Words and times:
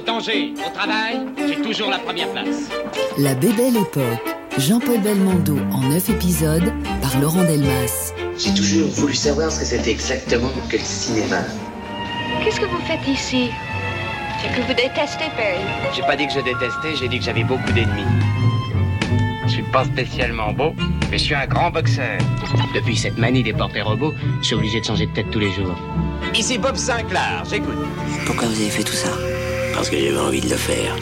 au 0.00 0.02
danger, 0.02 0.54
au 0.66 0.74
travail, 0.74 1.20
j'ai 1.46 1.60
toujours 1.60 1.90
la 1.90 1.98
première 1.98 2.28
place. 2.28 2.70
La 3.18 3.34
Bébelle 3.34 3.76
Époque, 3.76 4.36
Jean-Paul 4.56 4.98
Belmondo 5.00 5.58
en 5.72 5.80
9 5.80 6.10
épisodes 6.10 6.72
par 7.02 7.20
Laurent 7.20 7.44
Delmas. 7.44 8.12
J'ai 8.38 8.54
toujours 8.54 8.88
voulu 8.88 9.14
savoir 9.14 9.50
ce 9.50 9.60
que 9.60 9.66
c'était 9.66 9.90
exactement 9.90 10.48
que 10.68 10.76
le 10.76 10.82
cinéma. 10.82 11.40
Qu'est-ce 12.42 12.60
que 12.60 12.66
vous 12.66 12.80
faites 12.86 13.06
ici? 13.06 13.50
C'est 14.40 14.48
que 14.48 14.66
vous 14.66 14.72
détestez 14.74 15.26
Perry. 15.36 15.60
J'ai 15.94 16.02
pas 16.02 16.16
dit 16.16 16.26
que 16.26 16.32
je 16.32 16.40
détestais, 16.40 16.96
j'ai 16.98 17.08
dit 17.08 17.18
que 17.18 17.24
j'avais 17.24 17.44
beaucoup 17.44 17.72
d'ennemis. 17.72 18.06
Je 19.44 19.50
suis 19.50 19.62
pas 19.64 19.84
spécialement 19.84 20.52
beau, 20.52 20.72
mais 21.10 21.18
je 21.18 21.24
suis 21.24 21.34
un 21.34 21.46
grand 21.46 21.70
boxeur. 21.70 22.18
Depuis 22.74 22.96
cette 22.96 23.18
manie 23.18 23.42
des 23.42 23.52
portraits 23.52 23.84
robots, 23.84 24.14
je 24.40 24.46
suis 24.46 24.54
obligé 24.54 24.80
de 24.80 24.84
changer 24.84 25.06
de 25.06 25.12
tête 25.12 25.30
tous 25.30 25.40
les 25.40 25.52
jours. 25.52 25.76
Ici 26.34 26.56
Bob 26.56 26.76
Sinclair, 26.76 27.42
j'écoute. 27.50 27.74
Pourquoi 28.24 28.48
vous 28.48 28.60
avez 28.60 28.70
fait 28.70 28.84
tout 28.84 28.92
ça? 28.92 29.10
Parce 29.74 29.90
que 29.90 29.96
j'avais 29.96 30.18
envie 30.18 30.40
de 30.40 30.48
le 30.48 30.56
faire. 30.56 30.96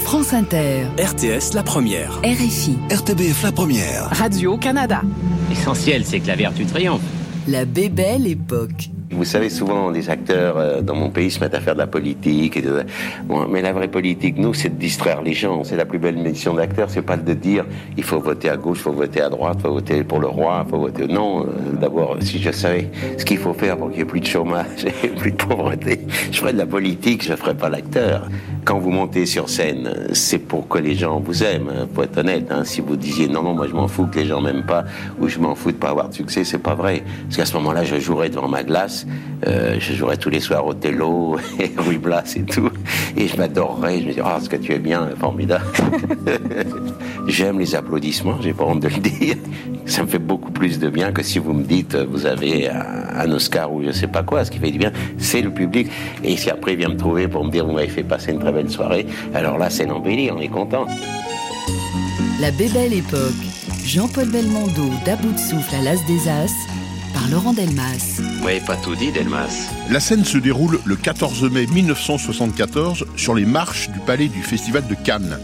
France 0.00 0.32
Inter, 0.32 0.84
RTS 0.98 1.54
La 1.54 1.62
Première. 1.62 2.18
RFI, 2.24 2.78
RTBF 2.90 3.42
La 3.42 3.52
Première. 3.52 4.08
Radio-Canada. 4.10 5.02
L'essentiel, 5.50 6.04
c'est 6.04 6.20
que 6.20 6.26
la 6.26 6.36
vertu 6.36 6.64
triomphe. 6.66 7.02
La 7.46 7.64
Bébelle 7.64 8.26
Époque. 8.26 8.90
Vous 9.10 9.24
savez, 9.24 9.48
souvent, 9.48 9.90
les 9.90 10.10
acteurs 10.10 10.58
euh, 10.58 10.80
dans 10.82 10.94
mon 10.94 11.08
pays 11.08 11.30
se 11.30 11.40
mettent 11.40 11.54
à 11.54 11.60
faire 11.60 11.72
de 11.74 11.78
la 11.78 11.86
politique. 11.86 12.56
Et 12.58 12.62
bon, 13.24 13.48
mais 13.48 13.62
la 13.62 13.72
vraie 13.72 13.88
politique, 13.88 14.36
nous, 14.36 14.52
c'est 14.52 14.68
de 14.68 14.74
distraire 14.78 15.22
les 15.22 15.32
gens. 15.32 15.64
C'est 15.64 15.76
la 15.76 15.86
plus 15.86 15.98
belle 15.98 16.16
mission 16.16 16.52
d'acteur. 16.54 16.90
C'est 16.90 17.02
pas 17.02 17.16
de 17.16 17.32
dire 17.32 17.64
il 17.96 18.04
faut 18.04 18.20
voter 18.20 18.50
à 18.50 18.56
gauche, 18.56 18.78
il 18.80 18.82
faut 18.82 18.92
voter 18.92 19.22
à 19.22 19.30
droite, 19.30 19.56
il 19.60 19.62
faut 19.62 19.72
voter 19.72 20.04
pour 20.04 20.20
le 20.20 20.26
roi, 20.26 20.62
il 20.66 20.70
faut 20.70 20.78
voter. 20.78 21.06
Non, 21.06 21.42
euh, 21.46 21.46
d'abord, 21.80 22.16
si 22.20 22.38
je 22.38 22.50
savais 22.50 22.90
ce 23.16 23.24
qu'il 23.24 23.38
faut 23.38 23.54
faire 23.54 23.78
pour 23.78 23.88
qu'il 23.88 23.96
n'y 23.96 24.02
ait 24.02 24.04
plus 24.04 24.20
de 24.20 24.26
chômage 24.26 24.84
et 25.02 25.08
plus 25.08 25.32
de 25.32 25.36
pauvreté, 25.36 26.00
je 26.30 26.38
ferais 26.38 26.52
de 26.52 26.58
la 26.58 26.66
politique, 26.66 27.24
je 27.24 27.34
ferais 27.34 27.54
pas 27.56 27.70
l'acteur. 27.70 28.28
Quand 28.64 28.78
vous 28.78 28.90
montez 28.90 29.24
sur 29.24 29.48
scène, 29.48 30.08
c'est 30.12 30.38
pour 30.38 30.68
que 30.68 30.78
les 30.78 30.94
gens 30.94 31.18
vous 31.20 31.42
aiment. 31.42 31.70
hein, 31.74 31.88
Faut 31.94 32.02
être 32.02 32.18
honnête. 32.18 32.48
Hein. 32.50 32.64
Si 32.64 32.82
vous 32.82 32.96
disiez 32.96 33.26
non, 33.26 33.42
non, 33.42 33.54
moi 33.54 33.66
je 33.66 33.72
m'en 33.74 33.88
fous 33.88 34.06
que 34.06 34.18
les 34.18 34.26
gens 34.26 34.42
m'aiment 34.42 34.66
pas 34.66 34.84
ou 35.18 35.28
je 35.28 35.38
m'en 35.38 35.54
fous 35.54 35.72
de 35.72 35.78
pas 35.78 35.88
avoir 35.88 36.10
de 36.10 36.14
succès, 36.14 36.44
c'est 36.44 36.58
pas 36.58 36.74
vrai. 36.74 37.02
Parce 37.24 37.38
qu'à 37.38 37.46
ce 37.46 37.54
moment-là, 37.54 37.84
je 37.84 37.96
jouerais 37.98 38.28
devant 38.28 38.48
ma 38.48 38.62
glace, 38.62 38.97
euh, 39.46 39.76
je 39.78 39.92
jouerais 39.94 40.16
tous 40.16 40.30
les 40.30 40.40
soirs 40.40 40.66
au 40.66 40.74
Tello 40.74 41.38
et 41.60 41.70
Ruy 41.76 41.98
Blas 41.98 42.34
et 42.36 42.42
tout, 42.42 42.70
et 43.16 43.28
je 43.28 43.36
m'adorerais. 43.36 44.00
Je 44.00 44.06
me 44.06 44.12
dis 44.12 44.20
ah, 44.24 44.38
ce 44.40 44.48
que 44.48 44.56
tu 44.56 44.72
es 44.72 44.78
bien, 44.78 45.08
formidable. 45.18 45.64
J'aime 47.26 47.58
les 47.58 47.74
applaudissements, 47.74 48.40
j'ai 48.40 48.54
pas 48.54 48.64
honte 48.64 48.80
de 48.80 48.88
le 48.88 49.00
dire. 49.00 49.36
Ça 49.84 50.02
me 50.02 50.08
fait 50.08 50.18
beaucoup 50.18 50.50
plus 50.50 50.78
de 50.78 50.88
bien 50.88 51.12
que 51.12 51.22
si 51.22 51.38
vous 51.38 51.52
me 51.52 51.62
dites 51.62 51.96
vous 51.96 52.26
avez 52.26 52.68
un, 52.68 53.30
Oscar 53.32 53.72
ou 53.72 53.82
je 53.82 53.90
sais 53.90 54.06
pas 54.06 54.22
quoi. 54.22 54.44
Ce 54.44 54.50
qui 54.50 54.58
fait 54.58 54.70
du 54.70 54.78
bien, 54.78 54.92
c'est 55.18 55.42
le 55.42 55.50
public. 55.50 55.88
Et 56.24 56.36
si 56.36 56.50
après 56.50 56.72
il 56.72 56.78
vient 56.78 56.88
me 56.88 56.96
trouver 56.96 57.28
pour 57.28 57.44
me 57.44 57.50
dire 57.50 57.66
vous 57.66 57.72
m'avez 57.72 57.88
fait 57.88 58.02
passer 58.02 58.32
une 58.32 58.38
très 58.38 58.52
belle 58.52 58.70
soirée, 58.70 59.06
alors 59.34 59.58
là 59.58 59.70
c'est 59.70 59.86
l'embellie, 59.86 60.30
on 60.30 60.40
est 60.40 60.48
content. 60.48 60.86
La 62.40 62.50
Bébelle 62.52 62.92
Époque, 62.92 63.34
Jean-Paul 63.84 64.30
Belmondo 64.30 64.90
d'À 65.04 65.16
bout 65.16 65.32
de 65.32 65.38
souffle 65.38 65.74
à 65.74 65.82
l'As 65.82 66.06
des 66.06 66.28
As 66.28 66.52
par 67.18 67.28
Laurent 67.30 67.52
Delmas. 67.52 68.20
Vous 68.38 68.44
m'avez 68.44 68.60
pas 68.60 68.76
tout 68.76 68.94
dit, 68.94 69.10
Delmas. 69.10 69.70
La 69.90 69.98
scène 69.98 70.24
se 70.24 70.38
déroule 70.38 70.78
le 70.84 70.94
14 70.94 71.50
mai 71.50 71.66
1974 71.66 73.06
sur 73.16 73.34
les 73.34 73.44
marches 73.44 73.90
du 73.90 73.98
palais 73.98 74.28
du 74.28 74.40
Festival 74.40 74.86
de 74.86 74.94
Cannes. 74.94 75.38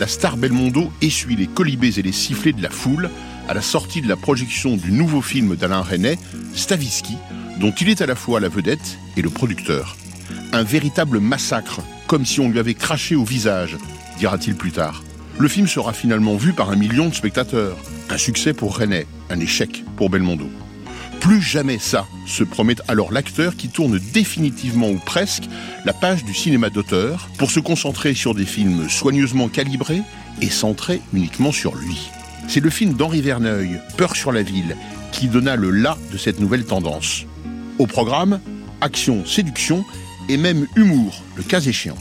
La 0.00 0.08
star 0.08 0.36
Belmondo 0.36 0.92
essuie 1.00 1.36
les 1.36 1.46
colibés 1.46 1.98
et 1.98 2.02
les 2.02 2.12
sifflets 2.12 2.52
de 2.52 2.62
la 2.62 2.70
foule 2.70 3.08
à 3.48 3.54
la 3.54 3.62
sortie 3.62 4.00
de 4.00 4.08
la 4.08 4.16
projection 4.16 4.76
du 4.76 4.90
nouveau 4.90 5.22
film 5.22 5.54
d'Alain 5.54 5.82
Resnais, 5.82 6.18
Stavisky, 6.54 7.16
dont 7.60 7.72
il 7.72 7.88
est 7.88 8.00
à 8.00 8.06
la 8.06 8.16
fois 8.16 8.40
la 8.40 8.48
vedette 8.48 8.98
et 9.16 9.22
le 9.22 9.30
producteur. 9.30 9.96
Un 10.52 10.64
véritable 10.64 11.20
massacre, 11.20 11.82
comme 12.08 12.26
si 12.26 12.40
on 12.40 12.48
lui 12.48 12.58
avait 12.58 12.74
craché 12.74 13.14
au 13.14 13.24
visage, 13.24 13.76
dira-t-il 14.18 14.56
plus 14.56 14.72
tard. 14.72 15.04
Le 15.38 15.46
film 15.46 15.68
sera 15.68 15.92
finalement 15.92 16.36
vu 16.36 16.52
par 16.52 16.70
un 16.70 16.76
million 16.76 17.08
de 17.08 17.14
spectateurs. 17.14 17.76
Un 18.10 18.18
succès 18.18 18.54
pour 18.54 18.76
Resnais, 18.76 19.06
un 19.30 19.38
échec 19.38 19.84
pour 19.96 20.10
Belmondo. 20.10 20.50
Plus 21.22 21.40
jamais 21.40 21.78
ça, 21.78 22.08
se 22.26 22.42
promet 22.42 22.74
alors 22.88 23.12
l'acteur 23.12 23.54
qui 23.54 23.68
tourne 23.68 24.00
définitivement 24.12 24.90
ou 24.90 24.98
presque 24.98 25.44
la 25.84 25.92
page 25.92 26.24
du 26.24 26.34
cinéma 26.34 26.68
d'auteur 26.68 27.28
pour 27.38 27.52
se 27.52 27.60
concentrer 27.60 28.12
sur 28.12 28.34
des 28.34 28.44
films 28.44 28.88
soigneusement 28.88 29.48
calibrés 29.48 30.02
et 30.40 30.50
centrés 30.50 31.00
uniquement 31.14 31.52
sur 31.52 31.76
lui. 31.76 32.10
C'est 32.48 32.58
le 32.58 32.70
film 32.70 32.94
d'Henri 32.94 33.20
Verneuil, 33.20 33.80
Peur 33.96 34.16
sur 34.16 34.32
la 34.32 34.42
ville, 34.42 34.76
qui 35.12 35.28
donna 35.28 35.54
le 35.54 35.70
là 35.70 35.96
de 36.12 36.18
cette 36.18 36.40
nouvelle 36.40 36.64
tendance. 36.64 37.24
Au 37.78 37.86
programme, 37.86 38.40
action, 38.80 39.24
séduction 39.24 39.84
et 40.28 40.36
même 40.36 40.66
humour, 40.74 41.22
le 41.36 41.44
cas 41.44 41.60
échéant. 41.60 41.98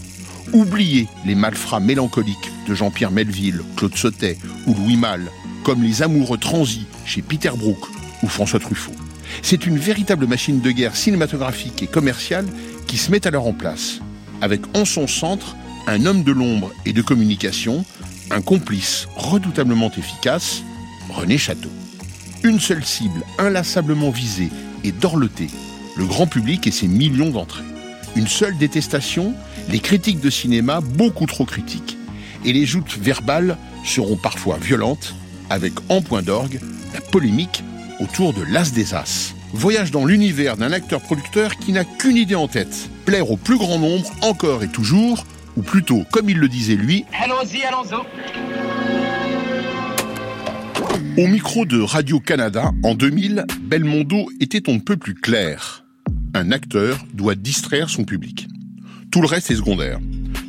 Oubliez 0.51 1.07
les 1.27 1.35
malfrats 1.35 1.79
mélancoliques 1.79 2.51
de 2.67 2.73
Jean-Pierre 2.73 3.11
Melville, 3.11 3.61
Claude 3.77 3.95
Sautet 3.95 4.39
ou 4.65 4.73
Louis 4.73 4.97
Malle, 4.97 5.29
comme 5.63 5.83
les 5.83 6.01
amoureux 6.01 6.39
transis 6.39 6.87
chez 7.05 7.21
Peter 7.21 7.51
Brook 7.55 7.85
ou 8.23 8.27
François 8.27 8.59
Truffaut. 8.59 8.95
C'est 9.41 9.65
une 9.65 9.77
véritable 9.77 10.27
machine 10.27 10.61
de 10.61 10.71
guerre 10.71 10.95
cinématographique 10.95 11.83
et 11.83 11.87
commerciale 11.87 12.45
qui 12.87 12.97
se 12.97 13.11
met 13.11 13.25
alors 13.27 13.47
en 13.47 13.53
place, 13.53 13.99
avec 14.41 14.61
en 14.75 14.85
son 14.85 15.07
centre 15.07 15.55
un 15.87 16.05
homme 16.05 16.23
de 16.23 16.31
l'ombre 16.31 16.71
et 16.85 16.93
de 16.93 17.01
communication, 17.01 17.85
un 18.29 18.41
complice 18.41 19.07
redoutablement 19.15 19.91
efficace, 19.97 20.63
René 21.09 21.37
Château. 21.37 21.71
Une 22.43 22.59
seule 22.59 22.85
cible 22.85 23.23
inlassablement 23.37 24.09
visée 24.09 24.49
et 24.83 24.91
dorlotée, 24.91 25.49
le 25.97 26.05
grand 26.05 26.27
public 26.27 26.67
et 26.67 26.71
ses 26.71 26.87
millions 26.87 27.29
d'entrées. 27.29 27.63
Une 28.15 28.27
seule 28.27 28.57
détestation, 28.57 29.33
les 29.69 29.79
critiques 29.79 30.19
de 30.19 30.29
cinéma 30.29 30.81
beaucoup 30.81 31.25
trop 31.25 31.45
critiques. 31.45 31.97
Et 32.43 32.53
les 32.53 32.65
joutes 32.65 32.97
verbales 32.97 33.57
seront 33.85 34.17
parfois 34.17 34.57
violentes, 34.57 35.15
avec 35.49 35.73
en 35.89 36.01
point 36.01 36.21
d'orgue 36.21 36.59
la 36.93 37.01
polémique 37.01 37.63
autour 38.01 38.33
de 38.33 38.41
l'As 38.41 38.73
des 38.73 38.93
As. 38.93 39.35
Voyage 39.53 39.91
dans 39.91 40.05
l'univers 40.05 40.57
d'un 40.57 40.71
acteur-producteur 40.71 41.57
qui 41.57 41.71
n'a 41.71 41.85
qu'une 41.85 42.17
idée 42.17 42.35
en 42.35 42.47
tête, 42.47 42.89
plaire 43.05 43.31
au 43.31 43.37
plus 43.37 43.57
grand 43.57 43.77
nombre 43.79 44.09
encore 44.21 44.63
et 44.63 44.67
toujours, 44.67 45.25
ou 45.57 45.61
plutôt, 45.61 46.03
comme 46.11 46.29
il 46.29 46.37
le 46.37 46.47
disait 46.47 46.75
lui, 46.75 47.05
Allons-y, 47.21 47.63
allons-y. 47.63 47.95
au 51.21 51.27
micro 51.27 51.65
de 51.65 51.81
Radio-Canada, 51.81 52.71
en 52.83 52.95
2000, 52.95 53.45
Belmondo 53.61 54.29
était 54.39 54.63
on 54.67 54.75
ne 54.75 54.79
peut 54.79 54.97
plus 54.97 55.15
clair. 55.15 55.85
Un 56.33 56.51
acteur 56.51 57.05
doit 57.13 57.35
distraire 57.35 57.89
son 57.89 58.05
public. 58.05 58.47
Tout 59.11 59.21
le 59.21 59.27
reste 59.27 59.51
est 59.51 59.55
secondaire. 59.55 59.99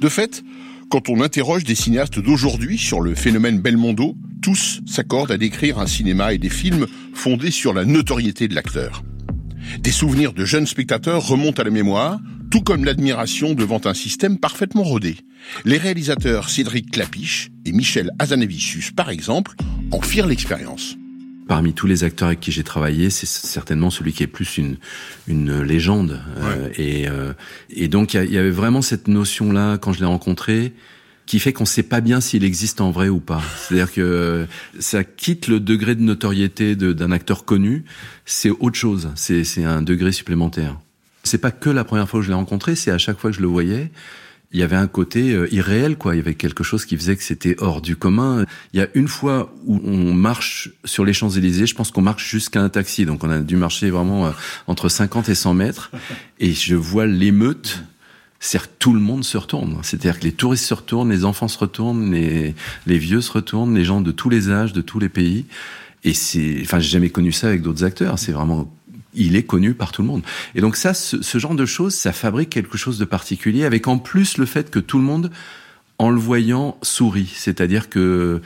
De 0.00 0.08
fait, 0.08 0.44
quand 0.88 1.08
on 1.08 1.20
interroge 1.20 1.64
des 1.64 1.74
cinéastes 1.74 2.20
d'aujourd'hui 2.20 2.78
sur 2.78 3.00
le 3.00 3.14
phénomène 3.16 3.60
Belmondo, 3.60 4.16
tous 4.42 4.82
s'accordent 4.84 5.30
à 5.30 5.38
décrire 5.38 5.78
un 5.78 5.86
cinéma 5.86 6.34
et 6.34 6.38
des 6.38 6.50
films 6.50 6.86
fondés 7.14 7.52
sur 7.52 7.72
la 7.72 7.86
notoriété 7.86 8.48
de 8.48 8.54
l'acteur. 8.54 9.02
Des 9.78 9.92
souvenirs 9.92 10.32
de 10.32 10.44
jeunes 10.44 10.66
spectateurs 10.66 11.26
remontent 11.26 11.62
à 11.62 11.64
la 11.64 11.70
mémoire, 11.70 12.20
tout 12.50 12.60
comme 12.60 12.84
l'admiration 12.84 13.54
devant 13.54 13.80
un 13.86 13.94
système 13.94 14.38
parfaitement 14.38 14.82
rodé. 14.82 15.16
Les 15.64 15.78
réalisateurs 15.78 16.50
Cédric 16.50 16.90
Clapiche 16.90 17.50
et 17.64 17.72
Michel 17.72 18.10
Hazanavicius, 18.18 18.90
par 18.90 19.08
exemple, 19.08 19.54
en 19.92 20.02
firent 20.02 20.26
l'expérience. 20.26 20.96
Parmi 21.48 21.72
tous 21.72 21.86
les 21.86 22.04
acteurs 22.04 22.28
avec 22.28 22.40
qui 22.40 22.52
j'ai 22.52 22.64
travaillé, 22.64 23.10
c'est 23.10 23.26
certainement 23.26 23.90
celui 23.90 24.12
qui 24.12 24.22
est 24.22 24.28
plus 24.28 24.58
une 24.58 24.76
une 25.26 25.60
légende. 25.60 26.20
Euh, 26.38 26.68
et 26.76 27.08
euh, 27.08 27.32
et 27.70 27.88
donc 27.88 28.14
il 28.14 28.24
y, 28.24 28.34
y 28.34 28.38
avait 28.38 28.50
vraiment 28.50 28.82
cette 28.82 29.08
notion 29.08 29.52
là 29.52 29.76
quand 29.76 29.92
je 29.92 30.00
l'ai 30.00 30.06
rencontré 30.06 30.72
qui 31.26 31.38
fait 31.38 31.52
qu'on 31.52 31.64
sait 31.64 31.82
pas 31.82 32.00
bien 32.00 32.20
s'il 32.20 32.44
existe 32.44 32.80
en 32.80 32.90
vrai 32.90 33.08
ou 33.08 33.20
pas. 33.20 33.42
C'est-à-dire 33.56 33.92
que 33.92 34.46
ça 34.78 35.04
quitte 35.04 35.48
le 35.48 35.60
degré 35.60 35.94
de 35.94 36.02
notoriété 36.02 36.76
d'un 36.76 37.12
acteur 37.12 37.44
connu, 37.44 37.84
c'est 38.26 38.50
autre 38.50 38.76
chose. 38.76 39.10
C'est 39.14 39.44
c'est 39.44 39.64
un 39.64 39.82
degré 39.82 40.12
supplémentaire. 40.12 40.78
C'est 41.24 41.38
pas 41.38 41.52
que 41.52 41.70
la 41.70 41.84
première 41.84 42.08
fois 42.08 42.20
que 42.20 42.24
je 42.24 42.30
l'ai 42.30 42.36
rencontré, 42.36 42.74
c'est 42.74 42.90
à 42.90 42.98
chaque 42.98 43.18
fois 43.18 43.30
que 43.30 43.36
je 43.36 43.42
le 43.42 43.48
voyais, 43.48 43.92
il 44.52 44.60
y 44.60 44.62
avait 44.62 44.76
un 44.76 44.86
côté 44.86 45.32
euh, 45.32 45.52
irréel, 45.52 45.96
quoi. 45.96 46.14
Il 46.14 46.18
y 46.18 46.20
avait 46.20 46.34
quelque 46.34 46.62
chose 46.62 46.84
qui 46.84 46.96
faisait 46.96 47.16
que 47.16 47.22
c'était 47.22 47.56
hors 47.58 47.80
du 47.80 47.96
commun. 47.96 48.44
Il 48.74 48.80
y 48.80 48.82
a 48.82 48.88
une 48.94 49.08
fois 49.08 49.54
où 49.64 49.80
on 49.84 50.12
marche 50.12 50.70
sur 50.84 51.04
les 51.04 51.14
Champs-Élysées, 51.14 51.66
je 51.66 51.74
pense 51.74 51.90
qu'on 51.90 52.02
marche 52.02 52.28
jusqu'à 52.28 52.60
un 52.60 52.68
taxi, 52.68 53.06
donc 53.06 53.24
on 53.24 53.30
a 53.30 53.40
dû 53.40 53.56
marcher 53.56 53.90
vraiment 53.90 54.26
euh, 54.26 54.30
entre 54.66 54.88
50 54.88 55.28
et 55.30 55.34
100 55.34 55.54
mètres, 55.54 55.90
et 56.38 56.52
je 56.52 56.74
vois 56.74 57.06
l'émeute. 57.06 57.82
C'est-à-dire 58.44 58.70
que 58.70 58.76
tout 58.80 58.92
le 58.92 58.98
monde 58.98 59.22
se 59.22 59.38
retourne. 59.38 59.78
C'est-à-dire 59.82 60.18
que 60.18 60.24
les 60.24 60.32
touristes 60.32 60.64
se 60.64 60.74
retournent, 60.74 61.10
les 61.10 61.24
enfants 61.24 61.46
se 61.46 61.58
retournent, 61.58 62.10
les, 62.10 62.56
les 62.88 62.98
vieux 62.98 63.20
se 63.20 63.30
retournent, 63.30 63.72
les 63.72 63.84
gens 63.84 64.00
de 64.00 64.10
tous 64.10 64.28
les 64.28 64.50
âges, 64.50 64.72
de 64.72 64.80
tous 64.80 64.98
les 64.98 65.08
pays. 65.08 65.44
Et 66.02 66.12
c'est, 66.12 66.58
enfin, 66.60 66.80
j'ai 66.80 66.88
jamais 66.88 67.08
connu 67.08 67.30
ça 67.30 67.46
avec 67.46 67.62
d'autres 67.62 67.84
acteurs. 67.84 68.18
C'est 68.18 68.32
vraiment, 68.32 68.68
il 69.14 69.36
est 69.36 69.44
connu 69.44 69.74
par 69.74 69.92
tout 69.92 70.02
le 70.02 70.08
monde. 70.08 70.22
Et 70.56 70.60
donc 70.60 70.74
ça, 70.74 70.92
ce, 70.92 71.22
ce 71.22 71.38
genre 71.38 71.54
de 71.54 71.64
choses, 71.64 71.94
ça 71.94 72.12
fabrique 72.12 72.50
quelque 72.50 72.76
chose 72.76 72.98
de 72.98 73.04
particulier, 73.04 73.64
avec 73.64 73.86
en 73.86 73.98
plus 73.98 74.38
le 74.38 74.44
fait 74.44 74.72
que 74.72 74.80
tout 74.80 74.98
le 74.98 75.04
monde, 75.04 75.30
en 75.98 76.10
le 76.10 76.18
voyant, 76.18 76.76
sourit. 76.82 77.32
C'est-à-dire 77.36 77.88
que 77.88 78.42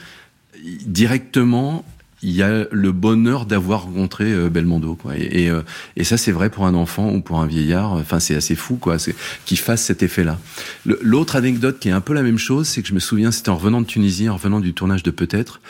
directement, 0.85 1.87
il 2.23 2.33
y 2.33 2.43
a 2.43 2.67
le 2.71 2.93
bonheur 2.93 3.47
d'avoir 3.47 3.85
rencontré 3.85 4.33
euh, 4.33 4.49
Belmondo 4.49 4.95
quoi. 4.95 5.17
Et, 5.17 5.51
euh, 5.51 5.63
et, 5.97 6.05
ça 6.05 6.17
c'est 6.17 6.33
vrai 6.33 6.51
pour 6.51 6.67
un 6.67 6.75
enfant 6.75 7.13
ou 7.13 7.21
pour 7.21 7.41
un 7.41 7.47
vieillard. 7.47 7.93
Enfin 7.93 8.21
c'est 8.21 8.35
assez 8.35 8.55
fou 8.55 8.77
quoi 8.77 8.97
qu'il 9.45 9.59
fasse 9.59 9.83
cet 9.83 10.03
effet 10.03 10.25
là 10.25 10.39
l'autre 10.85 11.37
anecdote 11.37 11.79
qui 11.79 11.89
est 11.89 11.93
un 11.93 12.01
peu 12.01 12.15
la 12.15 12.23
même 12.23 12.39
chose 12.39 12.69
c'est 12.69 12.83
que 12.83 12.89
je 12.89 12.95
me 12.95 13.01
souviens 13.01 13.31
c'était 13.31 13.51
en 13.51 13.57
revenant 13.57 13.81
de 13.81 13.87
Tunisie 13.87 14.29
en 14.29 14.35
revenant 14.35 14.61
du 14.61 14.73
tournage 14.73 15.03
de 15.03 15.11
peut-être. 15.11 15.61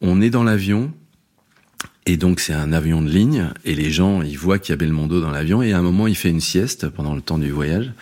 On 0.00 0.20
est 0.20 0.30
dans 0.30 0.44
l'avion 0.44 0.92
et 2.06 2.16
donc 2.16 2.40
c'est 2.40 2.54
un 2.54 2.72
avion 2.72 3.02
de 3.02 3.10
ligne 3.10 3.48
et 3.64 3.74
les 3.74 3.90
gens 3.90 4.22
ils 4.22 4.38
voient 4.38 4.58
qu'il 4.58 4.72
y 4.72 4.74
a 4.74 4.76
Belmondo 4.76 5.20
dans 5.20 5.30
l'avion 5.30 5.62
et 5.62 5.72
à 5.72 5.78
un 5.78 5.82
moment 5.82 6.06
il 6.06 6.16
fait 6.16 6.30
une 6.30 6.40
sieste 6.40 6.88
pendant 6.88 7.14
le 7.14 7.20
temps 7.20 7.38
du 7.38 7.50
voyage 7.50 7.92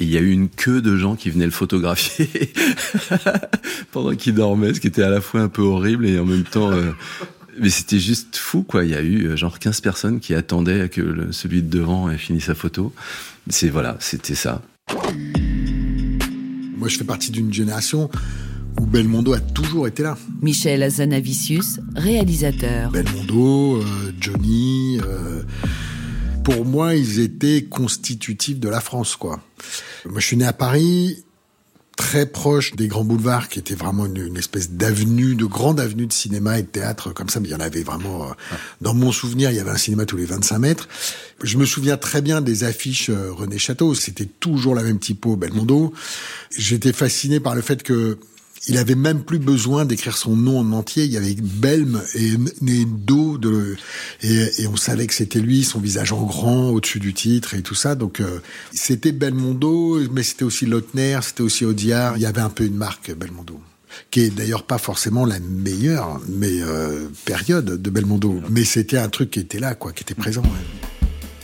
et 0.00 0.04
il 0.04 0.10
y 0.10 0.16
a 0.16 0.20
eu 0.20 0.30
une 0.30 0.48
queue 0.48 0.80
de 0.80 0.96
gens 0.96 1.14
qui 1.14 1.30
venaient 1.30 1.44
le 1.44 1.50
photographier 1.50 2.28
pendant 3.92 4.14
qu'il 4.14 4.34
dormait, 4.34 4.72
ce 4.74 4.80
qui 4.80 4.86
était 4.86 5.02
à 5.02 5.10
la 5.10 5.20
fois 5.20 5.40
un 5.40 5.48
peu 5.48 5.62
horrible 5.62 6.06
et 6.06 6.18
en 6.18 6.24
même 6.24 6.44
temps... 6.44 6.72
Euh, 6.72 6.92
mais 7.58 7.68
c'était 7.68 7.98
juste 7.98 8.36
fou, 8.36 8.62
quoi. 8.62 8.84
Il 8.84 8.90
y 8.90 8.94
a 8.94 9.02
eu 9.02 9.26
euh, 9.26 9.36
genre 9.36 9.58
15 9.58 9.82
personnes 9.82 10.20
qui 10.20 10.34
attendaient 10.34 10.88
que 10.88 11.02
le, 11.02 11.32
celui 11.32 11.62
de 11.62 11.68
devant 11.68 12.10
ait 12.10 12.16
fini 12.16 12.40
sa 12.40 12.54
photo. 12.54 12.94
C'est 13.48 13.68
voilà, 13.68 13.96
c'était 14.00 14.34
ça. 14.34 14.62
Moi, 16.76 16.88
je 16.88 16.96
fais 16.96 17.04
partie 17.04 17.30
d'une 17.30 17.52
génération 17.52 18.08
où 18.80 18.86
Belmondo 18.86 19.34
a 19.34 19.40
toujours 19.40 19.86
été 19.86 20.02
là. 20.02 20.16
Michel 20.40 20.82
Azanavicius, 20.82 21.80
réalisateur. 21.94 22.90
Belmondo, 22.90 23.76
euh, 23.76 24.12
Johnny, 24.18 24.98
pour 26.44 26.64
moi, 26.64 26.94
ils 26.94 27.20
étaient 27.20 27.64
constitutifs 27.64 28.58
de 28.58 28.68
la 28.68 28.80
France, 28.80 29.16
quoi. 29.16 29.40
Moi, 30.06 30.20
je 30.20 30.26
suis 30.26 30.36
né 30.36 30.46
à 30.46 30.52
Paris, 30.52 31.24
très 31.96 32.26
proche 32.26 32.74
des 32.76 32.88
grands 32.88 33.04
boulevards, 33.04 33.48
qui 33.48 33.58
étaient 33.58 33.74
vraiment 33.74 34.06
une, 34.06 34.36
espèce 34.36 34.70
d'avenue, 34.70 35.34
de 35.34 35.44
grande 35.44 35.80
avenue 35.80 36.06
de 36.06 36.12
cinéma 36.12 36.58
et 36.58 36.62
de 36.62 36.68
théâtre, 36.68 37.12
comme 37.12 37.28
ça, 37.28 37.40
mais 37.40 37.48
il 37.48 37.52
y 37.52 37.54
en 37.54 37.60
avait 37.60 37.82
vraiment... 37.82 38.24
Euh, 38.24 38.32
dans 38.80 38.94
mon 38.94 39.12
souvenir, 39.12 39.50
il 39.50 39.56
y 39.56 39.60
avait 39.60 39.70
un 39.70 39.76
cinéma 39.76 40.06
tous 40.06 40.16
les 40.16 40.24
25 40.24 40.58
mètres. 40.58 40.88
Je 41.42 41.58
me 41.58 41.66
souviens 41.66 41.96
très 41.96 42.22
bien 42.22 42.40
des 42.40 42.64
affiches 42.64 43.10
euh, 43.10 43.32
René 43.32 43.58
Château, 43.58 43.94
c'était 43.94 44.26
toujours 44.26 44.74
la 44.74 44.82
même 44.82 44.98
typo, 44.98 45.36
Belmondo. 45.36 45.92
J'étais 46.56 46.92
fasciné 46.92 47.38
par 47.38 47.54
le 47.54 47.60
fait 47.60 47.82
que 47.82 48.18
il 48.68 48.76
avait 48.76 48.94
même 48.94 49.22
plus 49.22 49.38
besoin 49.38 49.84
d'écrire 49.84 50.16
son 50.16 50.36
nom 50.36 50.58
en 50.58 50.72
entier. 50.72 51.04
Il 51.04 51.12
y 51.12 51.16
avait 51.16 51.34
Belm 51.34 52.02
et 52.14 52.84
Do 52.84 53.38
de, 53.38 53.76
et, 54.22 54.62
et 54.62 54.66
on 54.66 54.76
savait 54.76 55.06
que 55.06 55.14
c'était 55.14 55.40
lui, 55.40 55.64
son 55.64 55.80
visage 55.80 56.12
en 56.12 56.22
grand 56.24 56.70
au-dessus 56.70 57.00
du 57.00 57.14
titre 57.14 57.54
et 57.54 57.62
tout 57.62 57.74
ça. 57.74 57.94
Donc 57.94 58.20
euh, 58.20 58.40
c'était 58.72 59.12
Belmondo, 59.12 60.00
mais 60.12 60.22
c'était 60.22 60.44
aussi 60.44 60.66
Lautner, 60.66 61.18
c'était 61.22 61.42
aussi 61.42 61.64
Audiard. 61.64 62.16
Il 62.16 62.22
y 62.22 62.26
avait 62.26 62.40
un 62.40 62.50
peu 62.50 62.64
une 62.64 62.76
marque 62.76 63.12
Belmondo 63.14 63.60
qui 64.10 64.20
est 64.20 64.30
d'ailleurs 64.30 64.62
pas 64.62 64.78
forcément 64.78 65.24
la 65.24 65.40
meilleure 65.40 66.20
mais 66.28 66.62
euh, 66.62 67.08
période 67.24 67.80
de 67.80 67.90
Belmondo. 67.90 68.40
Mais 68.50 68.64
c'était 68.64 68.98
un 68.98 69.08
truc 69.08 69.30
qui 69.30 69.40
était 69.40 69.58
là, 69.58 69.74
quoi, 69.74 69.92
qui 69.92 70.02
était 70.02 70.14
présent. 70.14 70.42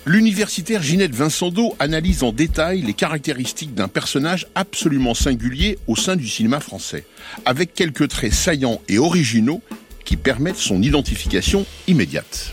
L'universitaire 0.08 0.84
Ginette 0.84 1.16
Vincendo 1.16 1.74
analyse 1.80 2.22
en 2.22 2.30
détail 2.30 2.80
les 2.80 2.94
caractéristiques 2.94 3.74
d'un 3.74 3.88
personnage 3.88 4.46
absolument 4.54 5.14
singulier 5.14 5.80
au 5.88 5.96
sein 5.96 6.14
du 6.14 6.28
cinéma 6.28 6.60
français, 6.60 7.04
avec 7.44 7.74
quelques 7.74 8.06
traits 8.06 8.32
saillants 8.32 8.80
et 8.88 8.98
originaux 8.98 9.62
qui 10.04 10.16
permettent 10.16 10.58
son 10.58 10.80
identification 10.80 11.66
immédiate. 11.88 12.52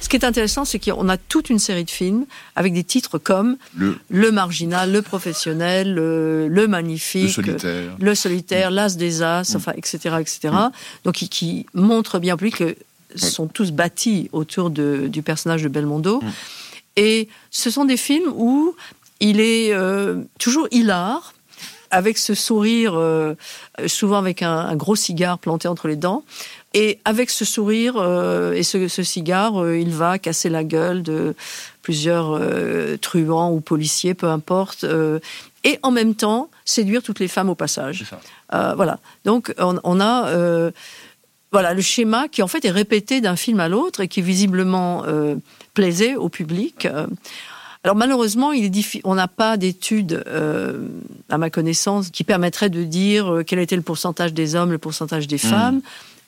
Ce 0.00 0.08
qui 0.08 0.16
est 0.16 0.24
intéressant, 0.24 0.64
c'est 0.64 0.80
qu'on 0.80 1.08
a 1.08 1.16
toute 1.16 1.50
une 1.50 1.60
série 1.60 1.84
de 1.84 1.90
films 1.90 2.26
avec 2.56 2.72
des 2.72 2.82
titres 2.82 3.18
comme 3.18 3.58
Le, 3.76 4.32
Marginal, 4.32 4.90
Le 4.90 5.02
Professionnel, 5.02 5.94
Le, 5.94 6.66
Magnifique, 6.66 7.38
Le 8.00 8.14
Solitaire, 8.16 8.72
L'As 8.72 8.96
des 8.96 9.22
As, 9.22 9.54
mm. 9.54 9.56
enfin, 9.56 9.72
etc., 9.76 10.16
etc. 10.20 10.38
Mm. 10.52 10.70
Donc, 11.04 11.14
qui, 11.14 11.28
qui 11.28 11.66
montrent 11.74 12.18
bien 12.18 12.36
plus 12.36 12.50
que 12.50 12.74
sont 13.16 13.46
tous 13.46 13.72
bâtis 13.72 14.28
autour 14.32 14.70
du 14.70 15.22
personnage 15.22 15.62
de 15.62 15.68
Belmondo. 15.68 16.20
Mm. 16.20 16.30
Et 16.96 17.28
ce 17.50 17.70
sont 17.70 17.84
des 17.84 17.96
films 17.96 18.32
où 18.34 18.74
il 19.20 19.40
est 19.40 19.72
euh, 19.72 20.22
toujours 20.38 20.66
hilar, 20.70 21.34
avec 21.90 22.18
ce 22.18 22.34
sourire, 22.34 22.94
euh, 22.96 23.34
souvent 23.86 24.18
avec 24.18 24.42
un, 24.42 24.74
gros 24.74 24.96
cigare 24.96 25.38
planté 25.38 25.68
entre 25.68 25.88
les 25.88 25.96
dents. 25.96 26.24
Et 26.74 26.98
avec 27.04 27.30
ce 27.30 27.44
sourire 27.44 27.94
euh, 27.96 28.52
et 28.52 28.62
ce, 28.62 28.88
cigare, 29.02 29.70
il 29.70 29.90
va 29.90 30.18
casser 30.18 30.48
la 30.48 30.64
gueule 30.64 31.02
de 31.02 31.34
plusieurs 31.82 32.40
truands 33.00 33.52
ou 33.52 33.60
policiers, 33.60 34.14
peu 34.14 34.28
importe. 34.28 34.84
et 35.64 35.78
en 35.82 35.90
même 35.92 36.14
temps, 36.14 36.50
séduire 36.64 37.02
toutes 37.02 37.20
les 37.20 37.28
femmes 37.28 37.48
au 37.48 37.54
passage. 37.54 38.04
voilà. 38.50 38.98
Donc, 39.24 39.54
on, 39.58 39.78
on 39.84 40.00
a 40.00 40.72
voilà 41.52 41.74
le 41.74 41.80
schéma 41.80 42.28
qui 42.28 42.42
en 42.42 42.48
fait 42.48 42.64
est 42.64 42.70
répété 42.70 43.20
d'un 43.20 43.36
film 43.36 43.60
à 43.60 43.68
l'autre 43.68 44.00
et 44.00 44.08
qui 44.08 44.22
visiblement 44.22 45.04
euh, 45.06 45.36
plaisait 45.74 46.16
au 46.16 46.28
public. 46.28 46.86
Euh, 46.86 47.06
alors 47.84 47.94
malheureusement, 47.94 48.52
il 48.52 48.64
est 48.64 49.00
on 49.04 49.14
n'a 49.14 49.28
pas 49.28 49.56
d'études, 49.56 50.24
euh, 50.26 50.88
à 51.28 51.38
ma 51.38 51.50
connaissance, 51.50 52.10
qui 52.10 52.24
permettraient 52.24 52.70
de 52.70 52.82
dire 52.82 53.42
quel 53.46 53.60
était 53.60 53.76
le 53.76 53.82
pourcentage 53.82 54.34
des 54.34 54.56
hommes, 54.56 54.72
le 54.72 54.78
pourcentage 54.78 55.28
des 55.28 55.36
mmh. 55.36 55.38
femmes. 55.38 55.80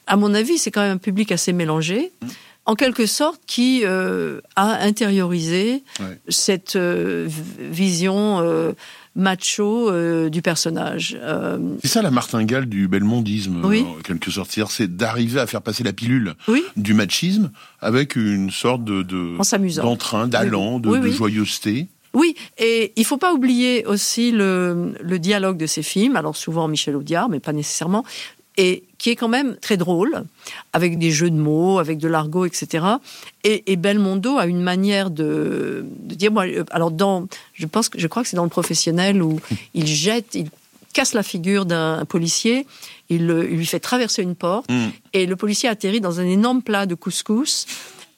À 0.07 0.17
mon 0.17 0.35
avis, 0.35 0.57
c'est 0.59 0.71
quand 0.71 0.83
même 0.83 0.93
un 0.93 0.99
public 0.99 1.33
assez 1.33 1.53
mélangé. 1.53 2.13
Mmh. 2.23 2.27
En 2.67 2.75
quelque 2.75 3.07
sorte, 3.07 3.41
qui 3.47 3.83
a 3.85 4.41
intériorisé 4.57 5.83
cette 6.29 6.77
vision 6.77 8.75
macho 9.19 9.91
euh, 9.91 10.31
du 10.31 10.41
personnage. 10.41 11.19
Euh, 11.21 11.59
c'est 11.83 11.89
ça 11.89 12.03
la 12.03 12.11
martingale 12.11 12.67
du 12.67 12.89
belmondisme, 12.89 13.63
en 13.65 14.03
quelque 14.03 14.31
sorte. 14.31 14.51
C'est 14.71 14.97
d'arriver 14.97 15.41
à 15.41 15.47
faire 15.47 15.61
passer 15.61 15.85
la 15.85 15.93
pilule 15.93 16.35
du 16.77 16.95
machisme 16.95 17.51
avec 17.81 18.17
une 18.17 18.51
sorte 18.51 18.85
de, 18.85 19.03
d'entrain, 19.83 20.29
d'allant, 20.29 20.79
de, 20.79 20.97
de 20.97 21.11
joyeuseté. 21.11 21.89
Oui, 22.15 22.35
et 22.57 22.93
il 22.97 23.05
faut 23.05 23.19
pas 23.19 23.35
oublier 23.35 23.85
aussi 23.85 24.33
le, 24.33 24.95
le, 25.01 25.19
dialogue 25.19 25.59
de 25.59 25.67
ces 25.67 25.83
films. 25.83 26.17
Alors 26.17 26.37
souvent 26.37 26.67
Michel 26.67 26.97
Audiard, 26.97 27.29
mais 27.29 27.39
pas 27.39 27.53
nécessairement 27.53 28.05
et 28.59 28.83
qui 28.99 29.11
est 29.11 29.17
quand 29.17 29.29
même 29.29 29.57
très 29.57 29.77
drôle, 29.77 30.25
avec 30.73 30.99
des 30.99 31.13
jeux 31.13 31.31
de 31.31 31.37
mots, 31.37 31.79
avec 31.79 31.99
de 31.99 32.09
l'argot, 32.09 32.45
etc. 32.45 32.85
Et, 33.45 33.77
Belmondo 33.77 34.37
a 34.37 34.47
une 34.47 34.61
manière 34.61 35.11
de, 35.11 35.87
dire, 36.03 36.33
moi, 36.33 36.47
euh, 36.47 36.65
alors 36.73 36.91
dans, 36.91 37.29
je 37.55 37.67
pense 37.67 37.89
que 37.89 38.01
je 38.01 38.07
crois 38.09 38.25
que 38.25 38.29
c'est 38.29 38.37
dans 38.37 38.43
le 38.43 38.51
professionnel 38.51 39.23
où 39.23 39.41
il 39.75 39.87
jette, 39.87 40.35
il 40.35 40.51
casse 40.93 41.15
la 41.15 41.23
figure 41.23 41.67
d'un 41.67 42.05
policier, 42.05 42.67
il, 43.09 43.29
lui 43.29 43.65
fait 43.65 43.79
traverser 43.79 44.23
une 44.23 44.35
porte, 44.35 44.69
mm. 44.69 44.89
et 45.13 45.27
le 45.27 45.37
policier 45.37 45.69
atterrit 45.69 46.01
dans 46.01 46.19
un 46.19 46.27
énorme 46.27 46.61
plat 46.61 46.85
de 46.85 46.97
couscous. 46.97 47.67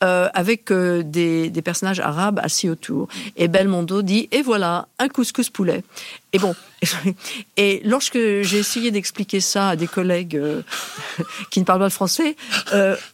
Euh, 0.02 0.30
avec 0.32 0.72
euh, 0.72 1.02
des, 1.02 1.50
des, 1.50 1.60
personnages 1.60 2.00
arabes 2.00 2.40
assis 2.42 2.70
autour. 2.70 3.06
Et 3.36 3.48
Belmondo 3.48 4.00
dit 4.00 4.30
et 4.32 4.40
voilà 4.40 4.88
un 4.98 5.08
couscous 5.08 5.50
poulet. 5.50 5.84
Et 6.32 6.38
bon, 6.38 6.54
et 7.58 7.82
lorsque 7.84 8.16
j'ai 8.16 8.56
essayé 8.56 8.90
d'expliquer 8.92 9.40
ça 9.40 9.68
à 9.68 9.76
des 9.76 9.86
collègues 9.86 10.36
euh, 10.36 10.62
qui 11.50 11.60
ne 11.60 11.66
parlent 11.66 11.80
pas 11.80 11.84
le 11.84 11.90
français, 11.90 12.34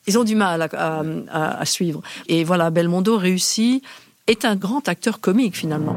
ils 0.06 0.16
ont 0.16 0.22
du 0.22 0.36
mal 0.36 0.62
à, 0.62 1.02
à, 1.28 1.60
à 1.60 1.64
suivre. 1.64 2.02
Et 2.28 2.44
voilà, 2.44 2.70
Belmondo 2.70 3.16
réussit, 3.16 3.82
est 4.28 4.44
un 4.44 4.54
grand 4.54 4.88
acteur 4.88 5.18
comique 5.18 5.56
finalement. 5.56 5.96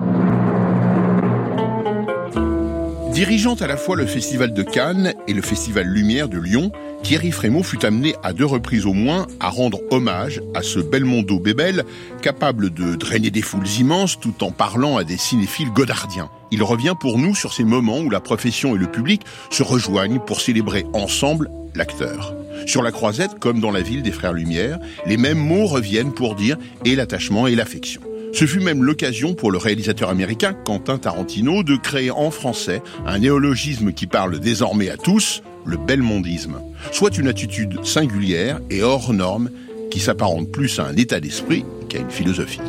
Dirigeant 3.19 3.55
à 3.55 3.67
la 3.67 3.75
fois 3.75 3.97
le 3.97 4.05
Festival 4.05 4.53
de 4.53 4.63
Cannes 4.63 5.13
et 5.27 5.33
le 5.33 5.41
Festival 5.41 5.85
Lumière 5.85 6.29
de 6.29 6.39
Lyon, 6.39 6.71
Thierry 7.03 7.31
Frémaux 7.31 7.63
fut 7.63 7.83
amené 7.85 8.15
à 8.23 8.31
deux 8.31 8.45
reprises 8.45 8.85
au 8.85 8.93
moins 8.93 9.27
à 9.41 9.49
rendre 9.49 9.81
hommage 9.91 10.41
à 10.55 10.61
ce 10.61 10.79
Belmondo 10.79 11.37
Bébel, 11.37 11.83
capable 12.21 12.69
de 12.73 12.95
drainer 12.95 13.29
des 13.29 13.41
foules 13.41 13.67
immenses 13.77 14.17
tout 14.21 14.41
en 14.41 14.51
parlant 14.51 14.95
à 14.95 15.03
des 15.03 15.17
cinéphiles 15.17 15.71
godardiens. 15.71 16.29
Il 16.51 16.63
revient 16.63 16.93
pour 16.97 17.19
nous 17.19 17.35
sur 17.35 17.51
ces 17.51 17.65
moments 17.65 17.99
où 17.99 18.09
la 18.09 18.21
profession 18.21 18.73
et 18.73 18.79
le 18.79 18.89
public 18.89 19.23
se 19.49 19.63
rejoignent 19.63 20.19
pour 20.19 20.39
célébrer 20.39 20.85
ensemble 20.93 21.51
l'acteur. 21.75 22.33
Sur 22.67 22.83
la 22.83 22.93
croisette, 22.93 23.37
comme 23.37 23.59
dans 23.59 23.71
la 23.71 23.81
ville 23.81 24.01
des 24.01 24.13
Frères 24.13 24.31
Lumière, 24.31 24.79
les 25.05 25.17
mêmes 25.17 25.39
mots 25.39 25.65
reviennent 25.65 26.13
pour 26.13 26.35
dire 26.35 26.55
et 26.85 26.95
l'attachement 26.95 27.47
et 27.47 27.55
l'affection. 27.55 27.99
Ce 28.31 28.45
fut 28.45 28.59
même 28.59 28.83
l'occasion 28.83 29.33
pour 29.33 29.51
le 29.51 29.57
réalisateur 29.57 30.09
américain 30.09 30.53
Quentin 30.53 30.97
Tarantino 30.97 31.63
de 31.63 31.75
créer 31.75 32.11
en 32.11 32.31
français 32.31 32.81
un 33.05 33.19
néologisme 33.19 33.91
qui 33.91 34.07
parle 34.07 34.39
désormais 34.39 34.89
à 34.89 34.97
tous, 34.97 35.41
le 35.65 35.77
belmondisme, 35.77 36.61
soit 36.91 37.17
une 37.17 37.27
attitude 37.27 37.83
singulière 37.83 38.59
et 38.69 38.83
hors 38.83 39.13
norme 39.13 39.49
qui 39.91 39.99
s'apparente 39.99 40.51
plus 40.51 40.79
à 40.79 40.85
un 40.85 40.95
état 40.95 41.19
d'esprit 41.19 41.65
qu'à 41.89 41.99
une 41.99 42.11
philosophie. 42.11 42.61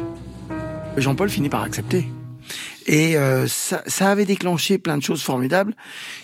Jean-Paul 0.97 1.29
finit 1.29 1.49
par 1.49 1.63
accepter. 1.63 2.07
Et 2.87 3.17
euh, 3.17 3.47
ça, 3.47 3.83
avait 4.01 4.25
déclenché 4.25 4.79
plein 4.79 4.99
de 4.99 5.03
choses 5.03 5.23
formidables. 5.23 5.75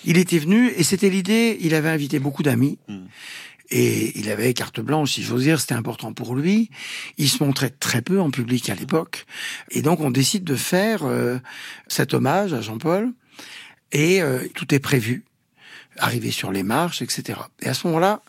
Il 0.05 0.19
était 0.19 0.39
venu 0.39 0.73
et 0.77 0.83
c'était 0.83 1.11
l'idée. 1.11 1.57
Il 1.61 1.75
avait 1.75 1.91
invité 1.91 2.19
beaucoup 2.19 2.43
d'amis. 2.43 2.79
Hmm. 2.89 3.05
Et 3.71 4.19
il 4.19 4.31
avait 4.31 4.55
carte 4.55 4.81
blanche, 4.81 5.13
si 5.13 5.23
j'ose 5.23 5.43
dire, 5.43 5.61
c'était 5.61 5.75
important 5.75 6.13
pour 6.13 6.37
lui. 6.37 6.71
Il 7.19 7.29
se 7.29 7.43
montrait 7.43 7.71
très 7.71 8.03
peu 8.03 8.21
en 8.21 8.31
public 8.31 8.71
à 8.71 8.75
l'époque. 8.75 9.27
Et 9.71 9.83
donc 9.83 10.01
on 10.01 10.11
décide 10.11 10.45
de 10.45 10.55
faire 10.55 11.05
euh, 11.05 11.39
cet 11.89 12.15
hommage 12.15 12.53
à 12.53 12.61
Jean-Paul. 12.61 13.13
Et 13.93 14.23
euh, 14.23 14.47
tout 14.55 14.75
est 14.75 14.79
prévu. 14.79 15.25
Arriver 15.99 16.31
sur 16.31 16.53
les 16.53 16.63
marches, 16.63 17.03
etc. 17.03 17.41
Et 17.61 17.69
à 17.69 17.75
ce 17.75 17.87
moment-là, 17.87 18.23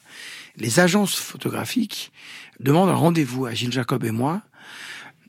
les 0.56 0.80
agences 0.80 1.16
photographiques 1.16 2.12
demandent 2.60 2.90
un 2.90 2.96
rendez-vous 2.96 3.46
à 3.46 3.54
Gilles 3.54 3.74
Jacob 3.74 4.04
et 4.04 4.12
moi. 4.12 4.42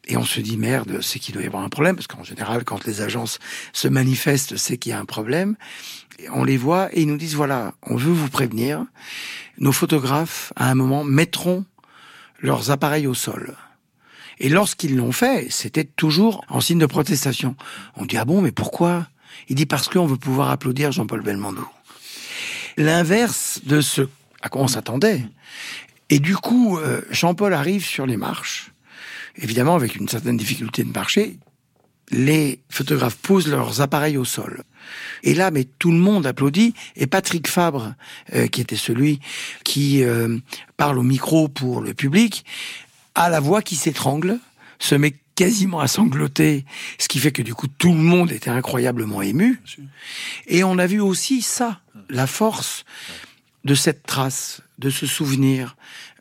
Et 0.09 0.17
on 0.17 0.25
se 0.25 0.41
dit 0.41 0.57
merde, 0.57 1.01
c'est 1.03 1.19
qu'il 1.19 1.35
doit 1.35 1.43
y 1.43 1.47
avoir 1.47 1.63
un 1.63 1.69
problème, 1.69 1.95
parce 1.95 2.07
qu'en 2.07 2.25
général, 2.25 2.65
quand 2.65 2.85
les 2.85 3.03
agences 3.03 3.39
se 3.73 3.89
manifestent, 3.89 4.57
c'est 4.57 4.79
qu'il 4.79 4.91
y 4.91 4.93
a 4.95 4.99
un 4.99 5.05
problème. 5.05 5.57
Et 6.19 6.29
on 6.31 6.45
les 6.45 6.57
voit 6.57 6.89
et 6.93 7.03
ils 7.03 7.07
nous 7.07 7.17
disent 7.17 7.35
voilà, 7.35 7.75
on 7.83 7.97
veut 7.97 8.13
vous 8.13 8.29
prévenir. 8.29 8.85
Nos 9.59 9.73
photographes, 9.73 10.53
à 10.57 10.71
un 10.71 10.75
moment, 10.75 11.05
mettront 11.05 11.65
leurs 12.41 12.71
appareils 12.71 13.07
au 13.07 13.15
sol. 13.15 13.57
Et 14.41 14.49
lorsqu'ils 14.49 14.97
l'ont 14.97 15.13
fait, 15.13 15.47
c'était 15.51 15.85
toujours 15.85 16.45
en 16.49 16.61
signe 16.61 16.79
de 16.79 16.87
protestation. 16.87 17.57
On 17.97 18.07
dit 18.07 18.17
ah 18.17 18.25
bon, 18.25 18.41
mais 18.41 18.53
pourquoi? 18.53 19.09
Il 19.49 19.57
dit 19.57 19.67
parce 19.67 19.89
qu'on 19.89 20.07
veut 20.07 20.17
pouvoir 20.17 20.51
applaudir 20.51 20.91
Jean-Paul 20.91 21.23
Belmondo. 21.23 21.67
L'inverse 22.77 23.61
de 23.65 23.81
ce 23.81 24.09
à 24.41 24.49
quoi 24.49 24.63
on 24.63 24.69
s'attendait. 24.69 25.25
Et 26.11 26.21
du 26.21 26.37
coup, 26.37 26.79
euh, 26.79 27.03
Jean-Paul 27.11 27.53
arrive 27.53 27.85
sur 27.85 28.07
les 28.07 28.17
marches, 28.17 28.71
évidemment 29.39 29.75
avec 29.75 29.97
une 29.97 30.09
certaine 30.09 30.37
difficulté 30.37 30.85
de 30.85 30.93
marcher. 30.93 31.39
Les 32.11 32.61
photographes 32.71 33.17
posent 33.17 33.49
leurs 33.49 33.81
appareils 33.81 34.17
au 34.17 34.25
sol. 34.25 34.63
Et 35.23 35.35
là, 35.35 35.51
mais 35.51 35.65
tout 35.65 35.91
le 35.91 35.99
monde 35.99 36.27
applaudit. 36.27 36.75
Et 36.97 37.07
Patrick 37.07 37.49
Fabre, 37.49 37.95
euh, 38.35 38.47
qui 38.47 38.61
était 38.61 38.77
celui 38.77 39.21
qui 39.65 40.03
euh, 40.03 40.39
parle 40.77 40.99
au 40.99 41.03
micro 41.03 41.49
pour 41.49 41.81
le 41.83 41.93
public, 41.93 42.45
a 43.15 43.29
la 43.29 43.41
voix 43.41 43.63
qui 43.63 43.77
s'étrangle, 43.77 44.39
se 44.79 44.95
met 44.95 45.15
quasiment 45.35 45.81
à 45.81 45.87
sangloter, 45.87 46.65
ce 46.99 47.07
qui 47.07 47.21
fait 47.21 47.31
que 47.31 47.43
du 47.43 47.55
coup 47.55 47.69
tout 47.69 47.93
le 47.93 47.99
monde 47.99 48.33
était 48.33 48.51
incroyablement 48.51 49.23
ému. 49.23 49.61
Et 50.47 50.65
on 50.65 50.79
a 50.79 50.87
vu 50.87 51.01
aussi 51.01 51.43
ça, 51.43 51.81
la 52.09 52.27
force 52.27 52.85
de 53.65 53.75
cette 53.75 54.05
trace, 54.05 54.63
de 54.79 54.91
ce 54.91 55.07
souvenir, 55.07 55.77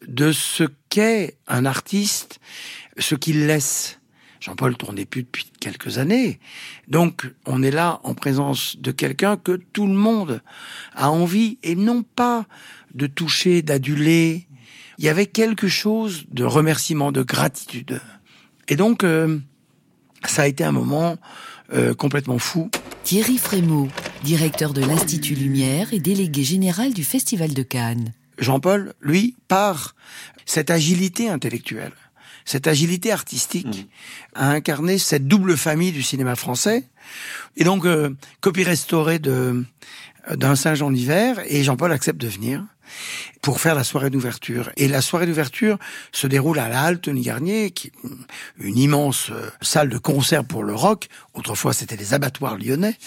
de 0.08 0.32
ce 0.32 0.66
qu'est 0.90 1.36
un 1.48 1.66
artiste, 1.66 2.40
ce 3.00 3.16
qu'il 3.16 3.48
laisse. 3.48 4.00
Jean-Paul 4.40 4.78
tournait 4.78 5.06
plus 5.06 5.24
depuis 5.24 5.52
quelques 5.60 5.98
années. 5.98 6.40
Donc, 6.88 7.32
on 7.46 7.64
est 7.64 7.72
là 7.72 8.00
en 8.04 8.14
présence 8.14 8.78
de 8.78 8.92
quelqu'un 8.92 9.36
que 9.36 9.60
tout 9.74 9.88
le 9.88 9.94
monde 9.94 10.42
a 10.96 11.10
envie, 11.10 11.58
et 11.64 11.76
non 11.76 12.04
pas 12.04 12.46
de 12.94 13.08
toucher, 13.08 13.62
d'aduler. 13.62 14.48
Il 15.00 15.06
y 15.06 15.10
avait 15.10 15.26
quelque 15.26 15.68
chose 15.68 16.26
de 16.30 16.44
remerciement, 16.44 17.12
de 17.12 17.24
gratitude. 17.24 18.00
Et 18.68 18.76
donc, 18.76 19.04
euh, 19.04 19.40
ça 20.26 20.44
a 20.44 20.48
été 20.48 20.64
un 20.64 20.72
moment 20.72 21.18
euh, 21.74 21.94
complètement 21.94 22.40
fou. 22.40 22.70
Thierry 23.04 23.38
Frémaux, 23.38 23.90
directeur 24.24 24.74
de 24.74 24.82
l'Institut 24.82 25.36
Lumière 25.36 25.94
et 25.94 26.00
délégué 26.00 26.44
général 26.44 26.94
du 26.94 27.04
Festival 27.04 27.54
de 27.54 27.64
Cannes. 27.64 28.14
Jean-Paul, 28.38 28.94
lui, 29.02 29.36
par 29.48 29.96
cette 30.46 30.70
agilité 30.70 31.30
intellectuelle, 31.30 31.94
cette 32.48 32.66
agilité 32.66 33.12
artistique, 33.12 33.68
mmh. 33.68 34.40
a 34.40 34.50
incarné 34.52 34.98
cette 34.98 35.28
double 35.28 35.58
famille 35.58 35.92
du 35.92 36.02
cinéma 36.02 36.38
français. 36.38 36.86
Et 37.58 37.66
donc, 37.66 37.86
euh, 37.86 38.16
copie 38.40 38.64
restaurée 38.64 39.20
de 39.20 39.64
d'un 40.36 40.58
Saint-Jean 40.58 40.90
l'hiver, 40.90 41.40
et 41.48 41.64
Jean-Paul 41.64 41.90
accepte 41.94 42.20
de 42.20 42.28
venir 42.28 42.62
pour 43.42 43.62
faire 43.62 43.76
la 43.76 43.86
soirée 43.86 44.10
d'ouverture. 44.10 44.70
Et 44.76 44.90
la 44.90 45.02
soirée 45.02 45.26
d'ouverture 45.26 45.78
se 46.12 46.28
déroule 46.28 46.60
à 46.60 46.68
la 46.68 46.84
Halle 46.84 47.00
Tony 47.00 47.22
Garnier, 47.22 47.72
qui 47.72 47.88
est 47.88 47.92
une 48.60 48.78
immense 48.78 49.30
euh, 49.32 49.50
salle 49.62 49.88
de 49.90 49.98
concert 49.98 50.44
pour 50.44 50.64
le 50.64 50.74
rock. 50.74 51.08
Autrefois, 51.34 51.72
c'était 51.72 51.96
les 51.96 52.14
abattoirs 52.14 52.58
lyonnais. 52.58 52.98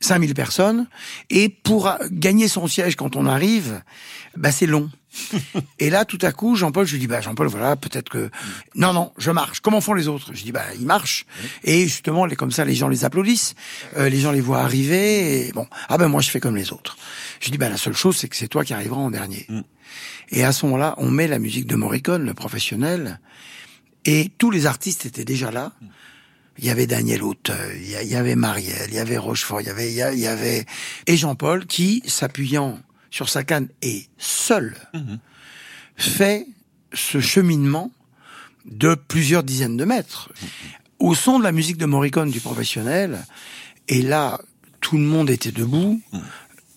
5000 0.00 0.34
personnes. 0.34 0.88
Et 1.30 1.48
pour 1.48 1.92
gagner 2.10 2.48
son 2.48 2.66
siège 2.66 2.96
quand 2.96 3.14
on 3.14 3.26
arrive, 3.26 3.82
bah, 4.36 4.50
c'est 4.50 4.66
long. 4.66 4.90
et 5.78 5.90
là, 5.90 6.04
tout 6.04 6.18
à 6.22 6.32
coup, 6.32 6.56
Jean-Paul, 6.56 6.86
je 6.86 6.92
lui 6.92 7.00
dis, 7.00 7.06
bah, 7.06 7.20
Jean-Paul, 7.20 7.46
voilà, 7.48 7.76
peut-être 7.76 8.08
que, 8.08 8.30
non, 8.74 8.92
non, 8.92 9.12
je 9.18 9.30
marche. 9.30 9.60
Comment 9.60 9.80
font 9.80 9.94
les 9.94 10.08
autres? 10.08 10.30
Je 10.34 10.42
dis, 10.42 10.52
bah, 10.52 10.64
ils 10.78 10.86
marchent. 10.86 11.26
Et 11.62 11.82
justement, 11.84 12.26
les, 12.26 12.36
comme 12.36 12.50
ça, 12.50 12.64
les 12.64 12.74
gens 12.74 12.88
les 12.88 13.04
applaudissent. 13.04 13.54
Euh, 13.96 14.08
les 14.08 14.20
gens 14.20 14.32
les 14.32 14.40
voient 14.40 14.60
arriver. 14.60 15.46
Et 15.48 15.52
bon, 15.52 15.66
ah 15.88 15.98
ben, 15.98 16.08
moi, 16.08 16.20
je 16.20 16.30
fais 16.30 16.40
comme 16.40 16.56
les 16.56 16.72
autres. 16.72 16.96
Je 17.40 17.50
dis, 17.50 17.58
bah, 17.58 17.68
la 17.68 17.76
seule 17.76 17.94
chose, 17.94 18.16
c'est 18.16 18.28
que 18.28 18.36
c'est 18.36 18.48
toi 18.48 18.64
qui 18.64 18.74
arriveras 18.74 19.00
en 19.00 19.10
dernier. 19.10 19.46
Mm. 19.48 19.60
Et 20.30 20.44
à 20.44 20.52
ce 20.52 20.66
moment-là, 20.66 20.94
on 20.98 21.10
met 21.10 21.28
la 21.28 21.38
musique 21.38 21.66
de 21.66 21.76
Morricone, 21.76 22.24
le 22.24 22.34
professionnel. 22.34 23.20
Et 24.04 24.30
tous 24.38 24.50
les 24.50 24.66
artistes 24.66 25.06
étaient 25.06 25.24
déjà 25.24 25.50
là. 25.50 25.72
Il 26.58 26.64
y 26.64 26.70
avait 26.70 26.86
Daniel 26.86 27.24
Auteuil, 27.24 27.96
il 28.02 28.08
y 28.08 28.14
avait 28.14 28.36
Marielle, 28.36 28.86
il 28.88 28.94
y 28.94 29.00
avait 29.00 29.18
Rochefort, 29.18 29.60
il 29.60 29.66
y 29.66 29.70
avait, 29.70 29.90
il 29.90 30.20
y 30.20 30.26
avait, 30.28 30.64
et 31.08 31.16
Jean-Paul 31.16 31.66
qui, 31.66 32.00
s'appuyant 32.06 32.78
sur 33.14 33.28
sa 33.28 33.44
canne 33.44 33.68
et 33.80 34.08
seul 34.18 34.74
mhm. 34.92 35.20
fait 35.96 36.48
ce 36.92 37.20
cheminement 37.20 37.92
de 38.64 38.96
plusieurs 38.96 39.44
dizaines 39.44 39.76
de 39.76 39.84
mètres 39.84 40.32
au 40.98 41.14
son 41.14 41.38
de 41.38 41.44
la 41.44 41.52
musique 41.52 41.76
de 41.76 41.86
Morricone 41.86 42.32
du 42.32 42.40
professionnel. 42.40 43.24
Et 43.86 44.02
là, 44.02 44.40
tout 44.80 44.96
le 44.96 45.04
monde 45.04 45.30
était 45.30 45.52
debout, 45.52 46.02
mhm. 46.12 46.22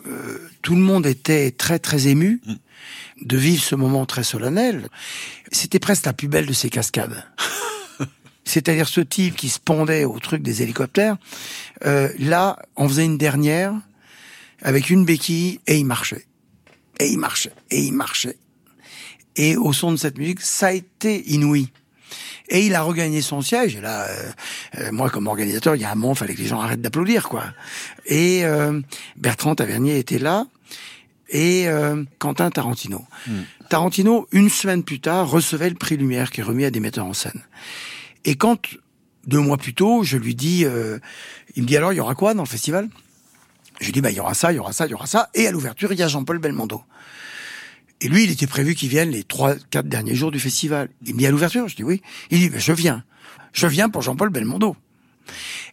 euh, 0.05 0.37
tout 0.61 0.75
le 0.75 0.81
monde 0.81 1.07
était 1.07 1.49
très 1.49 1.79
très 1.79 2.07
ému 2.07 2.39
mhm. 2.45 2.57
de 3.23 3.37
vivre 3.37 3.63
ce 3.63 3.73
moment 3.73 4.05
très 4.05 4.23
solennel. 4.23 4.89
C'était 5.51 5.79
presque 5.79 6.05
la 6.05 6.13
plus 6.13 6.27
belle 6.27 6.45
de 6.45 6.53
ces 6.53 6.69
cascades. 6.69 7.25
C'est-à-dire 8.43 8.87
ce 8.87 9.01
type 9.01 9.35
qui 9.35 9.49
se 9.49 9.59
pendait 9.59 10.05
au 10.05 10.19
truc 10.19 10.43
des 10.43 10.61
hélicoptères. 10.61 11.17
Euh, 11.87 12.09
là, 12.19 12.59
on 12.75 12.87
faisait 12.87 13.05
une 13.05 13.17
dernière 13.17 13.73
avec 14.61 14.89
une 14.89 15.05
béquille 15.05 15.59
et 15.67 15.77
il 15.77 15.85
marchait. 15.85 16.25
Et 16.99 17.07
il 17.09 17.17
marchait. 17.17 17.53
Et 17.69 17.81
il 17.81 17.93
marchait. 17.93 18.37
Et 19.35 19.55
au 19.55 19.71
son 19.71 19.91
de 19.91 19.97
cette 19.97 20.17
musique, 20.17 20.41
ça 20.41 20.67
a 20.67 20.71
été 20.71 21.31
inouï. 21.31 21.71
Et 22.49 22.65
il 22.65 22.75
a 22.75 22.81
regagné 22.81 23.21
son 23.21 23.41
siège. 23.41 23.75
Et 23.75 23.81
là, 23.81 24.05
euh, 24.05 24.31
euh, 24.79 24.91
moi, 24.91 25.09
comme 25.09 25.27
organisateur, 25.27 25.75
il 25.75 25.81
y 25.81 25.85
a 25.85 25.91
un 25.91 25.95
moment, 25.95 26.13
il 26.13 26.17
fallait 26.17 26.33
que 26.33 26.41
les 26.41 26.47
gens 26.47 26.61
arrêtent 26.61 26.81
d'applaudir, 26.81 27.27
quoi. 27.27 27.43
Et 28.05 28.45
euh, 28.45 28.79
Bertrand 29.17 29.53
Tavernier 29.55 29.99
était 29.99 30.19
là, 30.19 30.45
et 31.29 31.67
Quentin 32.19 32.49
Tarantino. 32.49 33.05
Hmm. 33.27 33.41
Tarantino, 33.69 34.29
une 34.31 34.49
semaine 34.49 34.81
plus 34.81 35.01
tard, 35.01 35.29
recevait 35.29 35.69
le 35.69 35.75
prix 35.75 35.97
Lumière 35.97 36.31
qui 36.31 36.39
est 36.39 36.43
remis 36.43 36.63
à 36.63 36.71
des 36.71 36.79
metteurs 36.79 37.05
en 37.05 37.13
scène. 37.13 37.43
Et 38.23 38.35
quand, 38.35 38.57
deux 39.25 39.41
mois 39.41 39.57
plus 39.57 39.73
tôt, 39.73 40.03
je 40.03 40.15
lui 40.15 40.35
dis, 40.35 40.63
il 41.55 41.63
me 41.63 41.67
dit 41.67 41.75
alors, 41.75 41.91
il 41.91 41.97
y 41.97 41.99
aura 41.99 42.15
quoi 42.15 42.33
dans 42.33 42.43
le 42.43 42.47
festival? 42.47 42.87
Je 43.79 43.91
dis, 43.91 44.01
bah, 44.01 44.11
il 44.11 44.17
y 44.17 44.19
aura 44.19 44.33
ça, 44.33 44.51
il 44.51 44.55
y 44.55 44.59
aura 44.59 44.73
ça, 44.73 44.85
il 44.85 44.91
y 44.91 44.93
aura 44.93 45.07
ça. 45.07 45.29
Et 45.33 45.47
à 45.47 45.51
l'ouverture, 45.51 45.91
il 45.93 45.99
y 45.99 46.03
a 46.03 46.07
Jean-Paul 46.07 46.39
Belmondo. 46.39 46.83
Et 48.01 48.07
lui, 48.07 48.23
il 48.23 48.31
était 48.31 48.47
prévu 48.47 48.75
qu'il 48.75 48.89
vienne 48.89 49.09
les 49.09 49.23
trois, 49.23 49.55
quatre 49.55 49.87
derniers 49.87 50.15
jours 50.15 50.31
du 50.31 50.39
festival. 50.39 50.89
Il 51.05 51.13
me 51.13 51.19
dit 51.19 51.27
à 51.27 51.31
l'ouverture, 51.31 51.67
je 51.67 51.75
dis 51.75 51.83
oui. 51.83 52.01
Il 52.29 52.39
dit, 52.39 52.49
bah, 52.49 52.59
je 52.59 52.73
viens. 52.73 53.03
Je 53.53 53.67
viens 53.67 53.89
pour 53.89 54.01
Jean-Paul 54.01 54.29
Belmondo. 54.29 54.75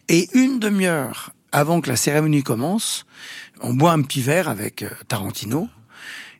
Et 0.07 0.29
une 0.33 0.59
demi-heure 0.59 1.33
avant 1.51 1.81
que 1.81 1.89
la 1.89 1.95
cérémonie 1.95 2.43
commence, 2.43 3.05
on 3.61 3.73
boit 3.73 3.93
un 3.93 4.01
petit 4.01 4.21
verre 4.21 4.49
avec 4.49 4.83
euh, 4.83 4.89
Tarantino. 5.07 5.69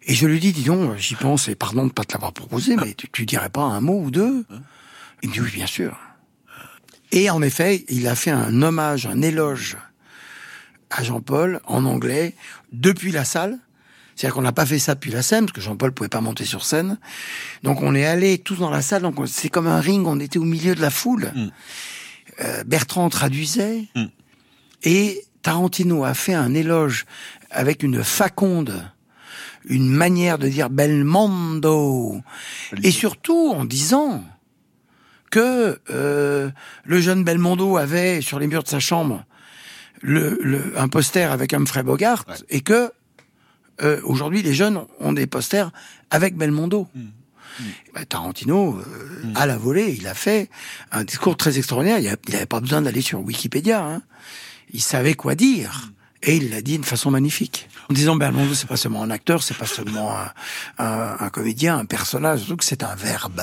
Et 0.07 0.13
je 0.13 0.27
lui 0.27 0.39
dis, 0.39 0.51
dis 0.51 0.63
donc, 0.63 0.97
j'y 0.97 1.15
pense, 1.15 1.47
et 1.47 1.55
pardon 1.55 1.87
de 1.87 1.91
pas 1.91 2.03
te 2.03 2.13
l'avoir 2.13 2.33
proposé, 2.33 2.75
mais 2.75 2.93
tu, 2.93 3.09
tu 3.09 3.25
dirais 3.25 3.49
pas 3.49 3.61
un 3.61 3.81
mot 3.81 4.01
ou 4.01 4.11
deux? 4.11 4.45
Il 5.23 5.29
me 5.29 5.33
dit, 5.33 5.41
oui, 5.41 5.51
bien 5.51 5.67
sûr. 5.67 5.97
Et 7.11 7.29
en 7.29 7.41
effet, 7.41 7.85
il 7.89 8.07
a 8.07 8.15
fait 8.15 8.31
un 8.31 8.61
hommage, 8.61 9.05
un 9.05 9.21
éloge 9.21 9.77
à 10.95 11.03
Jean-Paul 11.03 11.59
en 11.65 11.85
anglais 11.85 12.35
depuis 12.71 13.11
la 13.11 13.25
salle. 13.25 13.59
C'est-à-dire 14.15 14.35
qu'on 14.35 14.41
n'a 14.41 14.53
pas 14.53 14.65
fait 14.65 14.79
ça 14.79 14.95
depuis 14.95 15.11
la 15.11 15.21
scène, 15.21 15.45
parce 15.45 15.53
que 15.53 15.61
Jean-Paul 15.61 15.91
pouvait 15.91 16.09
pas 16.09 16.21
monter 16.21 16.45
sur 16.45 16.63
scène. 16.63 16.97
Donc 17.63 17.81
on 17.81 17.93
est 17.93 18.05
allé 18.05 18.37
tous 18.37 18.55
dans 18.55 18.69
la 18.69 18.81
salle, 18.81 19.01
donc 19.01 19.15
c'est 19.27 19.49
comme 19.49 19.67
un 19.67 19.81
ring, 19.81 20.07
on 20.07 20.19
était 20.19 20.39
au 20.39 20.45
milieu 20.45 20.73
de 20.73 20.81
la 20.81 20.89
foule. 20.89 21.31
Mm. 21.35 21.47
Euh, 22.41 22.63
Bertrand 22.63 23.09
traduisait, 23.09 23.87
mm. 23.95 24.05
et 24.83 25.25
Tarantino 25.41 26.05
a 26.05 26.13
fait 26.13 26.33
un 26.33 26.53
éloge 26.53 27.05
avec 27.51 27.83
une 27.83 28.03
faconde, 28.03 28.89
une 29.65 29.89
manière 29.89 30.37
de 30.37 30.47
dire 30.47 30.69
Belmondo, 30.69 32.21
et 32.83 32.91
surtout 32.91 33.53
en 33.53 33.65
disant 33.65 34.23
que 35.29 35.77
euh, 35.89 36.49
le 36.85 37.01
jeune 37.01 37.25
Belmondo 37.25 37.75
avait 37.75 38.21
sur 38.21 38.39
les 38.39 38.47
murs 38.47 38.63
de 38.63 38.69
sa 38.69 38.79
chambre 38.79 39.25
le, 40.05 40.73
un 40.77 40.87
poster 40.87 41.31
avec 41.31 41.53
Humphrey 41.53 41.83
Bogart 41.83 42.25
et 42.49 42.61
que 42.61 42.91
euh, 43.81 43.99
aujourd'hui 44.03 44.41
les 44.41 44.53
jeunes 44.53 44.81
ont 44.99 45.13
des 45.13 45.27
posters 45.27 45.71
avec 46.11 46.35
Belmondo. 46.35 46.87
Mmh. 46.93 47.01
Mmh. 47.01 47.63
Bah, 47.93 48.05
Tarantino, 48.05 48.77
euh, 48.77 49.27
mmh. 49.27 49.33
à 49.35 49.45
la 49.45 49.57
volée, 49.57 49.95
il 49.97 50.07
a 50.07 50.13
fait 50.13 50.49
un 50.91 51.03
discours 51.03 51.37
très 51.37 51.57
extraordinaire. 51.57 51.99
Il 51.99 52.31
n'avait 52.31 52.45
pas 52.45 52.59
besoin 52.59 52.81
d'aller 52.81 53.01
sur 53.01 53.21
Wikipédia. 53.21 53.83
Hein. 53.83 54.01
Il 54.73 54.81
savait 54.81 55.13
quoi 55.13 55.35
dire. 55.35 55.91
Et 56.21 56.37
il 56.37 56.49
l'a 56.49 56.61
dit 56.61 56.73
d'une 56.73 56.83
façon 56.83 57.11
magnifique. 57.11 57.69
En 57.89 57.93
disant 57.93 58.15
Belmondo, 58.15 58.53
c'est 58.53 58.67
pas 58.67 58.77
seulement 58.77 59.03
un 59.03 59.11
acteur, 59.11 59.43
c'est 59.43 59.57
pas 59.57 59.67
seulement 59.67 60.17
un, 60.17 60.31
un, 60.79 61.17
un, 61.19 61.29
comédien, 61.29 61.77
un 61.77 61.85
personnage, 61.85 62.39
surtout 62.39 62.57
que 62.57 62.65
c'est 62.65 62.83
un 62.83 62.95
verbe. 62.95 63.41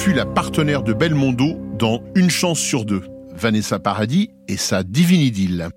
Fut 0.00 0.14
la 0.14 0.24
partenaire 0.24 0.82
de 0.82 0.94
Belmondo 0.94 1.60
dans 1.78 2.00
Une 2.14 2.30
chance 2.30 2.58
sur 2.58 2.86
deux, 2.86 3.02
Vanessa 3.34 3.78
Paradis 3.78 4.30
et 4.48 4.56
sa 4.56 4.82
divine 4.82 5.20
idylle. 5.20 5.68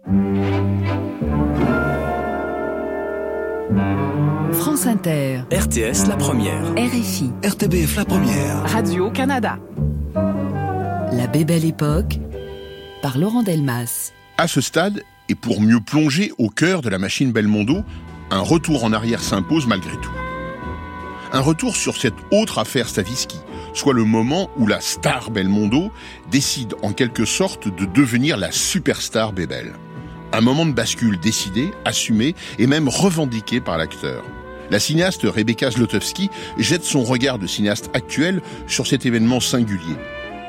France 4.53 4.87
Inter. 4.87 5.41
RTS 5.51 6.07
La 6.07 6.15
Première. 6.15 6.63
RFI. 6.77 7.31
RTBF 7.43 7.97
La 7.97 8.05
Première. 8.05 8.63
Radio-Canada. 8.71 9.59
La 11.11 11.27
Bébelle 11.27 11.65
Époque 11.65 12.17
par 13.01 13.17
Laurent 13.17 13.43
Delmas. 13.43 14.13
À 14.37 14.47
ce 14.47 14.61
stade, 14.61 15.01
et 15.27 15.35
pour 15.35 15.59
mieux 15.59 15.81
plonger 15.81 16.31
au 16.37 16.47
cœur 16.47 16.81
de 16.81 16.87
la 16.87 16.97
machine 16.97 17.33
Belmondo, 17.33 17.83
un 18.31 18.39
retour 18.39 18.85
en 18.85 18.93
arrière 18.93 19.21
s'impose 19.21 19.67
malgré 19.67 19.97
tout. 19.97 20.13
Un 21.33 21.41
retour 21.41 21.75
sur 21.75 21.97
cette 21.97 22.15
autre 22.31 22.59
affaire 22.59 22.87
Stavisky, 22.87 23.39
soit 23.73 23.93
le 23.93 24.03
moment 24.03 24.49
où 24.57 24.67
la 24.67 24.81
star 24.81 25.31
Belmondo 25.31 25.91
décide 26.31 26.75
en 26.81 26.93
quelque 26.93 27.25
sorte 27.25 27.67
de 27.67 27.85
devenir 27.85 28.37
la 28.37 28.51
superstar 28.51 29.33
Bébel. 29.33 29.73
Un 30.31 30.41
moment 30.41 30.65
de 30.65 30.71
bascule 30.71 31.19
décidé, 31.19 31.71
assumé 31.85 32.35
et 32.57 32.67
même 32.67 32.89
revendiqué 32.89 33.59
par 33.59 33.77
l'acteur. 33.77 34.23
La 34.71 34.79
cinéaste 34.79 35.21
Rebecca 35.23 35.69
Zlotowski 35.69 36.29
jette 36.57 36.83
son 36.83 37.03
regard 37.03 37.37
de 37.37 37.45
cinéaste 37.45 37.91
actuel 37.93 38.41
sur 38.67 38.87
cet 38.87 39.05
événement 39.05 39.39
singulier, 39.39 39.95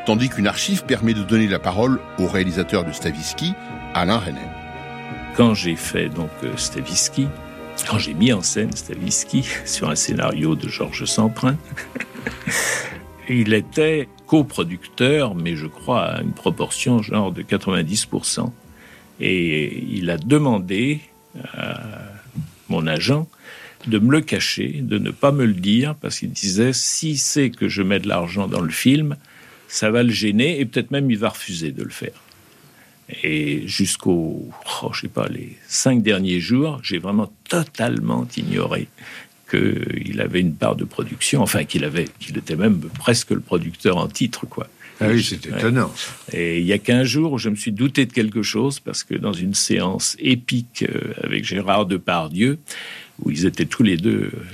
tandis 0.06 0.30
qu'une 0.30 0.46
archive 0.46 0.84
permet 0.84 1.12
de 1.12 1.22
donner 1.22 1.48
la 1.48 1.58
parole 1.58 2.00
au 2.18 2.26
réalisateur 2.26 2.84
de 2.84 2.92
Stavisky, 2.92 3.52
Alain 3.92 4.18
René. 4.18 4.40
Quand 5.36 5.52
j'ai 5.52 5.76
fait 5.76 6.08
donc 6.08 6.30
euh, 6.44 6.56
Stavisky, 6.56 7.26
quand 7.88 7.98
j'ai 7.98 8.14
mis 8.14 8.32
en 8.32 8.40
scène 8.40 8.72
Stavisky 8.74 9.46
sur 9.64 9.90
un 9.90 9.96
scénario 9.96 10.54
de 10.54 10.68
Georges 10.68 11.04
Semprin, 11.04 11.56
il 13.28 13.52
était 13.54 14.08
coproducteur, 14.26 15.34
mais 15.34 15.56
je 15.56 15.66
crois 15.66 16.04
à 16.04 16.22
une 16.22 16.32
proportion 16.32 17.02
genre 17.02 17.32
de 17.32 17.42
90%. 17.42 18.50
Et 19.20 19.84
il 19.90 20.10
a 20.10 20.16
demandé 20.16 21.00
à 21.56 21.80
mon 22.68 22.86
agent 22.86 23.28
de 23.86 23.98
me 23.98 24.12
le 24.12 24.20
cacher, 24.20 24.80
de 24.80 24.98
ne 24.98 25.10
pas 25.10 25.30
me 25.30 25.44
le 25.44 25.54
dire, 25.54 25.94
parce 25.94 26.18
qu'il 26.18 26.30
disait, 26.30 26.72
si 26.72 27.16
c'est 27.16 27.50
que 27.50 27.68
je 27.68 27.82
mets 27.82 28.00
de 28.00 28.08
l'argent 28.08 28.48
dans 28.48 28.60
le 28.60 28.70
film, 28.70 29.16
ça 29.68 29.90
va 29.90 30.02
le 30.02 30.10
gêner 30.10 30.60
et 30.60 30.64
peut-être 30.64 30.90
même 30.90 31.10
il 31.10 31.18
va 31.18 31.30
refuser 31.30 31.70
de 31.70 31.82
le 31.82 31.90
faire. 31.90 32.22
Et 33.22 33.68
jusqu'aux, 33.68 34.48
oh, 34.82 34.90
je 34.94 35.02
sais 35.02 35.08
pas, 35.08 35.28
les 35.28 35.56
cinq 35.68 36.02
derniers 36.02 36.40
jours, 36.40 36.80
j'ai 36.82 36.98
vraiment 36.98 37.30
totalement 37.48 38.26
ignoré 38.36 38.88
qu'il 39.54 40.20
avait 40.20 40.40
une 40.40 40.54
part 40.54 40.76
de 40.76 40.84
production, 40.84 41.42
enfin 41.42 41.64
qu'il 41.64 41.84
avait, 41.84 42.06
qu'il 42.18 42.36
était 42.38 42.56
même 42.56 42.80
presque 42.98 43.30
le 43.30 43.40
producteur 43.40 43.96
en 43.96 44.08
titre, 44.08 44.46
quoi. 44.46 44.68
Ah 45.00 45.08
oui, 45.08 45.22
c'est 45.22 45.46
étonnant. 45.46 45.92
Et 46.32 46.60
il 46.60 46.66
y 46.66 46.72
a 46.72 46.78
qu'un 46.78 47.04
jour 47.04 47.32
où 47.32 47.38
je 47.38 47.48
me 47.48 47.56
suis 47.56 47.72
douté 47.72 48.06
de 48.06 48.12
quelque 48.12 48.42
chose, 48.42 48.78
parce 48.80 49.02
que 49.02 49.14
dans 49.14 49.32
une 49.32 49.54
séance 49.54 50.16
épique 50.20 50.84
euh, 50.88 51.12
avec 51.22 51.44
Gérard 51.44 51.86
Depardieu, 51.86 52.58
où 53.22 53.30
ils 53.30 53.44
étaient 53.44 53.64
tous 53.64 53.82
les 53.82 53.96
deux 53.96 54.30
euh, 54.32 54.44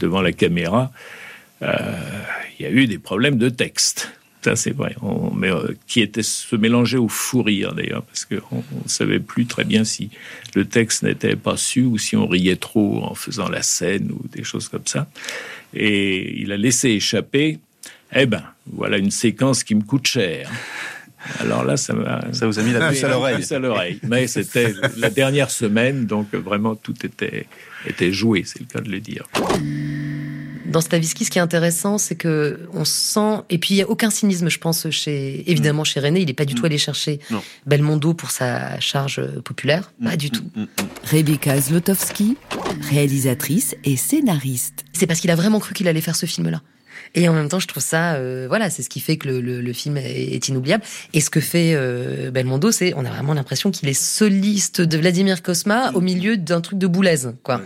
devant 0.00 0.20
la 0.20 0.32
caméra, 0.32 0.90
euh, 1.62 1.78
il 2.58 2.64
y 2.64 2.66
a 2.66 2.70
eu 2.70 2.86
des 2.86 2.98
problèmes 2.98 3.38
de 3.38 3.48
texte. 3.48 4.10
Ça, 4.44 4.56
c'est 4.56 4.74
vrai. 4.74 4.96
On, 5.02 5.32
mais, 5.34 5.50
qui 5.86 6.00
était 6.00 6.22
se 6.22 6.56
mélangeait 6.56 6.98
au 6.98 7.08
fou 7.08 7.42
rire, 7.42 7.74
d'ailleurs, 7.74 8.02
parce 8.02 8.24
qu'on 8.24 8.56
ne 8.58 8.88
savait 8.88 9.20
plus 9.20 9.46
très 9.46 9.64
bien 9.64 9.84
si 9.84 10.10
le 10.54 10.64
texte 10.64 11.04
n'était 11.04 11.36
pas 11.36 11.56
su 11.56 11.84
ou 11.84 11.96
si 11.96 12.16
on 12.16 12.26
riait 12.26 12.56
trop 12.56 13.04
en 13.04 13.14
faisant 13.14 13.48
la 13.48 13.62
scène 13.62 14.10
ou 14.10 14.26
des 14.28 14.42
choses 14.42 14.68
comme 14.68 14.86
ça. 14.86 15.06
Et 15.74 16.40
il 16.40 16.50
a 16.52 16.56
laissé 16.56 16.88
échapper 16.88 17.58
eh 18.14 18.26
ben, 18.26 18.42
voilà 18.70 18.98
une 18.98 19.10
séquence 19.10 19.64
qui 19.64 19.74
me 19.74 19.82
coûte 19.82 20.06
cher. 20.06 20.50
Alors 21.40 21.64
là, 21.64 21.76
ça 21.76 21.94
Ça 22.32 22.46
vous 22.46 22.58
a 22.58 22.62
mis 22.62 22.72
la 22.72 22.88
puce 22.88 23.04
à 23.04 23.58
l'oreille. 23.58 24.00
Mais 24.02 24.26
c'était 24.26 24.74
la 24.96 25.10
dernière 25.10 25.50
semaine, 25.50 26.06
donc 26.06 26.34
vraiment 26.34 26.74
tout 26.74 26.94
était, 27.06 27.46
était 27.86 28.12
joué, 28.12 28.42
c'est 28.44 28.60
le 28.60 28.66
cas 28.66 28.80
de 28.80 28.90
le 28.90 29.00
dire. 29.00 29.24
Dans 30.72 30.80
Stavisky, 30.80 31.24
ce 31.24 31.30
qui 31.30 31.38
est 31.38 31.42
intéressant, 31.42 31.98
c'est 31.98 32.14
que 32.14 32.60
on 32.72 32.84
sent, 32.84 33.42
et 33.50 33.58
puis 33.58 33.74
il 33.74 33.76
n'y 33.76 33.82
a 33.82 33.88
aucun 33.88 34.10
cynisme, 34.10 34.48
je 34.48 34.58
pense, 34.58 34.88
chez, 34.90 35.48
évidemment, 35.50 35.84
chez 35.84 36.00
René, 36.00 36.20
il 36.20 36.26
n'est 36.26 36.32
pas 36.32 36.46
du 36.46 36.54
tout 36.54 36.62
mm. 36.62 36.66
allé 36.66 36.78
chercher 36.78 37.20
Belmondo 37.66 38.14
pour 38.14 38.30
sa 38.30 38.80
charge 38.80 39.20
populaire, 39.42 39.92
pas 40.02 40.16
du 40.16 40.28
mm, 40.28 40.30
tout. 40.30 40.44
Mm, 40.56 40.64
Rebecca 41.04 41.60
Zlotowski, 41.60 42.36
réalisatrice 42.90 43.76
et 43.84 43.96
scénariste. 43.96 44.84
C'est 44.92 45.06
parce 45.06 45.20
qu'il 45.20 45.30
a 45.30 45.36
vraiment 45.36 45.60
cru 45.60 45.74
qu'il 45.74 45.88
allait 45.88 46.00
faire 46.00 46.16
ce 46.16 46.26
film-là. 46.26 46.62
Et 47.14 47.28
en 47.28 47.34
même 47.34 47.48
temps, 47.48 47.58
je 47.58 47.66
trouve 47.66 47.82
ça, 47.82 48.14
euh, 48.14 48.46
voilà, 48.48 48.70
c'est 48.70 48.82
ce 48.82 48.88
qui 48.88 49.00
fait 49.00 49.18
que 49.18 49.28
le, 49.28 49.60
le, 49.60 49.72
film 49.72 49.98
est, 49.98 50.48
inoubliable. 50.48 50.82
Et 51.12 51.20
ce 51.20 51.28
que 51.28 51.40
fait 51.40 51.72
euh, 51.74 52.30
Belmondo, 52.30 52.70
c'est, 52.70 52.94
on 52.96 53.04
a 53.04 53.10
vraiment 53.10 53.34
l'impression 53.34 53.70
qu'il 53.70 53.88
est 53.88 53.94
soliste 53.94 54.80
de 54.80 54.96
Vladimir 54.96 55.42
Kosma 55.42 55.92
au 55.92 56.00
milieu 56.00 56.36
d'un 56.38 56.60
truc 56.60 56.78
de 56.78 56.86
boulaise, 56.86 57.34
quoi. 57.42 57.60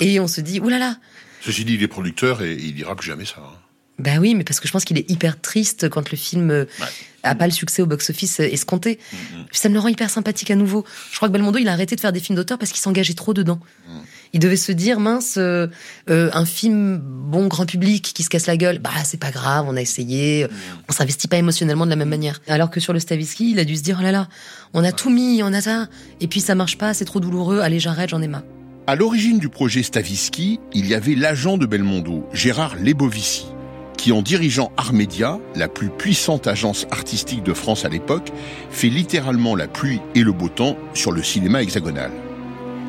et 0.00 0.18
on 0.18 0.26
se 0.26 0.40
dit, 0.40 0.58
oulala. 0.60 0.96
Ceci 1.40 1.64
dit, 1.64 1.74
il 1.74 1.82
est 1.82 1.88
producteur 1.88 2.42
et 2.42 2.52
il 2.52 2.74
dira 2.74 2.94
plus 2.94 3.06
jamais 3.06 3.24
ça. 3.24 3.36
Hein. 3.38 3.56
Ben 4.00 4.18
oui, 4.18 4.34
mais 4.34 4.44
parce 4.44 4.60
que 4.60 4.66
je 4.66 4.72
pense 4.72 4.84
qu'il 4.84 4.96
est 4.96 5.08
hyper 5.10 5.40
triste 5.40 5.90
quand 5.90 6.10
le 6.10 6.16
film 6.16 6.50
euh, 6.50 6.64
a 7.22 7.34
pas 7.34 7.44
le 7.44 7.52
succès 7.52 7.82
au 7.82 7.86
box-office 7.86 8.40
escompté. 8.40 8.98
Mm, 9.12 9.16
mm. 9.16 9.44
Ça 9.52 9.68
me 9.68 9.74
le 9.74 9.80
rend 9.80 9.88
hyper 9.88 10.08
sympathique 10.08 10.50
à 10.50 10.56
nouveau. 10.56 10.86
Je 11.10 11.16
crois 11.16 11.28
que 11.28 11.34
Belmondo, 11.34 11.58
il 11.58 11.68
a 11.68 11.72
arrêté 11.72 11.96
de 11.96 12.00
faire 12.00 12.12
des 12.12 12.20
films 12.20 12.36
d'auteur 12.36 12.56
parce 12.56 12.70
qu'il 12.70 12.80
s'engageait 12.80 13.12
trop 13.12 13.34
dedans. 13.34 13.60
Mm. 13.88 13.98
Il 14.32 14.40
devait 14.40 14.56
se 14.56 14.72
dire, 14.72 15.00
mince, 15.00 15.34
euh, 15.36 15.66
euh, 16.08 16.30
un 16.32 16.46
film 16.46 16.98
bon 17.02 17.46
grand 17.46 17.66
public 17.66 18.12
qui 18.14 18.22
se 18.22 18.30
casse 18.30 18.46
la 18.46 18.56
gueule, 18.56 18.78
bah 18.78 18.90
c'est 19.04 19.20
pas 19.20 19.32
grave, 19.32 19.66
on 19.68 19.76
a 19.76 19.82
essayé, 19.82 20.46
on 20.88 20.92
s'investit 20.92 21.28
pas 21.28 21.36
émotionnellement 21.36 21.84
de 21.84 21.90
la 21.90 21.96
même 21.96 22.08
manière. 22.08 22.40
Alors 22.46 22.70
que 22.70 22.80
sur 22.80 22.92
le 22.92 23.00
Stavisky, 23.00 23.50
il 23.50 23.58
a 23.58 23.64
dû 23.64 23.76
se 23.76 23.82
dire, 23.82 23.98
oh 24.00 24.02
là 24.02 24.12
là, 24.12 24.28
on 24.72 24.84
a 24.84 24.92
tout 24.92 25.10
mis, 25.10 25.42
on 25.42 25.52
a 25.52 25.60
ça, 25.60 25.88
et 26.20 26.28
puis 26.28 26.40
ça 26.40 26.54
marche 26.54 26.78
pas, 26.78 26.94
c'est 26.94 27.04
trop 27.04 27.18
douloureux, 27.18 27.58
allez 27.58 27.80
j'arrête, 27.80 28.10
j'en 28.10 28.22
ai 28.22 28.28
marre. 28.28 28.44
À 28.86 28.96
l'origine 28.96 29.38
du 29.38 29.48
projet 29.48 29.82
Stavisky, 29.82 30.58
il 30.72 30.88
y 30.88 30.94
avait 30.94 31.14
l'agent 31.14 31.58
de 31.58 31.66
Belmondo, 31.66 32.26
Gérard 32.32 32.76
Lebovici 32.76 33.46
qui 34.00 34.12
en 34.12 34.22
dirigeant 34.22 34.72
Armédia, 34.78 35.38
la 35.54 35.68
plus 35.68 35.90
puissante 35.90 36.46
agence 36.46 36.86
artistique 36.90 37.42
de 37.42 37.52
France 37.52 37.84
à 37.84 37.90
l'époque, 37.90 38.32
fait 38.70 38.88
littéralement 38.88 39.54
la 39.54 39.68
pluie 39.68 40.00
et 40.14 40.22
le 40.22 40.32
beau 40.32 40.48
temps 40.48 40.78
sur 40.94 41.12
le 41.12 41.22
cinéma 41.22 41.62
hexagonal. 41.62 42.10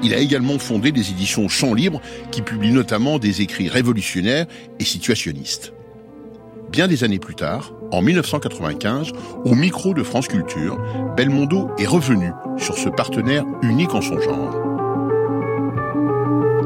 Il 0.04 0.14
a 0.14 0.20
également 0.20 0.58
fondé 0.58 0.94
des 0.94 1.10
éditions 1.10 1.50
Champs 1.50 1.74
Libres 1.74 2.00
qui 2.32 2.42
publient 2.42 2.72
notamment 2.72 3.20
des 3.20 3.42
écrits 3.42 3.68
révolutionnaires 3.68 4.46
et 4.80 4.86
situationnistes. 4.86 5.74
Bien 6.72 6.88
des 6.88 7.04
années 7.04 7.20
plus 7.20 7.36
tard, 7.36 7.74
en 7.92 8.02
1995, 8.02 9.12
au 9.44 9.54
micro 9.54 9.94
de 9.94 10.04
France 10.04 10.30
Culture, 10.30 10.82
Belmondo 11.18 11.72
est 11.78 11.88
revenu 11.88 12.32
sur 12.58 12.78
ce 12.78 12.88
partenaire 12.88 13.44
unique 13.64 13.94
en 13.94 14.02
son 14.02 14.18
genre. 14.22 14.71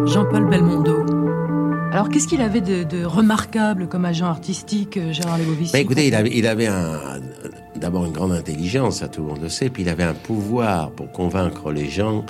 Jean-Paul 0.07 0.49
Belmondo. 0.49 1.05
Alors, 1.91 2.09
qu'est-ce 2.09 2.27
qu'il 2.27 2.41
avait 2.41 2.61
de, 2.61 3.05
remarquable 3.05 3.87
comme 3.87 4.05
agent 4.05 4.27
artistique, 4.27 4.97
euh, 4.97 5.11
Gérard 5.11 5.37
Lebovici 5.37 5.73
bah, 5.73 5.79
Écoutez, 5.79 6.07
il 6.07 6.15
avait, 6.15 6.31
il 6.31 6.45
avait 6.45 6.69
d'abord 7.75 8.05
une 8.05 8.11
grande 8.11 8.33
intelligence, 8.33 8.99
ça 8.99 9.07
tout 9.07 9.21
le 9.21 9.27
monde 9.27 9.41
le 9.41 9.49
sait, 9.49 9.69
puis 9.69 9.83
il 9.83 9.89
avait 9.89 10.03
un 10.03 10.13
pouvoir 10.13 10.91
pour 10.91 11.11
convaincre 11.11 11.71
les 11.71 11.89
gens 11.89 12.25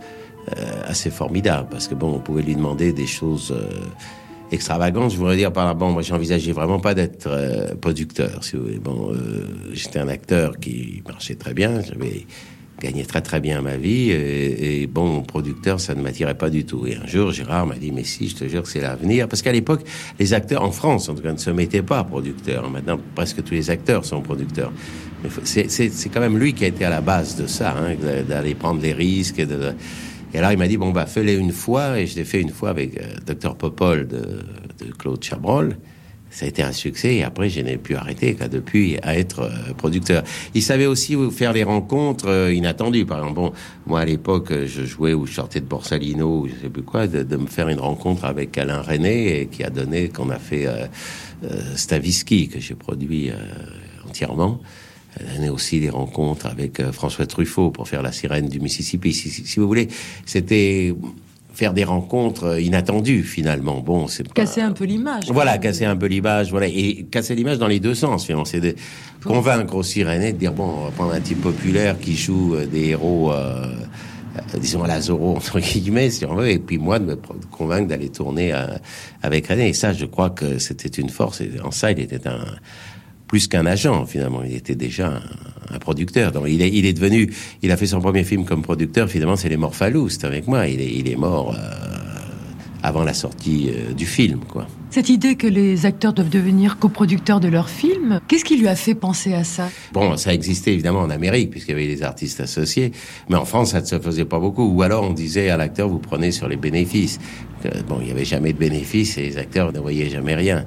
euh, 0.56 0.84
assez 0.86 1.10
formidable, 1.10 1.68
parce 1.70 1.88
que 1.88 1.96
bon, 1.96 2.14
on 2.14 2.20
pouvait 2.20 2.44
lui 2.44 2.56
demander 2.56 2.94
des 2.94 3.08
choses 3.08 3.52
euh, 3.52 3.70
extravagantes. 4.52 5.12
Je 5.12 5.18
voudrais 5.18 5.36
dire 5.36 5.52
par 5.52 5.66
là, 5.66 5.74
bon, 5.74 5.92
moi 5.92 6.02
j'envisageais 6.02 6.54
vraiment 6.54 6.80
pas 6.80 6.94
d'être 6.94 7.30
producteur, 7.82 8.44
si 8.44 8.56
vous 8.56 8.64
voulez. 8.64 8.80
Bon, 8.80 9.12
j'étais 9.74 10.00
un 10.00 10.08
acteur 10.08 10.60
qui 10.60 11.02
marchait 11.08 11.36
très 11.36 11.54
bien, 11.54 11.82
j'avais 11.82 12.26
gagnais 12.86 13.06
très 13.06 13.22
très 13.22 13.40
bien 13.40 13.62
ma 13.62 13.78
vie 13.78 14.12
et, 14.12 14.88
bon 14.88 15.24
producteur 15.24 15.80
ça 15.80 15.96
ne 15.96 16.02
m'attirait 16.02 16.38
pas 16.38 16.50
du 16.50 16.66
tout. 16.66 16.86
Et 16.88 16.96
un 16.96 17.06
jour 17.08 17.32
Gérard 17.32 17.66
m'a 17.66 17.76
dit 17.76 17.92
mais 17.92 18.04
si 18.04 18.30
je 18.30 18.36
te 18.36 18.48
jure 18.48 18.64
que 18.64 18.70
c'est 18.70 18.82
l'avenir. 18.82 19.28
Parce 19.28 19.42
qu'à 19.42 19.52
l'époque 19.52 19.82
les 20.20 20.34
acteurs 20.34 20.64
en 20.64 20.72
France 20.72 21.10
en 21.10 21.16
tout 21.16 21.24
cas 21.24 21.34
ne 21.34 21.38
se 21.38 21.50
mettaient 21.50 21.82
pas 21.82 22.04
producteurs. 22.04 22.70
Maintenant 22.70 23.00
presque 23.16 23.44
tous 23.44 23.54
les 23.54 23.70
acteurs 23.70 24.06
sont 24.06 24.22
producteurs. 24.22 24.72
C'est 25.44 26.10
quand 26.14 26.20
même 26.20 26.38
lui 26.38 26.54
qui 26.54 26.66
a 26.66 26.68
été 26.68 26.86
à 26.86 26.90
la 26.90 27.02
base 27.02 27.36
de 27.36 27.48
ça 27.48 27.76
hein, 27.78 27.96
d'aller 28.28 28.56
prendre 28.56 28.82
les 28.82 28.94
risques 28.94 29.40
et, 29.40 29.46
de, 29.46 29.74
alors 30.34 30.52
il 30.52 30.58
m'a 30.58 30.68
dit 30.68 30.78
bon 30.78 30.92
bah 30.92 31.06
fais-les 31.06 31.36
une 31.36 31.52
fois. 31.52 32.00
Et 32.00 32.08
je 32.08 32.16
l'ai 32.16 32.26
fait 32.26 32.42
une 32.42 32.52
fois 32.52 32.70
avec 32.70 32.98
euh, 32.98 33.16
Docteur 33.26 33.56
Popol 33.56 34.08
de 34.08 34.92
Claude 34.98 35.24
Chabrol 35.24 35.76
ça 36.36 36.46
a 36.46 36.50
été 36.50 36.62
un 36.62 36.74
succès 36.74 37.16
et 37.16 37.24
après 37.24 37.50
je 37.50 37.62
n'ai 37.62 37.78
plus 37.78 37.96
arrêté 37.96 38.36
qu'à 38.36 38.50
depuis 38.50 38.98
à 39.04 39.18
être 39.18 39.44
euh, 39.44 39.74
producteur. 39.78 40.22
Il 40.54 40.62
savait 40.62 40.86
aussi 40.86 41.16
faire 41.32 41.54
des 41.54 41.64
rencontres 41.64 42.28
euh, 42.28 42.54
inattendues. 42.54 43.06
Par 43.06 43.20
exemple, 43.20 43.36
bon, 43.36 43.54
moi 43.88 44.02
à 44.02 44.06
l'époque 44.06 44.52
je 44.66 44.84
jouais 44.84 45.14
ou 45.14 45.26
je 45.26 45.34
sortais 45.34 45.62
de 45.62 45.66
Borsalino 45.66 46.42
ou 46.42 46.48
je 46.50 46.62
sais 46.62 46.70
plus 46.70 46.84
quoi, 46.84 47.08
de, 47.08 47.38
me 47.38 47.48
faire 47.48 47.70
une 47.70 47.80
rencontre 47.80 48.26
avec 48.26 48.58
Alain 48.58 48.82
René 48.82 49.40
et 49.40 49.48
qui 49.48 49.64
a 49.64 49.70
donné 49.70 50.10
qu'on 50.10 50.30
a 50.30 50.38
fait 50.38 50.68
euh, 50.68 50.88
Stavisky 51.76 52.50
que 52.50 52.60
j'ai 52.60 52.76
produit 52.76 53.32
entièrement. 54.06 54.60
Elle 55.18 55.48
a 55.48 55.54
aussi 55.54 55.80
des 55.80 55.90
rencontres 55.90 56.48
avec 56.48 56.82
François 56.92 57.26
Truffaut 57.26 57.72
pour 57.72 57.88
faire 57.88 58.02
la 58.02 58.12
sirène 58.12 58.50
du 58.50 58.60
Mississippi. 58.60 59.14
Si, 59.14 59.30
si 59.30 59.60
vous 59.60 59.68
voulez, 59.68 59.88
c'était 60.26 60.94
faire 61.56 61.74
des 61.74 61.86
rencontres 61.86 62.60
inattendues 62.60 63.24
finalement. 63.24 63.80
Bon, 63.80 64.08
c'est 64.08 64.32
casser 64.34 64.62
un 64.62 64.74
peu 64.74 64.84
l'image. 64.84 65.24
Voilà, 65.32 65.58
casser 65.58 65.86
un 65.86 65.96
peu 65.96 66.08
l'image, 66.08 66.52
voilà, 66.52 66.68
et 66.68 67.06
casser 67.10 67.34
l'image 67.34 67.58
dans 67.58 67.68
les 67.68 67.80
deux 67.80 67.96
sens. 67.96 68.26
Finalement, 68.26 68.46
c'est 68.46 68.60
de 68.60 68.76
convaincre 69.24 69.76
aussi 69.76 70.04
René 70.04 70.34
de 70.34 70.38
dire 70.38 70.52
bon, 70.52 70.66
on 70.66 70.86
va 70.86 70.92
prendre 70.92 71.14
un 71.14 71.22
type 71.22 71.42
populaire 71.42 71.98
qui 72.00 72.16
joue 72.16 72.56
euh, 72.56 72.66
des 72.66 72.90
héros. 72.90 73.32
Euh, 73.32 73.74
euh, 74.38 74.60
disons 74.60 74.84
à 74.84 74.88
la 74.88 75.00
Zorro 75.00 75.38
entre 75.38 75.62
guillemets 75.62 76.10
si 76.10 76.26
on 76.26 76.36
veut 76.36 76.50
et 76.50 76.60
puis 76.60 76.78
moi 76.78 77.00
de 77.00 77.06
me 77.06 77.16
convaincre 77.52 77.88
d'aller 77.88 78.10
tourner 78.10 78.54
avec 79.24 79.48
René 79.48 79.70
et 79.70 79.74
ça 79.74 79.94
je 79.94 80.06
crois 80.06 80.30
que 80.30 80.60
c'était 80.60 80.90
une 80.90 81.08
force 81.08 81.40
et 81.40 81.52
en 81.64 81.72
ça 81.72 81.92
il 81.92 82.02
était 82.02 82.28
un 82.28 82.44
plus 83.36 83.50
qu'un 83.50 83.66
agent 83.66 84.06
finalement 84.06 84.44
il 84.44 84.56
était 84.56 84.76
déjà 84.76 85.20
un, 85.70 85.80
producteur 85.80 86.32
donc 86.32 86.46
il 86.48 86.62
est 86.62 86.70
il 86.70 86.86
est 86.86 86.94
devenu 86.94 87.30
il 87.62 87.70
a 87.70 87.76
fait 87.76 87.86
son 87.86 88.00
premier 88.00 88.24
film 88.24 88.46
comme 88.46 88.62
producteur 88.62 89.10
finalement 89.10 89.36
c'est 89.36 89.50
les 89.50 89.58
Morphalous 89.58 90.08
c'est 90.08 90.24
avec 90.24 90.48
moi 90.48 90.68
il 90.68 90.80
est 90.80 90.94
il 91.00 91.10
est 91.10 91.18
mort 91.18 91.54
avant 92.86 93.04
la 93.04 93.14
sortie 93.14 93.70
euh, 93.70 93.94
du 93.94 94.06
film, 94.06 94.42
quoi. 94.48 94.68
Cette 94.92 95.10
idée 95.10 95.36
que 95.36 95.48
les 95.48 95.88
acteurs 95.88 96.14
doivent 96.14 96.30
devenir 96.30 96.78
coproducteurs 96.78 97.40
de 97.40 97.48
leurs 97.48 97.70
films, 97.70 98.22
qu'est-ce 98.28 98.46
qui 98.46 98.58
lui 98.58 98.68
a 98.68 98.76
fait 98.76 98.94
penser 98.94 99.34
à 99.34 99.44
ça? 99.44 99.70
Bon, 99.92 100.16
ça 100.18 100.34
existait 100.34 100.72
évidemment 100.72 101.00
en 101.00 101.10
Amérique, 101.10 101.50
puisqu'il 101.50 101.72
y 101.72 101.74
avait 101.74 101.88
les 101.88 102.04
artistes 102.04 102.40
associés, 102.42 102.92
mais 103.28 103.36
en 103.36 103.44
France, 103.44 103.72
ça 103.72 103.82
ne 103.82 103.86
se 103.86 104.00
faisait 104.00 104.24
pas 104.24 104.40
beaucoup. 104.40 104.64
Ou 104.64 104.84
alors, 104.84 105.04
on 105.04 105.14
disait 105.14 105.50
à 105.50 105.58
l'acteur, 105.58 105.90
vous 105.90 106.00
prenez 106.00 106.32
sur 106.32 106.48
les 106.48 106.58
bénéfices. 106.58 107.20
Euh, 107.66 107.72
bon, 107.88 107.98
il 108.02 108.06
n'y 108.06 108.12
avait 108.12 108.24
jamais 108.24 108.54
de 108.54 108.60
bénéfices 108.60 109.18
et 109.18 109.24
les 109.24 109.38
acteurs 109.38 109.74
ne 109.74 109.80
voyaient 109.80 110.10
jamais 110.10 110.36
rien. 110.36 110.66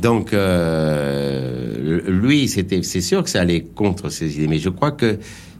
Donc, 0.00 0.32
euh, 0.32 2.00
lui, 2.06 2.48
c'était, 2.48 2.82
c'est 2.82 3.00
sûr 3.00 3.22
que 3.24 3.30
ça 3.30 3.40
allait 3.40 3.62
contre 3.62 4.10
ses 4.10 4.36
idées, 4.36 4.48
mais 4.48 4.58
je 4.58 4.68
crois 4.68 4.92
que 4.92 5.18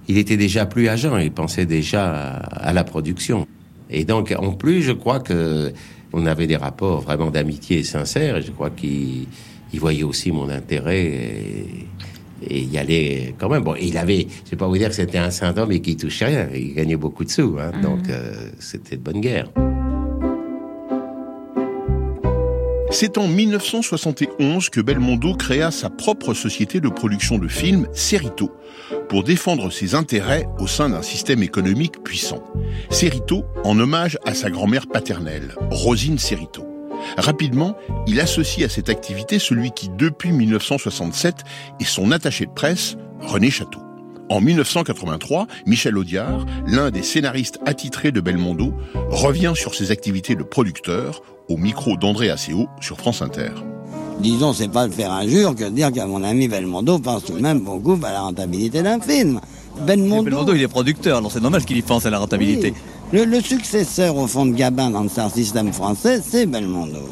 il 0.08 0.18
était 0.18 0.36
déjà 0.36 0.66
plus 0.66 0.88
agent, 0.88 1.16
il 1.16 1.32
pensait 1.32 1.66
déjà 1.66 2.12
à 2.12 2.72
la 2.72 2.84
production. 2.84 3.46
Et 3.90 4.04
donc, 4.04 4.34
en 4.38 4.52
plus, 4.52 4.82
je 4.82 4.92
crois 4.92 5.20
que 5.20 5.72
on 6.12 6.26
avait 6.26 6.46
des 6.46 6.56
rapports 6.56 7.00
vraiment 7.00 7.30
d'amitié 7.30 7.82
sincères 7.82 8.36
et 8.36 8.42
je 8.42 8.50
crois 8.50 8.70
qu'il 8.70 9.26
voyait 9.74 10.04
aussi 10.04 10.32
mon 10.32 10.48
intérêt 10.48 11.04
et, 11.04 11.86
il 12.48 12.70
y 12.70 12.76
allait 12.76 13.34
quand 13.38 13.48
même. 13.48 13.64
Bon, 13.64 13.74
il 13.80 13.96
avait, 13.96 14.26
je 14.44 14.50
vais 14.50 14.56
pas 14.58 14.68
vous 14.68 14.76
dire 14.76 14.90
que 14.90 14.94
c'était 14.94 15.18
un 15.18 15.30
saint 15.30 15.56
homme 15.56 15.72
et 15.72 15.80
qu'il 15.80 15.96
touchait 15.96 16.26
rien, 16.26 16.48
il 16.54 16.74
gagnait 16.74 16.96
beaucoup 16.96 17.24
de 17.24 17.30
sous, 17.30 17.56
hein, 17.58 17.72
donc 17.82 18.00
mhm. 18.00 18.10
euh, 18.10 18.50
c'était 18.58 18.96
de 18.96 19.02
bonne 19.02 19.22
guerre. 19.22 19.48
C'est 22.98 23.18
en 23.18 23.28
1971 23.28 24.70
que 24.70 24.80
Belmondo 24.80 25.34
créa 25.34 25.70
sa 25.70 25.90
propre 25.90 26.32
société 26.32 26.80
de 26.80 26.88
production 26.88 27.36
de 27.36 27.46
films, 27.46 27.88
Cerito, 27.92 28.50
pour 29.10 29.22
défendre 29.22 29.70
ses 29.70 29.94
intérêts 29.94 30.48
au 30.58 30.66
sein 30.66 30.88
d'un 30.88 31.02
système 31.02 31.42
économique 31.42 32.02
puissant. 32.02 32.42
Cerito 32.88 33.44
en 33.64 33.78
hommage 33.78 34.18
à 34.24 34.32
sa 34.32 34.48
grand-mère 34.48 34.86
paternelle, 34.86 35.54
Rosine 35.70 36.16
Cerito. 36.16 36.66
Rapidement, 37.18 37.76
il 38.06 38.18
associe 38.18 38.64
à 38.64 38.72
cette 38.72 38.88
activité 38.88 39.38
celui 39.38 39.72
qui, 39.72 39.90
depuis 39.90 40.32
1967, 40.32 41.34
est 41.78 41.84
son 41.84 42.12
attaché 42.12 42.46
de 42.46 42.52
presse, 42.52 42.96
René 43.20 43.50
Château. 43.50 43.80
En 44.30 44.40
1983, 44.40 45.46
Michel 45.66 45.98
Audiard, 45.98 46.46
l'un 46.66 46.90
des 46.90 47.02
scénaristes 47.02 47.60
attitrés 47.66 48.10
de 48.10 48.22
Belmondo, 48.22 48.72
revient 49.10 49.52
sur 49.54 49.74
ses 49.74 49.90
activités 49.90 50.34
de 50.34 50.42
producteur 50.42 51.20
au 51.48 51.56
micro 51.56 51.96
d'André 51.96 52.30
Asseo 52.30 52.68
sur 52.80 52.96
France 52.96 53.22
Inter. 53.22 53.50
Disons, 54.20 54.52
c'est 54.52 54.68
pas 54.68 54.88
de 54.88 54.92
faire 54.92 55.12
injure 55.12 55.54
que 55.54 55.64
de 55.64 55.70
dire 55.70 55.92
qu'à 55.92 56.06
mon 56.06 56.22
ami 56.22 56.48
Belmondo 56.48 56.98
pense 56.98 57.24
tout 57.24 57.34
de 57.34 57.42
même 57.42 57.60
beaucoup 57.60 57.98
à 58.02 58.12
la 58.12 58.20
rentabilité 58.22 58.82
d'un 58.82 59.00
film. 59.00 59.40
Belmondo... 59.86 60.22
Belmondo, 60.22 60.54
il 60.54 60.62
est 60.62 60.68
producteur, 60.68 61.18
alors 61.18 61.30
c'est 61.30 61.40
normal 61.40 61.64
qu'il 61.64 61.76
y 61.76 61.82
pense 61.82 62.06
à 62.06 62.10
la 62.10 62.18
rentabilité. 62.18 62.72
Le, 63.12 63.40
successeur, 63.40 64.16
au 64.16 64.26
fond, 64.26 64.46
de 64.46 64.54
Gabin 64.54 64.90
dans 64.90 65.02
le 65.02 65.08
star 65.08 65.30
system 65.30 65.72
français, 65.72 66.20
c'est 66.24 66.46
Belmondo. 66.46 67.06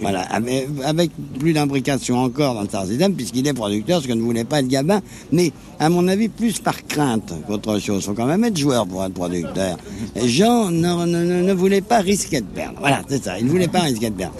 Voilà, 0.00 0.22
avec, 0.22 1.10
plus 1.38 1.52
d'imbrication 1.52 2.18
encore 2.18 2.54
dans 2.54 2.62
le 2.62 2.68
star 2.68 2.86
system, 2.86 3.14
puisqu'il 3.14 3.46
est 3.46 3.52
producteur, 3.52 4.02
ce 4.02 4.08
que 4.08 4.12
ne 4.12 4.22
voulait 4.22 4.44
pas 4.44 4.60
être 4.60 4.68
Gabin, 4.68 5.00
mais 5.32 5.52
à 5.78 5.88
mon 5.88 6.08
avis, 6.08 6.28
plus 6.28 6.58
par 6.58 6.84
crainte 6.86 7.32
qu'autre 7.46 7.78
chose. 7.78 8.02
Il 8.02 8.06
faut 8.06 8.14
quand 8.14 8.26
même 8.26 8.44
être 8.44 8.56
joueur 8.56 8.86
pour 8.86 9.04
être 9.04 9.12
producteur. 9.12 9.76
Et 10.16 10.28
Jean 10.28 10.70
ne, 10.70 11.06
ne, 11.06 11.42
ne 11.42 11.52
voulait 11.52 11.80
pas 11.80 11.98
risquer 11.98 12.40
de 12.40 12.46
perdre. 12.46 12.78
Voilà, 12.80 13.02
c'est 13.08 13.22
ça, 13.22 13.38
il 13.38 13.46
ne 13.46 13.50
voulait 13.50 13.68
pas 13.68 13.80
risquer 13.80 14.10
de 14.10 14.14
perdre. 14.14 14.36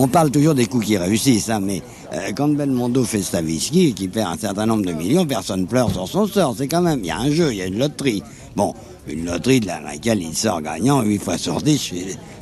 On 0.00 0.06
parle 0.06 0.30
toujours 0.30 0.54
des 0.54 0.66
coups 0.66 0.86
qui 0.86 0.96
réussissent, 0.96 1.50
hein, 1.50 1.60
mais 1.60 1.82
euh, 2.12 2.30
quand 2.36 2.48
Belmondo 2.48 3.04
fait 3.04 3.20
Stavisky, 3.20 3.94
qui 3.94 4.08
perd 4.08 4.32
un 4.32 4.38
certain 4.38 4.64
nombre 4.66 4.84
de 4.84 4.92
millions, 4.92 5.26
personne 5.26 5.66
pleure 5.66 5.90
sur 5.90 6.06
son 6.06 6.26
sort. 6.26 6.54
C'est 6.56 6.68
quand 6.68 6.82
même, 6.82 7.00
il 7.00 7.06
y 7.06 7.10
a 7.10 7.18
un 7.18 7.30
jeu, 7.30 7.52
il 7.52 7.58
y 7.58 7.62
a 7.62 7.66
une 7.66 7.78
loterie. 7.78 8.22
Bon, 8.54 8.74
une 9.08 9.24
loterie 9.24 9.60
de 9.60 9.66
laquelle 9.66 10.22
il 10.22 10.34
sort 10.36 10.62
gagnant 10.62 11.02
8 11.02 11.18
fois 11.18 11.36
sur 11.36 11.60
10, 11.60 11.94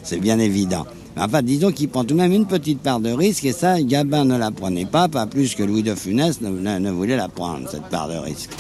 c'est 0.03 0.21
bien 0.21 0.39
évident. 0.39 0.87
Enfin, 1.19 1.43
disons 1.43 1.73
qu'il 1.73 1.89
prend 1.89 2.05
tout 2.05 2.15
de 2.15 2.21
même 2.21 2.33
une 2.33 2.47
petite 2.47 2.81
part 2.81 3.01
de 3.01 3.11
risque, 3.11 3.45
et 3.47 3.53
ça, 3.53 3.81
Gabin 3.81 4.27
ne 4.27 4.37
la 4.37 4.51
prenait 4.51 4.85
pas, 4.85 5.09
pas 5.09 5.27
plus 5.27 5.55
que 5.55 5.63
Louis 5.63 5.83
de 5.83 5.95
Funès 5.95 6.43
ne, 6.43 6.51
ne 6.51 6.91
voulait 6.91 7.17
la 7.17 7.29
prendre, 7.29 7.69
cette 7.71 7.89
part 7.89 8.09
de 8.09 8.17
risque. 8.17 8.51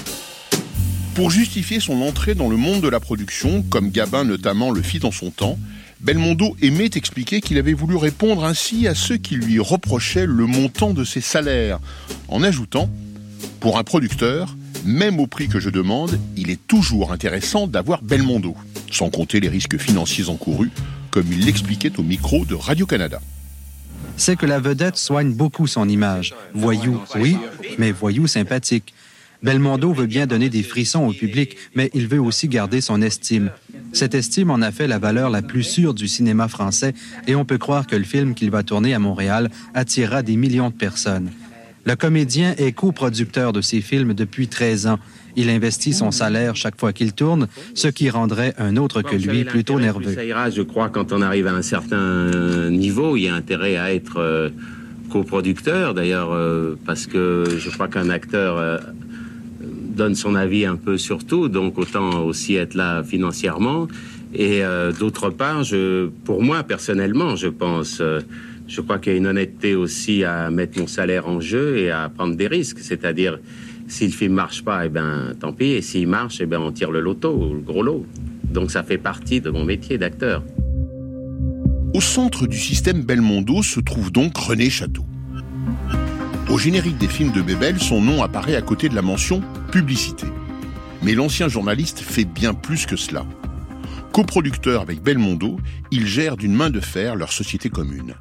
Pour 1.14 1.30
justifier 1.30 1.80
son 1.80 2.00
entrée 2.00 2.34
dans 2.34 2.48
le 2.48 2.56
monde 2.56 2.80
de 2.80 2.88
la 2.88 3.00
production, 3.00 3.62
comme 3.68 3.90
Gabin 3.90 4.24
notamment 4.24 4.70
le 4.70 4.80
fit 4.80 4.98
dans 4.98 5.12
son 5.12 5.30
temps, 5.30 5.58
Belmondo 6.00 6.56
aimait 6.62 6.90
expliquer 6.94 7.40
qu'il 7.40 7.58
avait 7.58 7.72
voulu 7.72 7.96
répondre 7.96 8.44
ainsi 8.44 8.86
à 8.86 8.94
ceux 8.94 9.16
qui 9.16 9.36
lui 9.36 9.58
reprochaient 9.58 10.26
le 10.26 10.46
montant 10.46 10.92
de 10.92 11.04
ses 11.04 11.20
salaires, 11.20 11.78
en 12.28 12.42
ajoutant 12.42 12.88
Pour 13.60 13.78
un 13.78 13.84
producteur, 13.84 14.56
même 14.84 15.20
au 15.20 15.26
prix 15.26 15.48
que 15.48 15.60
je 15.60 15.70
demande, 15.70 16.18
il 16.36 16.50
est 16.50 16.66
toujours 16.66 17.12
intéressant 17.12 17.66
d'avoir 17.66 18.02
Belmondo, 18.02 18.54
sans 18.90 19.10
compter 19.10 19.40
les 19.40 19.48
risques 19.48 19.78
financiers 19.78 20.28
encourus, 20.28 20.70
comme 21.16 21.32
il 21.32 21.46
l'expliquait 21.46 21.98
au 21.98 22.02
micro 22.02 22.44
de 22.44 22.54
Radio-Canada. 22.54 23.22
C'est 24.18 24.36
que 24.36 24.44
la 24.44 24.60
vedette 24.60 24.98
soigne 24.98 25.32
beaucoup 25.32 25.66
son 25.66 25.88
image. 25.88 26.34
Voyou, 26.52 27.00
oui, 27.14 27.38
mais 27.78 27.90
voyou 27.90 28.26
sympathique. 28.26 28.92
Belmondo 29.42 29.94
veut 29.94 30.04
bien 30.04 30.26
donner 30.26 30.50
des 30.50 30.62
frissons 30.62 31.06
au 31.06 31.14
public, 31.14 31.56
mais 31.74 31.90
il 31.94 32.06
veut 32.06 32.20
aussi 32.20 32.48
garder 32.48 32.82
son 32.82 33.00
estime. 33.00 33.50
Cette 33.94 34.14
estime 34.14 34.50
en 34.50 34.60
a 34.60 34.70
fait 34.70 34.86
la 34.86 34.98
valeur 34.98 35.30
la 35.30 35.40
plus 35.40 35.62
sûre 35.62 35.94
du 35.94 36.06
cinéma 36.06 36.48
français 36.48 36.92
et 37.26 37.34
on 37.34 37.46
peut 37.46 37.56
croire 37.56 37.86
que 37.86 37.96
le 37.96 38.04
film 38.04 38.34
qu'il 38.34 38.50
va 38.50 38.62
tourner 38.62 38.92
à 38.92 38.98
Montréal 38.98 39.48
attirera 39.72 40.22
des 40.22 40.36
millions 40.36 40.68
de 40.68 40.74
personnes. 40.74 41.30
Le 41.86 41.96
comédien 41.96 42.54
est 42.58 42.72
coproducteur 42.72 43.54
de 43.54 43.62
ces 43.62 43.80
films 43.80 44.12
depuis 44.12 44.48
13 44.48 44.88
ans. 44.88 44.98
Il 45.36 45.50
investit 45.50 45.92
son 45.92 46.10
salaire 46.10 46.56
chaque 46.56 46.80
fois 46.80 46.94
qu'il 46.94 47.12
tourne, 47.12 47.46
ce 47.74 47.88
qui 47.88 48.08
rendrait 48.08 48.54
un 48.58 48.76
autre 48.76 49.02
que 49.02 49.16
lui 49.16 49.44
plutôt 49.44 49.78
nerveux. 49.78 50.14
Ça 50.14 50.24
ira, 50.24 50.48
je 50.50 50.62
crois, 50.62 50.88
quand 50.88 51.12
on 51.12 51.20
arrive 51.20 51.46
à 51.46 51.52
un 51.52 51.62
certain 51.62 52.70
niveau, 52.70 53.16
il 53.16 53.24
y 53.24 53.28
a 53.28 53.34
intérêt 53.34 53.76
à 53.76 53.92
être 53.92 54.18
euh, 54.18 54.48
coproducteur, 55.10 55.92
d'ailleurs, 55.92 56.32
euh, 56.32 56.78
parce 56.86 57.06
que 57.06 57.44
je 57.58 57.68
crois 57.70 57.88
qu'un 57.88 58.08
acteur 58.08 58.56
euh, 58.56 58.78
donne 59.60 60.14
son 60.14 60.34
avis 60.34 60.64
un 60.64 60.76
peu 60.76 60.96
sur 60.96 61.24
tout, 61.24 61.48
donc 61.48 61.78
autant 61.78 62.24
aussi 62.24 62.56
être 62.56 62.74
là 62.74 63.02
financièrement. 63.04 63.88
Et 64.34 64.62
d'autre 64.98 65.30
part, 65.30 65.64
je, 65.64 66.08
pour 66.24 66.42
moi 66.42 66.62
personnellement, 66.62 67.36
je 67.36 67.46
pense, 67.46 68.02
je 68.68 68.80
crois 68.82 68.98
qu'il 68.98 69.12
y 69.12 69.14
a 69.14 69.18
une 69.18 69.28
honnêteté 69.28 69.74
aussi 69.74 70.24
à 70.24 70.50
mettre 70.50 70.78
mon 70.78 70.86
salaire 70.86 71.26
en 71.26 71.40
jeu 71.40 71.78
et 71.78 71.90
à 71.90 72.10
prendre 72.10 72.36
des 72.36 72.46
risques. 72.46 72.80
C'est-à-dire, 72.80 73.38
si 73.88 74.06
le 74.06 74.12
film 74.12 74.34
marche 74.34 74.64
pas, 74.64 74.86
eh 74.86 74.88
ben 74.88 75.34
tant 75.38 75.52
pis. 75.52 75.72
Et 75.72 75.82
s'il 75.82 76.08
marche, 76.08 76.40
eh 76.40 76.46
ben 76.46 76.58
on 76.58 76.72
tire 76.72 76.90
le 76.90 77.00
loto, 77.00 77.54
le 77.54 77.60
gros 77.60 77.82
lot. 77.82 78.06
Donc 78.44 78.70
ça 78.70 78.82
fait 78.82 78.98
partie 78.98 79.40
de 79.40 79.50
mon 79.50 79.64
métier 79.64 79.98
d'acteur. 79.98 80.42
Au 81.94 82.00
centre 82.00 82.46
du 82.46 82.58
système 82.58 83.02
Belmondo 83.02 83.62
se 83.62 83.80
trouve 83.80 84.12
donc 84.12 84.36
René 84.36 84.68
Château. 84.70 85.04
Au 86.50 86.58
générique 86.58 86.98
des 86.98 87.08
films 87.08 87.32
de 87.32 87.42
Bébel, 87.42 87.78
son 87.78 88.00
nom 88.00 88.22
apparaît 88.22 88.54
à 88.54 88.62
côté 88.62 88.88
de 88.88 88.94
la 88.94 89.02
mention 89.02 89.42
publicité. 89.72 90.26
Mais 91.02 91.14
l'ancien 91.14 91.48
journaliste 91.48 92.00
fait 92.00 92.24
bien 92.24 92.54
plus 92.54 92.86
que 92.86 92.96
cela. 92.96 93.24
Coproducteur 94.12 94.80
avec 94.80 95.02
Belmondo, 95.02 95.58
il 95.90 96.06
gère 96.06 96.36
d'une 96.36 96.54
main 96.54 96.70
de 96.70 96.80
fer 96.80 97.16
leur 97.16 97.32
société 97.32 97.68
commune. 97.68 98.14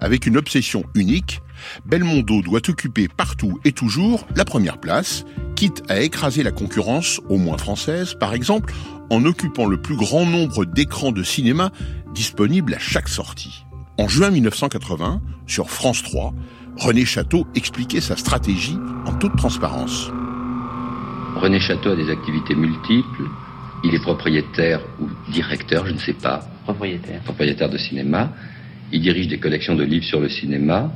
Avec 0.00 0.26
une 0.26 0.36
obsession 0.36 0.84
unique, 0.94 1.42
Belmondo 1.84 2.42
doit 2.42 2.68
occuper 2.68 3.08
partout 3.08 3.58
et 3.64 3.72
toujours 3.72 4.26
la 4.36 4.44
première 4.44 4.78
place, 4.78 5.24
quitte 5.56 5.82
à 5.88 6.00
écraser 6.00 6.42
la 6.42 6.52
concurrence, 6.52 7.20
au 7.28 7.36
moins 7.36 7.58
française 7.58 8.14
par 8.14 8.34
exemple, 8.34 8.72
en 9.10 9.24
occupant 9.24 9.66
le 9.66 9.80
plus 9.80 9.96
grand 9.96 10.24
nombre 10.24 10.64
d'écrans 10.64 11.12
de 11.12 11.22
cinéma 11.22 11.70
disponibles 12.14 12.74
à 12.74 12.78
chaque 12.78 13.08
sortie. 13.08 13.64
En 13.96 14.06
juin 14.06 14.30
1980, 14.30 15.20
sur 15.46 15.70
France 15.70 16.02
3, 16.04 16.32
René 16.76 17.04
Château 17.04 17.46
expliquait 17.56 18.00
sa 18.00 18.16
stratégie 18.16 18.78
en 19.04 19.12
toute 19.14 19.34
transparence. 19.36 20.10
René 21.34 21.58
Château 21.58 21.90
a 21.90 21.96
des 21.96 22.08
activités 22.08 22.54
multiples. 22.54 23.24
Il 23.82 23.94
est 23.94 24.02
propriétaire 24.02 24.80
ou 25.00 25.08
directeur, 25.32 25.86
je 25.86 25.92
ne 25.92 25.98
sais 25.98 26.12
pas. 26.12 26.40
Propriétaire. 26.64 27.20
Propriétaire 27.22 27.70
de 27.70 27.78
cinéma. 27.78 28.32
Il 28.92 29.00
dirige 29.00 29.28
des 29.28 29.38
collections 29.38 29.74
de 29.74 29.84
livres 29.84 30.04
sur 30.04 30.20
le 30.20 30.28
cinéma. 30.28 30.92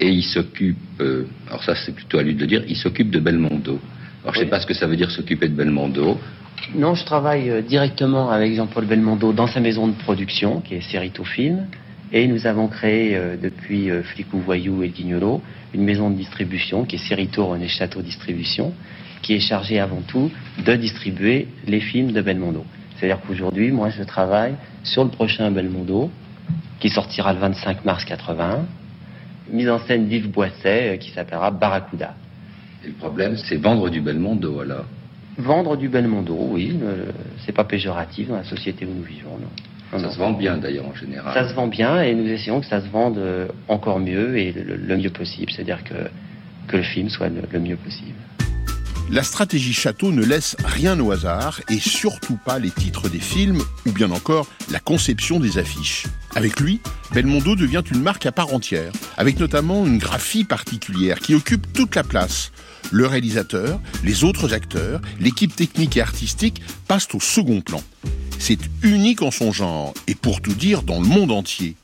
Et 0.00 0.08
il 0.08 0.24
s'occupe, 0.24 0.76
euh, 1.00 1.26
alors 1.48 1.62
ça 1.62 1.74
c'est 1.76 1.94
plutôt 1.94 2.18
à 2.18 2.22
lui 2.22 2.34
de 2.34 2.40
le 2.40 2.46
dire, 2.46 2.64
il 2.66 2.76
s'occupe 2.76 3.10
de 3.10 3.20
Belmondo. 3.20 3.78
Alors 4.22 4.34
je 4.34 4.40
ne 4.40 4.44
sais 4.44 4.50
pas 4.50 4.60
ce 4.60 4.66
que 4.66 4.74
ça 4.74 4.86
veut 4.86 4.96
dire 4.96 5.10
s'occuper 5.10 5.48
de 5.48 5.54
Belmondo. 5.54 6.18
Non, 6.74 6.94
je 6.94 7.04
travaille 7.04 7.48
euh, 7.50 7.62
directement 7.62 8.30
avec 8.30 8.54
Jean-Paul 8.54 8.86
Belmondo 8.86 9.32
dans 9.32 9.46
sa 9.46 9.60
maison 9.60 9.86
de 9.86 9.92
production, 9.92 10.60
qui 10.60 10.74
est 10.74 10.80
Cerito 10.80 11.22
Film. 11.24 11.66
Et 12.12 12.26
nous 12.26 12.46
avons 12.46 12.68
créé 12.68 13.16
euh, 13.16 13.36
depuis 13.40 13.88
Flicou 14.02 14.38
Voyou 14.40 14.82
et 14.82 14.88
Guignolo 14.88 15.40
une 15.74 15.84
maison 15.84 16.10
de 16.10 16.16
distribution 16.16 16.84
qui 16.84 16.96
est 16.96 17.08
Cerito 17.08 17.46
René 17.46 17.68
Château 17.68 18.02
Distribution, 18.02 18.72
qui 19.22 19.34
est 19.34 19.40
chargée 19.40 19.78
avant 19.78 20.02
tout 20.02 20.30
de 20.64 20.74
distribuer 20.74 21.48
les 21.66 21.80
films 21.80 22.12
de 22.12 22.20
Belmondo. 22.20 22.64
C'est-à-dire 22.96 23.20
qu'aujourd'hui, 23.26 23.70
moi, 23.70 23.90
je 23.90 24.02
travaille 24.02 24.54
sur 24.82 25.04
le 25.04 25.10
prochain 25.10 25.50
Belmondo, 25.50 26.10
qui 26.84 26.90
sortira 26.90 27.32
le 27.32 27.38
25 27.38 27.86
mars 27.86 28.04
81, 28.04 28.66
mise 29.50 29.70
en 29.70 29.78
scène 29.78 30.06
d'Yves 30.06 30.30
Boisset, 30.30 30.98
qui 31.00 31.12
s'appellera 31.12 31.50
Barracuda. 31.50 32.12
Et 32.84 32.88
le 32.88 32.92
problème, 32.92 33.38
c'est 33.38 33.56
vendre 33.56 33.88
du 33.88 34.02
Belmondo, 34.02 34.60
alors 34.60 34.84
Vendre 35.38 35.78
du 35.78 35.88
Belmondo, 35.88 36.36
oui, 36.38 36.78
c'est 37.38 37.52
pas 37.52 37.64
péjoratif 37.64 38.28
dans 38.28 38.36
la 38.36 38.44
société 38.44 38.84
où 38.84 38.92
nous 38.92 39.02
vivons, 39.02 39.38
non. 39.40 39.98
ça 39.98 40.10
se 40.10 40.18
vend 40.18 40.32
bien 40.32 40.58
d'ailleurs 40.58 40.86
en 40.86 40.94
général. 40.94 41.32
Ça 41.32 41.48
se 41.48 41.54
vend 41.54 41.68
bien 41.68 42.02
et 42.02 42.14
nous 42.14 42.28
essayons 42.28 42.60
que 42.60 42.66
ça 42.66 42.82
se 42.82 42.88
vende 42.88 43.16
euh, 43.16 43.48
encore 43.66 43.98
mieux 43.98 44.36
et 44.36 44.52
le, 44.52 44.96
mieux 44.98 45.08
possible, 45.08 45.50
c'est-à-dire 45.52 45.82
que, 45.84 45.94
que 46.68 46.76
le 46.76 46.82
film 46.82 47.08
soit 47.08 47.30
le, 47.30 47.60
mieux 47.60 47.76
possible. 47.76 48.18
La 49.10 49.22
stratégie 49.22 49.72
Château 49.72 50.12
ne 50.12 50.24
laisse 50.24 50.56
rien 50.64 50.98
au 50.98 51.12
hasard 51.12 51.60
et 51.68 51.78
surtout 51.78 52.38
pas 52.44 52.58
les 52.58 52.70
titres 52.70 53.08
des 53.08 53.20
films 53.20 53.62
ou 53.86 53.92
bien 53.92 54.10
encore 54.10 54.46
la 54.70 54.80
conception 54.80 55.40
des 55.40 55.58
affiches. 55.58 56.04
Avec 56.34 56.58
lui, 56.58 56.80
Belmondo 57.12 57.54
devient 57.54 57.82
une 57.92 58.02
marque 58.02 58.26
à 58.26 58.32
part 58.32 58.52
entière, 58.52 58.92
avec 59.16 59.38
notamment 59.38 59.86
une 59.86 59.98
graphie 59.98 60.44
particulière 60.44 61.20
qui 61.20 61.34
occupe 61.34 61.72
toute 61.72 61.94
la 61.94 62.02
place 62.02 62.50
le 62.92 63.06
réalisateur, 63.06 63.80
les 64.04 64.24
autres 64.24 64.52
acteurs, 64.54 65.00
l'équipe 65.20 65.54
technique 65.54 65.96
et 65.96 66.00
artistique 66.00 66.62
passent 66.86 67.14
au 67.14 67.20
second 67.20 67.60
plan. 67.60 67.82
C'est 68.38 68.58
unique 68.82 69.22
en 69.22 69.30
son 69.30 69.52
genre, 69.52 69.94
et 70.06 70.14
pour 70.14 70.40
tout 70.40 70.54
dire, 70.54 70.82
dans 70.82 71.00
le 71.00 71.06
monde 71.06 71.32
entier. 71.32 71.76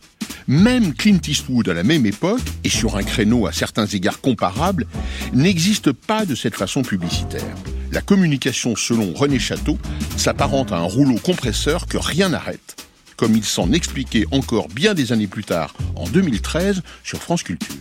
Même 0.49 0.95
Clint 0.95 1.21
Eastwood 1.27 1.69
à 1.69 1.75
la 1.75 1.83
même 1.83 2.07
époque, 2.07 2.41
et 2.65 2.69
sur 2.69 2.97
un 2.97 3.03
créneau 3.03 3.47
à 3.47 3.53
certains 3.53 3.87
égards 3.87 4.21
comparable, 4.21 4.87
n'existe 5.33 5.93
pas 5.93 6.25
de 6.25 6.35
cette 6.35 6.55
façon 6.55 6.83
publicitaire. 6.83 7.57
La 7.93 8.01
communication, 8.01 8.77
selon 8.77 9.13
René 9.13 9.39
Château, 9.39 9.79
s'apparente 10.17 10.73
à 10.73 10.79
un 10.79 10.85
rouleau 10.85 11.17
compresseur 11.17 11.87
que 11.87 11.99
rien 11.99 12.29
n'arrête, 12.29 12.77
comme 13.17 13.37
il 13.37 13.45
s'en 13.45 13.73
expliquait 13.73 14.27
encore 14.31 14.69
bien 14.69 14.95
des 14.95 15.13
années 15.13 15.27
plus 15.27 15.45
tard, 15.45 15.75
en 15.97 16.09
2013, 16.09 16.83
sur 17.03 17.21
France 17.21 17.43
Culture. 17.43 17.75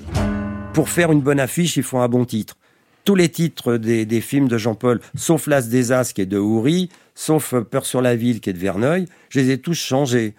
Pour 0.73 0.89
faire 0.89 1.11
une 1.11 1.21
bonne 1.21 1.39
affiche, 1.39 1.77
il 1.77 1.83
faut 1.83 1.99
un 1.99 2.07
bon 2.07 2.25
titre 2.25 2.55
tous 3.09 3.15
les 3.15 3.29
titres 3.29 3.77
des, 3.77 4.21
films 4.21 4.47
de 4.47 4.59
Jean-Paul, 4.59 5.01
sauf 5.15 5.47
L'As 5.47 5.63
des 5.63 5.91
As 5.91 6.13
qui 6.13 6.21
est 6.21 6.27
de 6.27 6.37
Houry, 6.37 6.89
sauf 7.15 7.55
Peur 7.55 7.87
sur 7.87 8.03
la 8.03 8.15
ville 8.15 8.39
qui 8.39 8.51
est 8.51 8.53
de 8.53 8.59
Verneuil, 8.59 9.05
je 9.29 9.39
les 9.39 9.49
ai 9.49 9.57
tous 9.57 9.73
changés. 9.73 10.35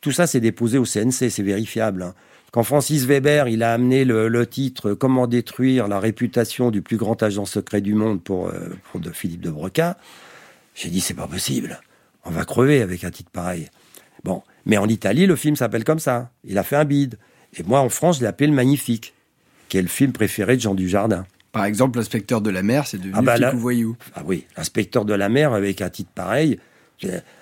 Tout 0.00 0.12
ça, 0.12 0.26
c'est 0.26 0.40
déposé 0.40 0.78
au 0.78 0.84
CNC, 0.84 1.30
c'est 1.30 1.42
vérifiable. 1.42 2.02
Hein. 2.02 2.14
Quand 2.52 2.64
Francis 2.64 3.04
Weber, 3.04 3.48
il 3.48 3.62
a 3.62 3.72
amené 3.72 4.04
le, 4.04 4.46
titre 4.46 4.94
Comment 4.94 5.26
détruire 5.26 5.86
la 5.86 6.00
réputation 6.00 6.70
du 6.70 6.82
plus 6.82 6.96
grand 6.96 7.22
agent 7.22 7.44
secret 7.44 7.80
du 7.80 7.94
monde 7.94 8.22
pour, 8.22 8.48
euh, 8.48 8.70
de 8.94 9.10
Philippe 9.10 9.42
de 9.42 9.50
Broca, 9.50 9.96
j'ai 10.74 10.88
dit 10.88 11.00
c'est 11.00 11.14
pas 11.14 11.28
possible. 11.28 11.80
On 12.24 12.30
va 12.30 12.44
crever 12.44 12.82
avec 12.82 13.04
un 13.04 13.10
titre 13.10 13.30
pareil. 13.30 13.68
Bon, 14.24 14.42
mais 14.66 14.78
en 14.78 14.88
Italie, 14.88 15.26
le 15.26 15.36
film 15.36 15.54
s'appelle 15.54 15.84
comme 15.84 16.00
ça. 16.00 16.30
Il 16.44 16.58
a 16.58 16.64
fait 16.64 16.76
un 16.76 16.84
bide. 16.84 17.18
Et 17.56 17.62
moi, 17.62 17.80
en 17.80 17.88
France, 17.88 18.16
je 18.16 18.22
l'ai 18.22 18.26
appelé 18.26 18.48
Le 18.48 18.54
Magnifique, 18.54 19.14
qui 19.68 19.78
est 19.78 19.82
le 19.82 19.88
film 19.88 20.12
préféré 20.12 20.56
de 20.56 20.60
Jean 20.60 20.74
Dujardin. 20.74 21.24
Par 21.52 21.64
exemple, 21.64 21.98
l'inspecteur 21.98 22.40
de 22.40 22.50
la 22.50 22.62
mer, 22.62 22.86
c'est 22.86 22.98
devenu 22.98 23.14
ah 23.16 23.22
bah 23.22 23.50
voyou. 23.52 23.96
Ah 24.14 24.22
oui, 24.24 24.46
l'inspecteur 24.56 25.04
de 25.04 25.14
la 25.14 25.28
mer 25.28 25.52
avec 25.52 25.82
un 25.82 25.90
titre 25.90 26.10
pareil, 26.14 26.58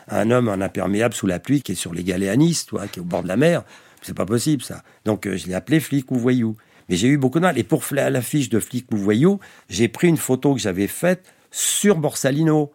un 0.08 0.30
homme 0.30 0.48
en 0.48 0.60
imperméable 0.60 1.14
sous 1.14 1.26
la 1.26 1.38
pluie 1.38 1.62
qui 1.62 1.72
est 1.72 1.76
sur 1.76 1.94
les 1.94 2.04
galets 2.04 2.28
à 2.28 2.36
Nice, 2.36 2.66
toi, 2.66 2.86
qui 2.86 2.98
est 2.98 3.02
au 3.02 3.04
bord 3.04 3.22
de 3.22 3.28
la 3.28 3.36
mer. 3.36 3.64
C'est 4.02 4.16
pas 4.16 4.26
possible 4.26 4.62
ça. 4.62 4.82
Donc 5.04 5.26
euh, 5.26 5.36
je 5.36 5.46
l'ai 5.46 5.54
appelé 5.54 5.80
flic 5.80 6.10
ou 6.10 6.16
voyou. 6.16 6.56
Mais 6.88 6.96
j'ai 6.96 7.08
eu 7.08 7.18
beaucoup 7.18 7.38
de 7.38 7.44
mal. 7.44 7.58
Et 7.58 7.64
pour 7.64 7.82
l'affiche 7.92 8.48
de 8.48 8.60
flic 8.60 8.86
ou 8.92 8.96
voyou, 8.96 9.40
j'ai 9.68 9.88
pris 9.88 10.08
une 10.08 10.16
photo 10.16 10.54
que 10.54 10.60
j'avais 10.60 10.86
faite 10.86 11.32
sur 11.50 11.96
Borsalino, 11.96 12.72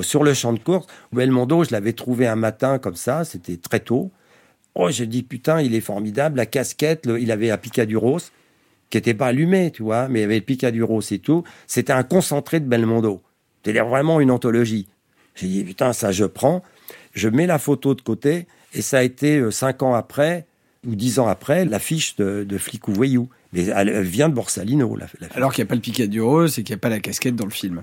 sur 0.00 0.24
le 0.24 0.32
champ 0.32 0.52
de 0.52 0.58
course. 0.58 0.86
Belmondo, 1.12 1.64
je 1.64 1.72
l'avais 1.72 1.92
trouvé 1.92 2.26
un 2.26 2.36
matin 2.36 2.78
comme 2.78 2.96
ça, 2.96 3.24
c'était 3.24 3.56
très 3.56 3.80
tôt. 3.80 4.10
Oh, 4.74 4.90
j'ai 4.90 5.06
dit 5.06 5.22
putain, 5.22 5.60
il 5.60 5.74
est 5.74 5.82
formidable. 5.82 6.38
La 6.38 6.46
casquette, 6.46 7.06
il 7.20 7.30
avait 7.30 7.50
un 7.50 7.58
picaduros 7.58 8.30
qui 8.92 8.98
n'était 8.98 9.14
pas 9.14 9.28
allumé, 9.28 9.70
tu 9.70 9.82
vois, 9.82 10.06
mais 10.08 10.20
il 10.20 10.24
avait 10.24 10.36
le 10.36 10.44
Picaduro, 10.44 11.00
c'est 11.00 11.18
tout. 11.18 11.44
C'était 11.66 11.94
un 11.94 12.02
concentré 12.02 12.60
de 12.60 12.66
Belmondo. 12.66 13.22
C'était 13.64 13.80
vraiment 13.80 14.20
une 14.20 14.30
anthologie. 14.30 14.86
J'ai 15.34 15.46
dit, 15.46 15.64
putain, 15.64 15.92
ça 15.92 16.12
je 16.12 16.24
prends. 16.24 16.62
Je 17.14 17.28
mets 17.28 17.46
la 17.46 17.58
photo 17.58 17.94
de 17.94 18.00
côté, 18.00 18.46
et 18.74 18.82
ça 18.82 18.98
a 18.98 19.02
été 19.02 19.38
euh, 19.38 19.50
cinq 19.50 19.82
ans 19.82 19.94
après, 19.94 20.46
ou 20.86 20.94
dix 20.94 21.18
ans 21.18 21.28
après, 21.28 21.64
l'affiche 21.64 22.16
de, 22.16 22.44
de 22.44 22.58
Flic 22.58 22.88
ou 22.88 22.92
Voyou. 22.92 23.28
Mais 23.52 23.66
elle 23.66 24.02
vient 24.02 24.28
de 24.28 24.34
Borsalino. 24.34 24.96
La, 24.96 25.06
Alors 25.34 25.52
qu'il 25.52 25.62
n'y 25.62 25.68
a 25.68 25.70
pas 25.70 25.74
le 25.74 25.80
Picaduro, 25.82 26.48
c'est 26.48 26.62
qu'il 26.62 26.74
n'y 26.74 26.78
a 26.78 26.80
pas 26.80 26.88
la 26.88 27.00
casquette 27.00 27.36
dans 27.36 27.44
le 27.44 27.50
film. 27.50 27.82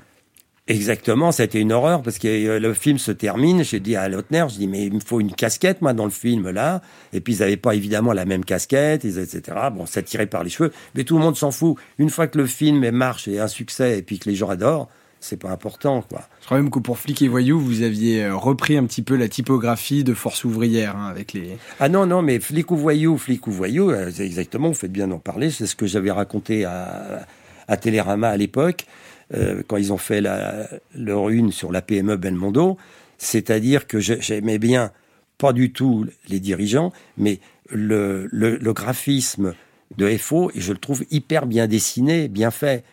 Exactement, 0.70 1.32
ça 1.32 1.42
a 1.42 1.46
été 1.48 1.60
une 1.60 1.72
horreur 1.72 2.04
parce 2.04 2.20
que 2.20 2.28
euh, 2.28 2.60
le 2.60 2.76
film 2.76 3.00
se 3.00 3.12
termine. 3.12 3.64
J'ai 3.64 3.80
dit 3.80 3.96
à 3.96 4.08
Lautner, 4.08 4.46
je 4.50 4.58
dis 4.58 4.68
mais 4.68 4.86
il 4.86 4.94
me 4.94 5.00
faut 5.00 5.20
une 5.20 5.34
casquette 5.34 5.82
moi 5.82 5.94
dans 5.94 6.06
le 6.06 6.12
film 6.12 6.52
là. 6.52 6.84
Et 7.12 7.22
puis 7.22 7.34
ils 7.34 7.40
n'avaient 7.40 7.58
pas 7.58 7.74
évidemment 7.74 8.14
la 8.14 8.26
même 8.26 8.46
casquette, 8.46 9.04
etc. 9.04 9.42
Bon, 9.74 9.88
ça 9.88 10.04
tirait 10.04 10.28
par 10.28 10.44
les 10.44 10.52
cheveux, 10.52 10.72
mais 10.94 11.04
tout 11.06 11.18
le 11.18 11.24
monde 11.24 11.36
s'en 11.36 11.50
fout. 11.50 11.76
Une 11.98 12.12
fois 12.12 12.28
que 12.28 12.38
le 12.38 12.46
film 12.46 12.88
marche 12.92 13.28
et 13.28 13.40
un 13.40 13.48
succès 13.48 13.98
et 13.98 14.04
puis 14.04 14.20
que 14.20 14.30
les 14.30 14.36
gens 14.36 14.50
adorent, 14.50 14.90
c'est 15.20 15.38
pas 15.38 15.50
important 15.50 16.02
quoi. 16.02 16.22
Je 16.42 16.46
crois 16.46 16.58
même 16.58 16.72
que 16.72 16.80
pour 16.80 16.98
Flic 16.98 17.22
et 17.22 17.28
Voyou, 17.28 17.60
vous 17.60 17.82
aviez 17.82 18.24
euh, 18.24 18.36
repris 18.36 18.78
un 18.78 18.86
petit 18.86 19.02
peu 19.02 19.16
la 19.16 19.28
typographie 19.28 20.04
de 20.04 20.14
Force 20.14 20.44
ouvrière 20.46 20.96
hein, 20.96 21.08
avec 21.08 21.34
les. 21.34 21.58
Ah 21.80 21.90
non 21.90 22.06
non, 22.06 22.22
mais 22.22 22.40
Flic 22.40 22.72
ou 22.72 22.78
Voyou, 22.78 23.18
Flic 23.18 23.48
ou 23.48 23.52
Voyou, 23.52 23.92
euh, 23.92 24.12
exactement. 24.12 24.70
Vous 24.70 24.76
faites 24.76 24.92
bien 24.92 25.08
d'en 25.08 25.20
parler. 25.20 25.52
C'est 25.52 25.68
ce 25.68 25.76
que 25.76 25.86
j'avais 25.86 26.12
raconté 26.12 26.66
à, 26.66 27.26
à 27.68 27.78
Télérama 27.78 28.30
à 28.30 28.38
l'époque. 28.38 28.86
Euh, 29.34 29.62
quand 29.68 29.78
ils 29.78 29.94
ont 29.94 29.98
fait 29.98 30.22
la, 30.22 30.68
leur 30.96 31.30
une 31.30 31.52
sur 31.52 31.72
la 31.72 31.84
PME 31.84 32.16
Belmondo, 32.16 32.78
c'est-à-dire 33.20 33.86
que 33.86 34.00
j'aimais 34.00 34.58
bien, 34.58 34.92
pas 35.38 35.54
du 35.54 35.72
tout 35.72 36.08
les 36.30 36.40
dirigeants, 36.40 36.92
mais 37.18 37.40
le, 37.70 38.28
le, 38.32 38.74
graphisme 38.74 39.54
de 39.98 40.18
FO, 40.18 40.50
et 40.56 40.62
je 40.62 40.74
le 40.74 40.80
trouve 40.80 41.04
hyper 41.12 41.46
bien 41.46 41.68
dessiné, 41.68 42.28
bien 42.28 42.50
fait. 42.50 42.84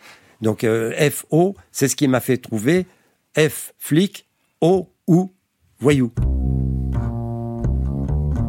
Donc 0.41 0.65
euh, 0.65 0.93
FO, 1.11 1.55
c'est 1.73 1.89
ce 1.89 1.97
qui 1.97 2.09
m'a 2.09 2.21
fait 2.21 2.37
trouver 2.37 2.87
F, 3.39 3.73
flic, 3.79 4.27
O, 4.61 4.89
ou, 5.07 5.31
voyou. 5.79 6.13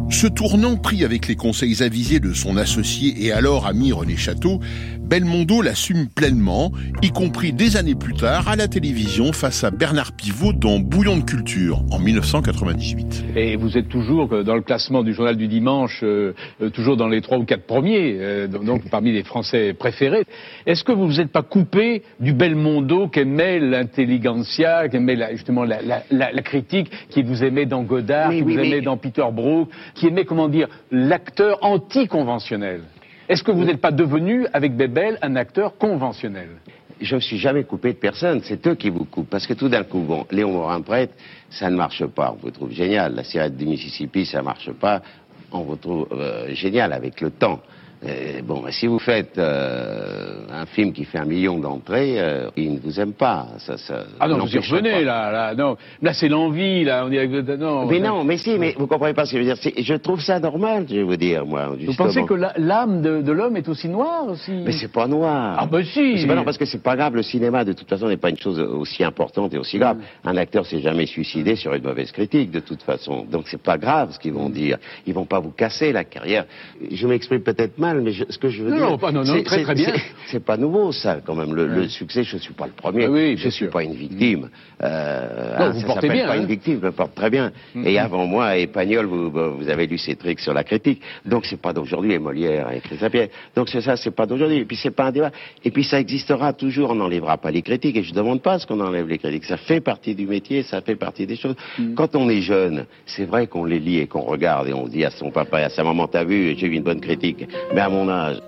Ce 0.09 0.25
tournant 0.25 0.77
pris 0.77 1.03
avec 1.03 1.27
les 1.27 1.35
conseils 1.35 1.83
avisés 1.83 2.19
de 2.19 2.31
son 2.31 2.55
associé 2.55 3.25
et 3.25 3.33
alors 3.33 3.67
ami 3.67 3.91
René 3.91 4.15
Château, 4.15 4.61
Belmondo 5.07 5.61
l'assume 5.61 6.07
pleinement, 6.07 6.71
y 7.01 7.11
compris 7.11 7.53
des 7.53 7.77
années 7.77 7.95
plus 7.95 8.13
tard 8.13 8.49
à 8.49 8.55
la 8.55 8.67
télévision 8.67 9.31
face 9.31 9.63
à 9.63 9.71
Bernard 9.71 10.11
Pivot 10.11 10.51
dans 10.51 10.79
Bouillon 10.79 11.17
de 11.17 11.23
culture 11.23 11.81
en 11.91 11.99
1998. 11.99 13.25
Et 13.35 13.55
vous 13.55 13.77
êtes 13.77 13.87
toujours 13.87 14.43
dans 14.43 14.55
le 14.55 14.61
classement 14.61 15.03
du 15.03 15.13
journal 15.13 15.37
du 15.37 15.47
dimanche, 15.47 16.01
euh, 16.03 16.33
euh, 16.61 16.69
toujours 16.69 16.97
dans 16.97 17.07
les 17.07 17.21
trois 17.21 17.37
ou 17.37 17.45
quatre 17.45 17.65
premiers, 17.65 18.17
euh, 18.19 18.47
donc 18.47 18.89
parmi 18.89 19.13
les 19.13 19.23
Français 19.23 19.73
préférés. 19.73 20.25
Est-ce 20.65 20.83
que 20.83 20.91
vous 20.91 21.05
vous 21.05 21.21
êtes 21.21 21.31
pas 21.31 21.43
coupé 21.43 22.03
du 22.19 22.33
Belmondo 22.33 23.07
qu'aimait 23.07 23.59
l'intelligentsia, 23.59 24.89
qu'aimait 24.89 25.17
justement 25.31 25.63
la, 25.63 25.79
la, 26.11 26.41
critique, 26.41 26.91
qui 27.09 27.23
vous 27.23 27.43
aimait 27.43 27.65
dans 27.65 27.83
Godard, 27.83 28.31
qui 28.31 28.41
vous 28.41 28.57
aimait 28.57 28.81
dans 28.81 28.97
Peter 28.97 29.25
Brook 29.31 29.69
qui 29.97 30.07
aimait, 30.07 30.25
comment 30.25 30.47
dire, 30.47 30.67
l'acteur 30.91 31.57
anticonventionnel. 31.63 32.81
Est-ce 33.27 33.43
que 33.43 33.51
vous 33.51 33.65
n'êtes 33.65 33.81
pas 33.81 33.91
devenu, 33.91 34.45
avec 34.53 34.77
Bebel, 34.77 35.17
un 35.21 35.35
acteur 35.35 35.77
conventionnel? 35.77 36.49
Je 37.01 37.15
ne 37.15 37.19
suis 37.19 37.37
jamais 37.37 37.63
coupé 37.63 37.93
de 37.93 37.97
personne, 37.97 38.41
c'est 38.43 38.65
eux 38.67 38.75
qui 38.75 38.89
vous 38.89 39.05
coupent. 39.05 39.29
Parce 39.29 39.45
que 39.45 39.53
tout 39.53 39.69
d'un 39.69 39.83
coup, 39.83 39.99
bon, 39.99 40.25
Léon 40.31 40.53
Morin 40.53 40.81
prêtre, 40.81 41.13
ça 41.49 41.69
ne 41.69 41.75
marche 41.75 42.05
pas, 42.05 42.33
on 42.33 42.41
vous 42.41 42.51
trouve 42.51 42.71
génial. 42.71 43.15
La 43.15 43.23
sirène 43.23 43.55
du 43.55 43.65
Mississippi, 43.65 44.25
ça 44.25 44.39
ne 44.39 44.43
marche 44.43 44.71
pas, 44.71 45.01
on 45.51 45.61
vous 45.61 45.75
trouve 45.75 46.07
euh, 46.11 46.53
génial 46.53 46.93
avec 46.93 47.19
le 47.21 47.31
temps. 47.31 47.59
Euh, 48.05 48.41
bon, 48.43 48.63
si 48.69 48.85
vous 48.85 48.99
faites 48.99 49.39
euh, 49.39 50.45
un 50.51 50.67
film 50.67 50.93
qui 50.93 51.03
fait 51.03 51.17
un 51.17 51.25
million 51.25 51.57
d'entrées, 51.57 52.19
euh, 52.19 52.49
il 52.55 52.75
ne 52.75 52.79
vous 52.79 52.99
aime 52.99 53.13
pas. 53.13 53.47
Ça, 53.57 53.77
ça 53.77 54.03
ah 54.19 54.27
non, 54.27 54.37
vous 54.37 54.55
y 54.55 54.59
revenez, 54.59 55.03
là, 55.03 55.31
là, 55.31 55.55
non. 55.55 55.77
Là, 56.03 56.13
c'est 56.13 56.27
l'envie, 56.27 56.83
là. 56.83 57.05
On 57.05 57.09
dit, 57.09 57.17
non, 57.57 57.87
mais 57.87 57.99
non, 57.99 58.23
mais 58.23 58.37
si, 58.37 58.55
mais 58.59 58.75
vous 58.77 58.85
comprenez 58.85 59.15
pas 59.15 59.25
ce 59.25 59.33
que 59.33 59.41
je 59.41 59.49
veux 59.49 59.55
dire. 59.55 59.83
Je 59.83 59.93
trouve 59.95 60.21
ça 60.21 60.39
normal, 60.39 60.85
je 60.87 60.97
vais 60.97 61.03
vous 61.03 61.15
dire, 61.15 61.43
moi. 61.45 61.71
Justement. 61.79 61.91
Vous 61.91 62.03
pensez 62.03 62.25
que 62.25 62.59
l'âme 62.59 63.01
de, 63.01 63.21
de 63.23 63.31
l'homme 63.31 63.57
est 63.57 63.67
aussi 63.67 63.89
noire 63.89 64.27
aussi? 64.27 64.51
Mais 64.51 64.73
c'est 64.73 64.91
pas 64.91 65.07
noir. 65.07 65.57
Ah 65.59 65.65
ben 65.65 65.83
si. 65.83 66.19
C'est 66.19 66.27
pas 66.27 66.35
non, 66.35 66.43
parce 66.43 66.59
que 66.59 66.65
c'est 66.65 66.83
pas 66.83 66.95
grave. 66.95 67.15
Le 67.15 67.23
cinéma, 67.23 67.65
de 67.65 67.73
toute 67.73 67.89
façon, 67.89 68.07
n'est 68.07 68.17
pas 68.17 68.29
une 68.29 68.37
chose 68.37 68.59
aussi 68.59 69.03
importante 69.03 69.55
et 69.55 69.57
aussi 69.57 69.79
grave. 69.79 69.97
Mm. 69.97 70.29
Un 70.29 70.37
acteur 70.37 70.67
s'est 70.67 70.81
jamais 70.81 71.07
suicidé 71.07 71.55
sur 71.55 71.73
une 71.73 71.83
mauvaise 71.83 72.11
critique, 72.11 72.51
de 72.51 72.59
toute 72.59 72.83
façon. 72.83 73.25
Donc 73.25 73.45
c'est 73.47 73.61
pas 73.61 73.79
grave 73.79 74.11
ce 74.11 74.19
qu'ils 74.19 74.33
vont 74.33 74.49
dire. 74.49 74.77
Ils 75.07 75.15
vont 75.15 75.25
pas 75.25 75.39
vous 75.39 75.51
casser 75.51 75.91
la 75.91 76.03
carrière. 76.03 76.45
Je 76.91 77.07
m'exprime 77.07 77.41
peut-être 77.41 77.79
mal 77.79 77.86
mal, 77.87 78.01
mais 78.03 78.11
ce 78.35 78.37
que 78.37 78.49
je 78.49 78.59
veux 78.63 78.71
non, 78.71 78.77
dire... 78.77 78.89
Non, 78.89 78.97
pas, 78.97 79.11
non, 79.11 79.23
non, 79.23 79.43
très 79.43 79.63
très 79.63 79.75
bien. 79.75 79.93
C'est 80.31 80.43
pas 80.43 80.57
nouveau, 80.57 80.91
ça, 80.91 81.11
quand 81.25 81.35
même. 81.41 81.53
Le, 81.59 81.65
le 81.67 81.87
succès, 81.99 82.23
je 82.23 82.35
ne 82.35 82.41
suis 82.41 82.53
pas 82.53 82.67
le 82.71 82.73
premier. 82.83 83.07
Oui, 83.07 83.37
je 83.37 83.45
ne 83.45 83.51
suis 83.51 83.67
pas 83.75 83.83
une 83.83 83.97
victime. 84.05 84.43
Euh, 84.83 85.57
non, 85.59 85.65
hein, 85.65 85.69
vous 85.73 85.81
ça 85.81 85.87
portez 85.87 86.09
bien. 86.09 86.27
pas 86.27 86.33
hein. 86.33 86.41
une 86.41 86.45
victime, 86.55 86.77
je 86.81 86.85
me 86.85 86.91
porte 86.91 87.15
très 87.15 87.29
bien. 87.29 87.45
Mm 87.73 87.83
-hmm. 87.83 87.87
Et 87.89 87.99
avant 88.07 88.25
moi, 88.35 88.45
Espagnol, 88.57 89.05
vous, 89.13 89.23
vous 89.57 89.67
avez 89.73 89.85
lu 89.91 89.97
ses 89.97 90.15
trucs 90.15 90.39
sur 90.45 90.53
la 90.59 90.63
critique. 90.63 91.01
Donc 91.25 91.41
c'est 91.49 91.61
pas 91.67 91.73
d'aujourd'hui, 91.77 92.11
et 92.17 92.19
Molière 92.27 92.67
et 92.75 92.79
Christophe. 92.85 93.29
Donc 93.55 93.65
c'est 93.71 93.83
ça, 93.87 93.93
c'est 94.03 94.15
pas 94.19 94.25
d'aujourd'hui. 94.29 94.59
Et 94.63 94.65
puis 94.69 94.77
c'est 94.83 94.95
pas 94.99 95.05
un 95.09 95.13
débat. 95.17 95.31
Et 95.65 95.71
puis 95.73 95.83
ça 95.91 95.97
existera 96.05 96.47
toujours. 96.63 96.87
On 96.93 96.97
n'enlèvera 97.01 97.35
pas 97.37 97.51
les 97.57 97.63
critiques. 97.69 97.97
Et 98.01 98.03
je 98.09 98.13
demande 98.21 98.41
pas 98.47 98.55
ce 98.59 98.65
qu'on 98.67 98.81
enlève 98.89 99.07
les 99.13 99.19
critiques. 99.23 99.47
Ça 99.53 99.57
fait 99.69 99.81
partie 99.91 100.13
du 100.21 100.25
métier, 100.35 100.57
ça 100.71 100.77
fait 100.87 100.99
partie 101.07 101.25
des 101.31 101.37
choses. 101.43 101.57
Mm. 101.79 101.93
Quand 101.99 102.11
on 102.21 102.25
est 102.35 102.41
jeune, 102.53 102.77
c'est 103.13 103.27
vrai 103.31 103.43
qu'on 103.51 103.65
les 103.73 103.79
lit 103.87 103.99
et 104.03 104.07
qu'on 104.11 104.25
regarde 104.33 104.65
et 104.71 104.73
on 104.83 104.87
dit 104.95 105.03
à 105.09 105.11
son 105.21 105.29
papa 105.39 105.55
et 105.61 105.65
à 105.69 105.71
sa 105.77 105.83
maman, 105.89 106.03
t'as 106.13 106.25
vu, 106.31 106.37
j'ai 106.57 106.67
eu 106.71 106.75
une 106.81 106.87
bonne 106.89 107.01
critique. 107.07 107.41
À 107.79 107.89
mon 107.89 108.09
âge. 108.09 108.39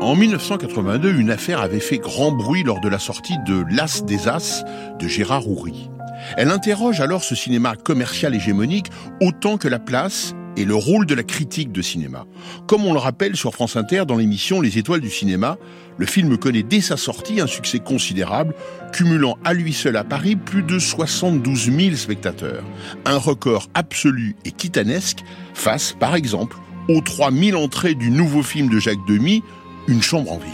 En 0.00 0.16
1982, 0.16 1.14
une 1.14 1.30
affaire 1.30 1.60
avait 1.60 1.78
fait 1.78 1.98
grand 1.98 2.32
bruit 2.32 2.64
lors 2.64 2.80
de 2.80 2.88
la 2.88 2.98
sortie 2.98 3.36
de 3.46 3.64
L'As 3.70 4.04
des 4.04 4.26
As 4.26 4.64
de 4.98 5.06
Gérard 5.06 5.48
Houry. 5.48 5.88
Elle 6.36 6.50
interroge 6.50 7.00
alors 7.00 7.22
ce 7.22 7.36
cinéma 7.36 7.76
commercial 7.76 8.34
hégémonique 8.34 8.88
autant 9.20 9.58
que 9.58 9.68
la 9.68 9.78
place 9.78 10.34
et 10.56 10.64
le 10.64 10.74
rôle 10.74 11.06
de 11.06 11.14
la 11.14 11.22
critique 11.22 11.70
de 11.70 11.82
cinéma. 11.82 12.26
Comme 12.66 12.84
on 12.84 12.92
le 12.92 12.98
rappelle 12.98 13.36
sur 13.36 13.54
France 13.54 13.76
Inter 13.76 14.04
dans 14.06 14.16
l'émission 14.16 14.60
Les 14.60 14.78
Étoiles 14.78 15.00
du 15.00 15.10
cinéma, 15.10 15.56
le 15.98 16.06
film 16.06 16.36
connaît 16.36 16.64
dès 16.64 16.80
sa 16.80 16.96
sortie 16.96 17.40
un 17.40 17.46
succès 17.46 17.78
considérable, 17.78 18.54
cumulant 18.92 19.38
à 19.44 19.54
lui 19.54 19.72
seul 19.72 19.96
à 19.96 20.04
Paris 20.04 20.34
plus 20.34 20.62
de 20.62 20.80
72 20.80 21.70
000 21.70 21.96
spectateurs. 21.96 22.64
Un 23.04 23.18
record 23.18 23.68
absolu 23.74 24.34
et 24.44 24.50
titanesque 24.50 25.20
face, 25.54 25.94
par 25.98 26.16
exemple, 26.16 26.56
aux 26.88 27.00
3000 27.00 27.56
entrées 27.56 27.94
du 27.94 28.10
nouveau 28.10 28.42
film 28.42 28.68
de 28.68 28.78
Jacques 28.78 29.06
Demy, 29.06 29.42
Une 29.86 30.02
chambre 30.02 30.32
en 30.32 30.38
ville. 30.38 30.52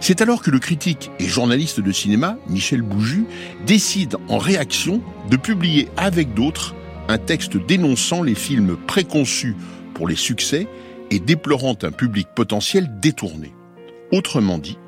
C'est 0.00 0.20
alors 0.20 0.42
que 0.42 0.50
le 0.50 0.58
critique 0.58 1.10
et 1.18 1.26
journaliste 1.26 1.80
de 1.80 1.92
cinéma, 1.92 2.36
Michel 2.48 2.82
Bouju, 2.82 3.24
décide 3.66 4.16
en 4.28 4.38
réaction 4.38 5.00
de 5.30 5.36
publier 5.36 5.88
avec 5.96 6.34
d'autres 6.34 6.74
un 7.08 7.18
texte 7.18 7.56
dénonçant 7.56 8.22
les 8.22 8.34
films 8.34 8.76
préconçus 8.86 9.56
pour 9.94 10.08
les 10.08 10.16
succès 10.16 10.66
et 11.10 11.20
déplorant 11.20 11.76
un 11.82 11.92
public 11.92 12.28
potentiel 12.34 12.90
détourné. 13.00 13.52
Autrement 14.12 14.58
dit, 14.58 14.78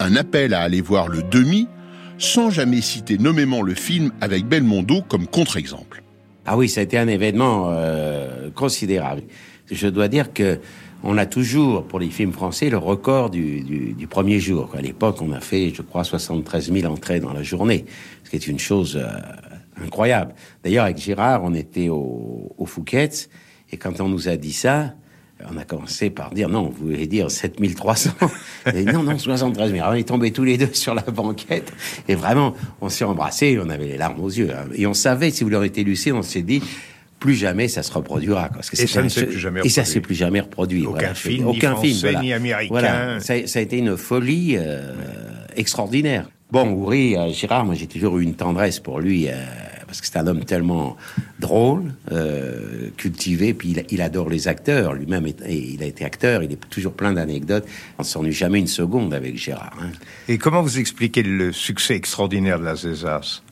un 0.00 0.16
appel 0.16 0.54
à 0.54 0.60
aller 0.60 0.80
voir 0.80 1.08
le 1.08 1.22
demi 1.22 1.68
sans 2.18 2.50
jamais 2.50 2.80
citer 2.80 3.16
nommément 3.16 3.62
le 3.62 3.74
film 3.74 4.10
avec 4.20 4.44
Belmondo 4.46 5.02
comme 5.02 5.26
contre-exemple. 5.26 6.02
Ah 6.46 6.56
oui, 6.56 6.68
ça 6.68 6.80
a 6.80 6.84
été 6.84 6.98
un 6.98 7.08
événement 7.08 7.68
euh, 7.70 8.50
considérable. 8.50 9.22
Je 9.70 9.88
dois 9.88 10.08
dire 10.08 10.32
que 10.32 10.58
on 11.04 11.16
a 11.16 11.26
toujours, 11.26 11.84
pour 11.84 12.00
les 12.00 12.10
films 12.10 12.32
français, 12.32 12.70
le 12.70 12.78
record 12.78 13.30
du, 13.30 13.60
du, 13.60 13.92
du 13.92 14.06
premier 14.08 14.40
jour. 14.40 14.70
À 14.76 14.80
l'époque, 14.80 15.22
on 15.22 15.32
a 15.32 15.40
fait, 15.40 15.72
je 15.72 15.82
crois, 15.82 16.02
73 16.02 16.72
000 16.72 16.92
entrées 16.92 17.20
dans 17.20 17.32
la 17.32 17.42
journée, 17.42 17.84
ce 18.24 18.30
qui 18.30 18.36
est 18.36 18.48
une 18.48 18.58
chose 18.58 18.96
euh, 18.96 19.06
incroyable. 19.84 20.34
D'ailleurs, 20.64 20.84
avec 20.84 20.98
Gérard, 20.98 21.44
on 21.44 21.54
était 21.54 21.88
au, 21.88 22.52
au 22.56 22.66
Fouquet's, 22.66 23.28
et 23.70 23.76
quand 23.76 24.00
on 24.00 24.08
nous 24.08 24.28
a 24.28 24.36
dit 24.36 24.52
ça, 24.52 24.94
on 25.48 25.56
a 25.56 25.64
commencé 25.64 26.10
par 26.10 26.30
dire 26.30 26.48
non, 26.48 26.68
vous 26.68 26.86
voulez 26.86 27.06
dire 27.06 27.30
7300 27.30 28.10
et 28.74 28.84
Non, 28.84 29.04
non, 29.04 29.16
73 29.16 29.70
000. 29.70 29.82
Alors, 29.82 29.94
on 29.94 29.96
est 29.96 30.08
tombés 30.08 30.32
tous 30.32 30.42
les 30.42 30.58
deux 30.58 30.72
sur 30.72 30.94
la 30.94 31.02
banquette 31.02 31.72
et 32.08 32.16
vraiment, 32.16 32.54
on 32.80 32.88
s'est 32.88 33.04
embrassés, 33.04 33.58
on 33.62 33.68
avait 33.70 33.86
les 33.86 33.96
larmes 33.96 34.20
aux 34.20 34.28
yeux. 34.28 34.50
Hein. 34.52 34.66
Et 34.74 34.86
on 34.86 34.94
savait, 34.94 35.30
si 35.30 35.44
vous 35.44 35.50
l'auriez 35.50 35.68
été 35.68 35.84
lucide, 35.84 36.14
on 36.14 36.22
s'est 36.22 36.42
dit 36.42 36.60
plus 37.18 37.34
jamais 37.34 37.68
ça 37.68 37.82
se 37.82 37.92
reproduira. 37.92 38.48
Parce 38.48 38.70
que 38.70 38.80
et 38.80 38.86
ça 38.86 39.02
ne 39.02 39.08
s'est 39.08 39.26
plus 39.26 39.38
jamais 39.38 39.60
Et 39.64 39.68
ça 39.68 39.84
s'est 39.84 40.00
plus 40.00 40.14
jamais 40.14 40.40
reproduit. 40.40 40.86
Aucun 40.86 40.98
voilà. 40.98 41.14
film, 41.14 41.46
aucun 41.46 41.70
ni 41.70 41.74
français, 41.74 41.88
film, 41.88 42.00
voilà. 42.00 42.20
ni 42.20 42.32
américain. 42.32 42.68
Voilà. 42.70 43.20
Ça, 43.20 43.46
ça, 43.46 43.58
a 43.58 43.62
été 43.62 43.78
une 43.78 43.96
folie 43.96 44.56
euh, 44.56 44.92
extraordinaire. 45.56 46.28
Bon, 46.50 46.70
Houry, 46.70 47.14
euh, 47.14 47.30
Gérard, 47.30 47.66
moi 47.66 47.74
j'ai 47.74 47.86
toujours 47.86 48.18
eu 48.18 48.22
une 48.22 48.34
tendresse 48.34 48.80
pour 48.80 49.00
lui. 49.00 49.28
Euh, 49.28 49.34
parce 49.86 50.02
que 50.02 50.06
c'est 50.06 50.18
un 50.18 50.26
homme 50.26 50.44
tellement 50.44 50.96
drôle, 51.40 51.94
euh, 52.12 52.90
cultivé, 52.98 53.54
puis 53.54 53.70
il, 53.70 53.84
il, 53.90 54.02
adore 54.02 54.28
les 54.28 54.46
acteurs. 54.46 54.92
Lui-même, 54.92 55.26
il 55.48 55.82
a 55.82 55.86
été 55.86 56.04
acteur, 56.04 56.42
il 56.42 56.52
est 56.52 56.60
toujours 56.68 56.92
plein 56.92 57.14
d'anecdotes. 57.14 57.66
On 57.98 58.02
ne 58.02 58.06
s'ennuie 58.06 58.32
jamais 58.32 58.58
une 58.58 58.66
seconde 58.66 59.14
avec 59.14 59.38
Gérard. 59.38 59.76
Hein. 59.80 59.90
Et 60.28 60.36
comment 60.36 60.60
vous 60.60 60.78
expliquez 60.78 61.22
le 61.22 61.52
succès 61.52 61.96
extraordinaire 61.96 62.60
de 62.60 62.64
la 62.64 62.76
César 62.76 63.42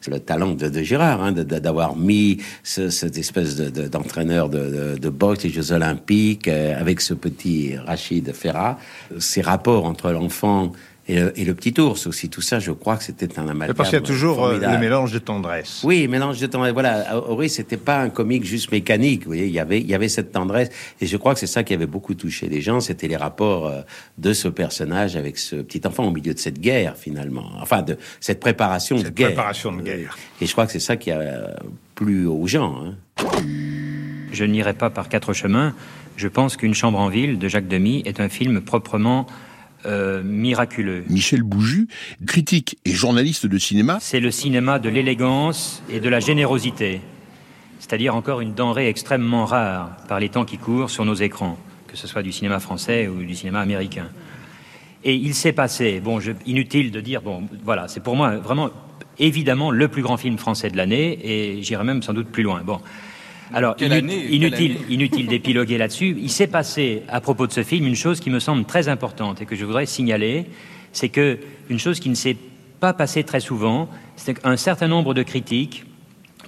c'est 0.00 0.10
le 0.10 0.20
talent 0.20 0.52
de, 0.52 0.68
de 0.68 0.82
Gérard, 0.82 1.22
hein, 1.22 1.32
d'avoir 1.32 1.96
mis 1.96 2.38
ce, 2.62 2.90
cette 2.90 3.18
espèce 3.18 3.56
d'entraîneur 3.56 4.48
de, 4.48 4.58
de, 4.94 4.98
de, 4.98 5.08
boxe 5.08 5.42
des 5.42 5.50
Jeux 5.50 5.72
Olympiques 5.72 6.48
euh, 6.48 6.78
avec 6.78 7.00
ce 7.00 7.14
petit 7.14 7.76
Rachid 7.76 8.32
Ferrat. 8.32 8.78
Ces 9.18 9.42
rapports 9.42 9.84
entre 9.84 10.10
l'enfant 10.10 10.72
et 11.08 11.18
le, 11.18 11.38
et 11.38 11.44
le, 11.44 11.54
petit 11.54 11.78
ours 11.80 12.06
aussi. 12.06 12.28
Tout 12.28 12.40
ça, 12.40 12.58
je 12.58 12.70
crois 12.70 12.96
que 12.96 13.04
c'était 13.04 13.38
un 13.38 13.48
amalgame. 13.48 13.76
Parce 13.76 13.90
qu'il 13.90 13.98
y 13.98 14.02
a 14.02 14.04
toujours 14.04 14.36
formidable. 14.36 14.74
le 14.74 14.78
mélange 14.78 15.12
de 15.12 15.18
tendresse. 15.18 15.80
Oui, 15.82 16.06
mélange 16.06 16.40
de 16.40 16.46
tendresse. 16.46 16.72
Voilà, 16.72 17.16
Horry, 17.16 17.48
c'était 17.48 17.76
pas 17.76 18.00
un 18.00 18.08
comique 18.08 18.44
juste 18.44 18.70
mécanique. 18.70 19.22
Vous 19.22 19.30
voyez, 19.30 19.46
il 19.46 19.52
y 19.52 19.58
avait, 19.58 19.80
il 19.80 19.86
y 19.86 19.94
avait 19.94 20.08
cette 20.08 20.32
tendresse. 20.32 20.70
Et 21.00 21.06
je 21.06 21.16
crois 21.16 21.34
que 21.34 21.40
c'est 21.40 21.46
ça 21.46 21.64
qui 21.64 21.74
avait 21.74 21.86
beaucoup 21.86 22.14
touché 22.14 22.48
les 22.48 22.60
gens. 22.60 22.80
C'était 22.80 23.08
les 23.08 23.16
rapports 23.16 23.72
de 24.18 24.32
ce 24.32 24.48
personnage 24.48 25.16
avec 25.16 25.38
ce 25.38 25.56
petit 25.56 25.80
enfant 25.86 26.04
au 26.04 26.10
milieu 26.10 26.34
de 26.34 26.38
cette 26.38 26.60
guerre, 26.60 26.96
finalement. 26.96 27.50
Enfin, 27.60 27.82
de 27.82 27.98
cette 28.20 28.40
préparation 28.40 28.96
cette 28.98 29.06
de 29.06 29.10
guerre. 29.10 29.28
préparation 29.28 29.72
de 29.72 29.82
guerre. 29.82 30.16
Et 30.40 30.46
je 30.46 30.52
crois 30.52 30.66
que 30.66 30.72
c'est 30.72 30.80
ça 30.80 30.96
qui 30.96 31.10
a 31.10 31.56
plu 31.94 32.26
aux 32.26 32.46
gens. 32.46 32.76
Hein. 32.84 32.94
Je 34.32 34.44
n'irai 34.44 34.74
pas 34.74 34.90
par 34.90 35.08
quatre 35.08 35.32
chemins. 35.32 35.74
Je 36.16 36.28
pense 36.28 36.56
qu'Une 36.56 36.74
chambre 36.74 36.98
en 36.98 37.08
ville 37.08 37.38
de 37.38 37.48
Jacques 37.48 37.68
Demy 37.68 38.02
est 38.06 38.20
un 38.20 38.28
film 38.28 38.60
proprement 38.60 39.26
euh, 39.86 40.22
miraculeux. 40.22 41.04
Michel 41.08 41.42
Bouju, 41.42 41.88
critique 42.26 42.78
et 42.84 42.92
journaliste 42.92 43.46
de 43.46 43.58
cinéma. 43.58 43.98
C'est 44.00 44.20
le 44.20 44.30
cinéma 44.30 44.78
de 44.78 44.88
l'élégance 44.88 45.82
et 45.90 46.00
de 46.00 46.08
la 46.08 46.20
générosité, 46.20 47.00
c'est-à-dire 47.78 48.14
encore 48.14 48.40
une 48.40 48.54
denrée 48.54 48.88
extrêmement 48.88 49.44
rare 49.44 49.96
par 50.08 50.20
les 50.20 50.28
temps 50.28 50.44
qui 50.44 50.58
courent 50.58 50.90
sur 50.90 51.04
nos 51.04 51.14
écrans, 51.14 51.58
que 51.88 51.96
ce 51.96 52.06
soit 52.06 52.22
du 52.22 52.32
cinéma 52.32 52.60
français 52.60 53.08
ou 53.08 53.24
du 53.24 53.34
cinéma 53.34 53.60
américain. 53.60 54.08
Et 55.04 55.14
il 55.14 55.34
s'est 55.34 55.52
passé, 55.52 56.00
bon, 56.00 56.20
je, 56.20 56.32
inutile 56.46 56.92
de 56.92 57.00
dire, 57.00 57.22
bon, 57.22 57.48
voilà, 57.64 57.88
c'est 57.88 58.02
pour 58.02 58.14
moi 58.14 58.36
vraiment 58.36 58.70
évidemment 59.18 59.70
le 59.70 59.88
plus 59.88 60.02
grand 60.02 60.16
film 60.16 60.38
français 60.38 60.70
de 60.70 60.76
l'année, 60.76 61.18
et 61.22 61.62
j'irai 61.62 61.84
même 61.84 62.02
sans 62.02 62.12
doute 62.12 62.28
plus 62.28 62.42
loin. 62.42 62.62
Bon. 62.64 62.80
Alors, 63.54 63.76
Quelle 63.76 63.92
inu 63.92 63.98
année 63.98 64.26
inutile, 64.30 64.76
inutile 64.88 65.26
d'épiloguer 65.26 65.78
là-dessus. 65.78 66.16
Il 66.18 66.30
s'est 66.30 66.46
passé, 66.46 67.02
à 67.08 67.20
propos 67.20 67.46
de 67.46 67.52
ce 67.52 67.62
film, 67.62 67.86
une 67.86 67.96
chose 67.96 68.20
qui 68.20 68.30
me 68.30 68.38
semble 68.38 68.64
très 68.64 68.88
importante 68.88 69.42
et 69.42 69.46
que 69.46 69.56
je 69.56 69.64
voudrais 69.64 69.86
signaler, 69.86 70.46
c'est 70.92 71.08
que 71.08 71.38
une 71.68 71.78
chose 71.78 72.00
qui 72.00 72.08
ne 72.08 72.14
s'est 72.14 72.36
pas 72.80 72.92
passée 72.92 73.24
très 73.24 73.40
souvent, 73.40 73.88
c'est 74.16 74.40
qu'un 74.40 74.56
certain 74.56 74.88
nombre 74.88 75.14
de 75.14 75.22
critiques, 75.22 75.84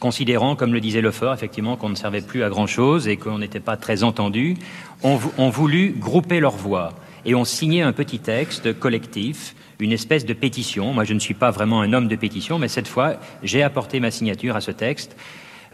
considérant, 0.01 0.57
comme 0.57 0.73
le 0.73 0.81
disait 0.81 1.01
Lefort, 1.01 1.35
effectivement, 1.35 1.77
qu'on 1.77 1.89
ne 1.89 1.95
servait 1.95 2.21
plus 2.21 2.43
à 2.43 2.49
grand-chose 2.49 3.07
et 3.09 3.17
qu'on 3.17 3.39
n'était 3.39 3.61
pas 3.61 3.77
très 3.77 4.03
entendu, 4.03 4.57
ont, 5.03 5.19
ont 5.39 5.51
voulu 5.51 5.95
grouper 5.99 6.41
leurs 6.41 6.57
voix 6.57 6.95
et 7.25 7.35
ont 7.35 7.45
signé 7.45 7.83
un 7.83 7.93
petit 7.93 8.19
texte 8.19 8.79
collectif 8.79 9.55
une 9.81 9.93
espèce 9.93 10.25
de 10.25 10.33
pétition. 10.33 10.93
Moi, 10.93 11.05
je 11.05 11.15
ne 11.15 11.19
suis 11.19 11.35
pas 11.35 11.51
vraiment 11.51 11.81
un 11.81 11.93
homme 11.93 12.09
de 12.09 12.17
pétition, 12.17 12.59
mais 12.59 12.69
cette 12.69 12.89
fois, 12.89 13.17
j'ai 13.43 13.63
apporté 13.63 14.01
ma 14.01 14.11
signature 14.11 14.57
à 14.57 14.61
ce 14.61 14.71
texte 14.71 15.17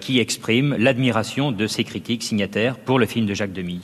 qui 0.01 0.19
exprime 0.19 0.75
l'admiration 0.79 1.53
de 1.53 1.67
ces 1.67 1.85
critiques 1.85 2.23
signataires 2.23 2.77
pour 2.79 2.99
le 2.99 3.07
film 3.07 3.27
de 3.27 3.35
Jacques 3.35 3.53
Demy, 3.53 3.81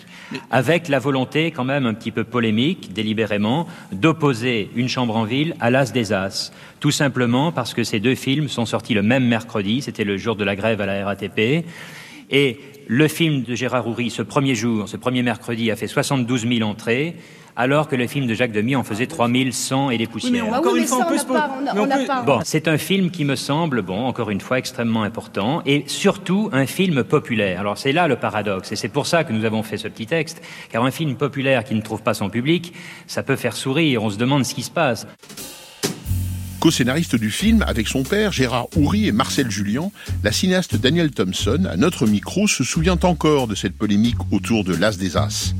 avec 0.50 0.88
la 0.88 0.98
volonté 0.98 1.50
quand 1.50 1.64
même 1.64 1.86
un 1.86 1.94
petit 1.94 2.10
peu 2.10 2.24
polémique, 2.24 2.92
délibérément, 2.92 3.66
d'opposer 3.92 4.70
Une 4.74 4.88
chambre 4.88 5.16
en 5.16 5.24
ville 5.24 5.54
à 5.60 5.70
L'As 5.70 5.92
des 5.92 6.12
As, 6.12 6.52
tout 6.80 6.90
simplement 6.90 7.52
parce 7.52 7.74
que 7.74 7.84
ces 7.84 8.00
deux 8.00 8.14
films 8.14 8.48
sont 8.48 8.66
sortis 8.66 8.94
le 8.94 9.02
même 9.02 9.26
mercredi, 9.26 9.82
c'était 9.82 10.04
le 10.04 10.16
jour 10.16 10.34
de 10.34 10.44
la 10.44 10.56
grève 10.56 10.80
à 10.80 10.86
la 10.86 11.04
RATP, 11.04 11.64
et 12.30 12.58
le 12.88 13.08
film 13.08 13.42
de 13.42 13.54
Gérard 13.54 13.86
Houry, 13.86 14.10
ce 14.10 14.22
premier 14.22 14.54
jour, 14.54 14.88
ce 14.88 14.96
premier 14.96 15.22
mercredi, 15.22 15.70
a 15.70 15.76
fait 15.76 15.86
72 15.86 16.46
000 16.48 16.68
entrées, 16.68 17.16
alors 17.56 17.88
que 17.88 17.96
le 17.96 18.06
film 18.06 18.26
de 18.26 18.34
Jacques 18.34 18.52
Demy 18.52 18.76
en 18.76 18.84
faisait 18.84 19.06
3100 19.06 19.90
et 19.90 19.98
des 19.98 20.06
poussières. 20.06 20.32
Oui, 20.32 20.40
mais 20.50 20.56
encore 20.56 20.76
une 20.76 20.86
fois, 20.86 21.06
on 21.06 21.10
peut 21.10 21.18
se 21.18 22.24
Bon, 22.24 22.40
c'est 22.44 22.68
un 22.68 22.78
film 22.78 23.10
qui 23.10 23.24
me 23.24 23.34
semble, 23.34 23.82
bon, 23.82 24.04
encore 24.06 24.30
une 24.30 24.40
fois, 24.40 24.58
extrêmement 24.58 25.02
important, 25.02 25.62
et 25.64 25.84
surtout 25.86 26.50
un 26.52 26.66
film 26.66 27.02
populaire. 27.02 27.60
Alors 27.60 27.78
c'est 27.78 27.92
là 27.92 28.08
le 28.08 28.16
paradoxe, 28.16 28.72
et 28.72 28.76
c'est 28.76 28.88
pour 28.88 29.06
ça 29.06 29.24
que 29.24 29.32
nous 29.32 29.44
avons 29.44 29.62
fait 29.62 29.78
ce 29.78 29.88
petit 29.88 30.06
texte, 30.06 30.42
car 30.70 30.84
un 30.84 30.90
film 30.90 31.16
populaire 31.16 31.64
qui 31.64 31.74
ne 31.74 31.80
trouve 31.80 32.02
pas 32.02 32.14
son 32.14 32.28
public, 32.28 32.74
ça 33.06 33.22
peut 33.22 33.36
faire 33.36 33.56
sourire, 33.56 34.02
on 34.02 34.10
se 34.10 34.18
demande 34.18 34.44
ce 34.44 34.54
qui 34.54 34.62
se 34.62 34.70
passe. 34.70 35.06
Co-scénariste 36.60 37.16
du 37.16 37.30
film 37.30 37.62
avec 37.66 37.86
son 37.86 38.02
père 38.02 38.32
Gérard 38.32 38.66
Houry 38.76 39.06
et 39.06 39.12
Marcel 39.12 39.50
Julien, 39.50 39.90
la 40.24 40.32
cinéaste 40.32 40.76
Daniel 40.76 41.10
Thompson, 41.10 41.66
à 41.70 41.76
notre 41.76 42.06
micro, 42.06 42.48
se 42.48 42.64
souvient 42.64 42.98
encore 43.02 43.46
de 43.46 43.54
cette 43.54 43.76
polémique 43.76 44.16
autour 44.30 44.64
de 44.64 44.74
L'As 44.74 44.98
des 44.98 45.16
As. 45.16 45.54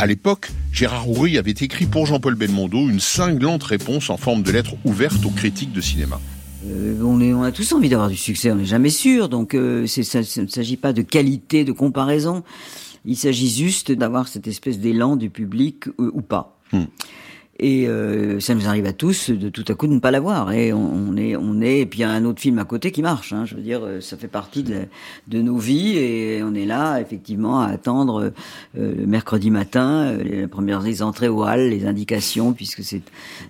À 0.00 0.06
l'époque, 0.06 0.50
Gérard 0.72 1.10
Houry 1.10 1.36
avait 1.36 1.50
écrit 1.50 1.84
pour 1.84 2.06
Jean-Paul 2.06 2.34
Belmondo 2.34 2.88
une 2.88 3.00
cinglante 3.00 3.62
réponse 3.64 4.08
en 4.08 4.16
forme 4.16 4.42
de 4.42 4.50
lettre 4.50 4.72
ouverte 4.86 5.26
aux 5.26 5.30
critiques 5.30 5.74
de 5.74 5.82
cinéma. 5.82 6.18
Euh, 6.64 7.02
on, 7.04 7.20
est, 7.20 7.34
on, 7.34 7.42
a 7.42 7.52
tous 7.52 7.70
envie 7.74 7.90
d'avoir 7.90 8.08
du 8.08 8.16
succès, 8.16 8.50
on 8.50 8.54
n'est 8.54 8.64
jamais 8.64 8.88
sûr, 8.88 9.28
donc 9.28 9.52
euh, 9.52 9.86
ça, 9.86 10.22
ça, 10.22 10.40
ne 10.40 10.46
s'agit 10.46 10.78
pas 10.78 10.94
de 10.94 11.02
qualité, 11.02 11.64
de 11.64 11.72
comparaison. 11.72 12.44
Il 13.04 13.14
s'agit 13.14 13.50
juste 13.50 13.92
d'avoir 13.92 14.26
cette 14.28 14.46
espèce 14.46 14.78
d'élan 14.78 15.16
du 15.16 15.28
public 15.28 15.84
ou 15.98 16.22
pas. 16.22 16.56
Hmm. 16.72 16.84
Et 17.62 17.86
euh, 17.86 18.40
ça 18.40 18.54
nous 18.54 18.66
arrive 18.66 18.86
à 18.86 18.94
tous 18.94 19.28
de 19.28 19.50
tout 19.50 19.66
à 19.68 19.74
coup 19.74 19.86
de 19.86 19.92
ne 19.92 19.98
pas 19.98 20.10
l'avoir. 20.10 20.50
Et 20.52 20.72
on, 20.72 21.14
est, 21.18 21.36
on 21.36 21.60
est. 21.60 21.80
Et 21.80 21.86
puis 21.86 21.98
il 21.98 22.02
y 22.02 22.04
a 22.04 22.10
un 22.10 22.24
autre 22.24 22.40
film 22.40 22.58
à 22.58 22.64
côté 22.64 22.90
qui 22.90 23.02
marche. 23.02 23.34
Hein, 23.34 23.44
je 23.44 23.54
veux 23.54 23.60
dire, 23.60 23.82
ça 24.00 24.16
fait 24.16 24.28
partie 24.28 24.62
de, 24.62 24.86
de, 25.28 25.42
nos 25.42 25.58
vies 25.58 25.98
et 25.98 26.42
on 26.42 26.54
est 26.54 26.64
là 26.64 27.00
effectivement 27.00 27.60
à 27.60 27.66
attendre 27.66 28.32
euh, 28.78 28.94
le 28.96 29.06
mercredi 29.06 29.50
matin 29.50 30.06
euh, 30.06 30.22
les 30.22 30.46
premières 30.46 31.02
entrées 31.02 31.28
au 31.28 31.44
hall, 31.44 31.68
les 31.68 31.86
indications 31.86 32.54
puisque 32.54 32.82
c'est 32.82 33.02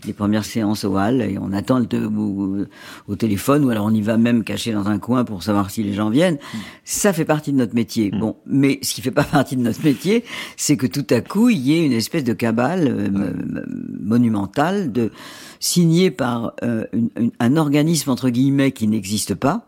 les 0.05 0.13
premières 0.13 0.45
séances 0.45 0.85
au 0.85 0.97
hall 0.97 1.23
et 1.23 1.39
on 1.41 1.53
attend 1.53 1.79
le 1.79 1.87
au, 2.07 2.67
au, 3.07 3.17
téléphone 3.17 3.65
ou 3.65 3.71
alors 3.71 3.87
on 3.87 3.95
y 3.95 4.03
va 4.03 4.17
même 4.17 4.43
caché 4.43 4.73
dans 4.73 4.89
un 4.89 4.99
coin 4.99 5.25
pour 5.25 5.45
savoir 5.45 5.71
si 5.71 5.85
les 5.85 5.93
gens 5.93 6.11
viennent. 6.11 6.39
Ça 6.85 7.13
fait 7.13 7.25
partie 7.25 7.53
de 7.53 7.59
notre 7.59 7.77
métier. 7.77 8.11
Bon, 8.11 8.37
mais 8.45 8.81
ce 8.83 8.95
qui 8.95 9.03
fait 9.03 9.11
pas 9.13 9.25
partie 9.39 9.57
de 9.57 9.63
notre 9.63 9.85
métier, 9.85 10.25
c'est 10.57 10.77
que 10.77 10.87
tout 10.87 11.07
à 11.11 11.21
coup 11.21 11.49
il 11.49 11.59
y 11.59 11.75
ait 11.75 11.85
une 11.85 11.93
espèce 11.93 12.25
de 12.25 12.33
cabale 12.33 13.11
monumentale 14.03 14.93
de 14.93 15.11
signé 15.59 16.11
par 16.11 16.55
euh, 16.63 16.85
un 17.39 17.57
organisme 17.57 18.11
entre 18.11 18.31
guillemets 18.31 18.73
qui 18.73 18.89
n'existe 18.89 19.35
pas 19.35 19.67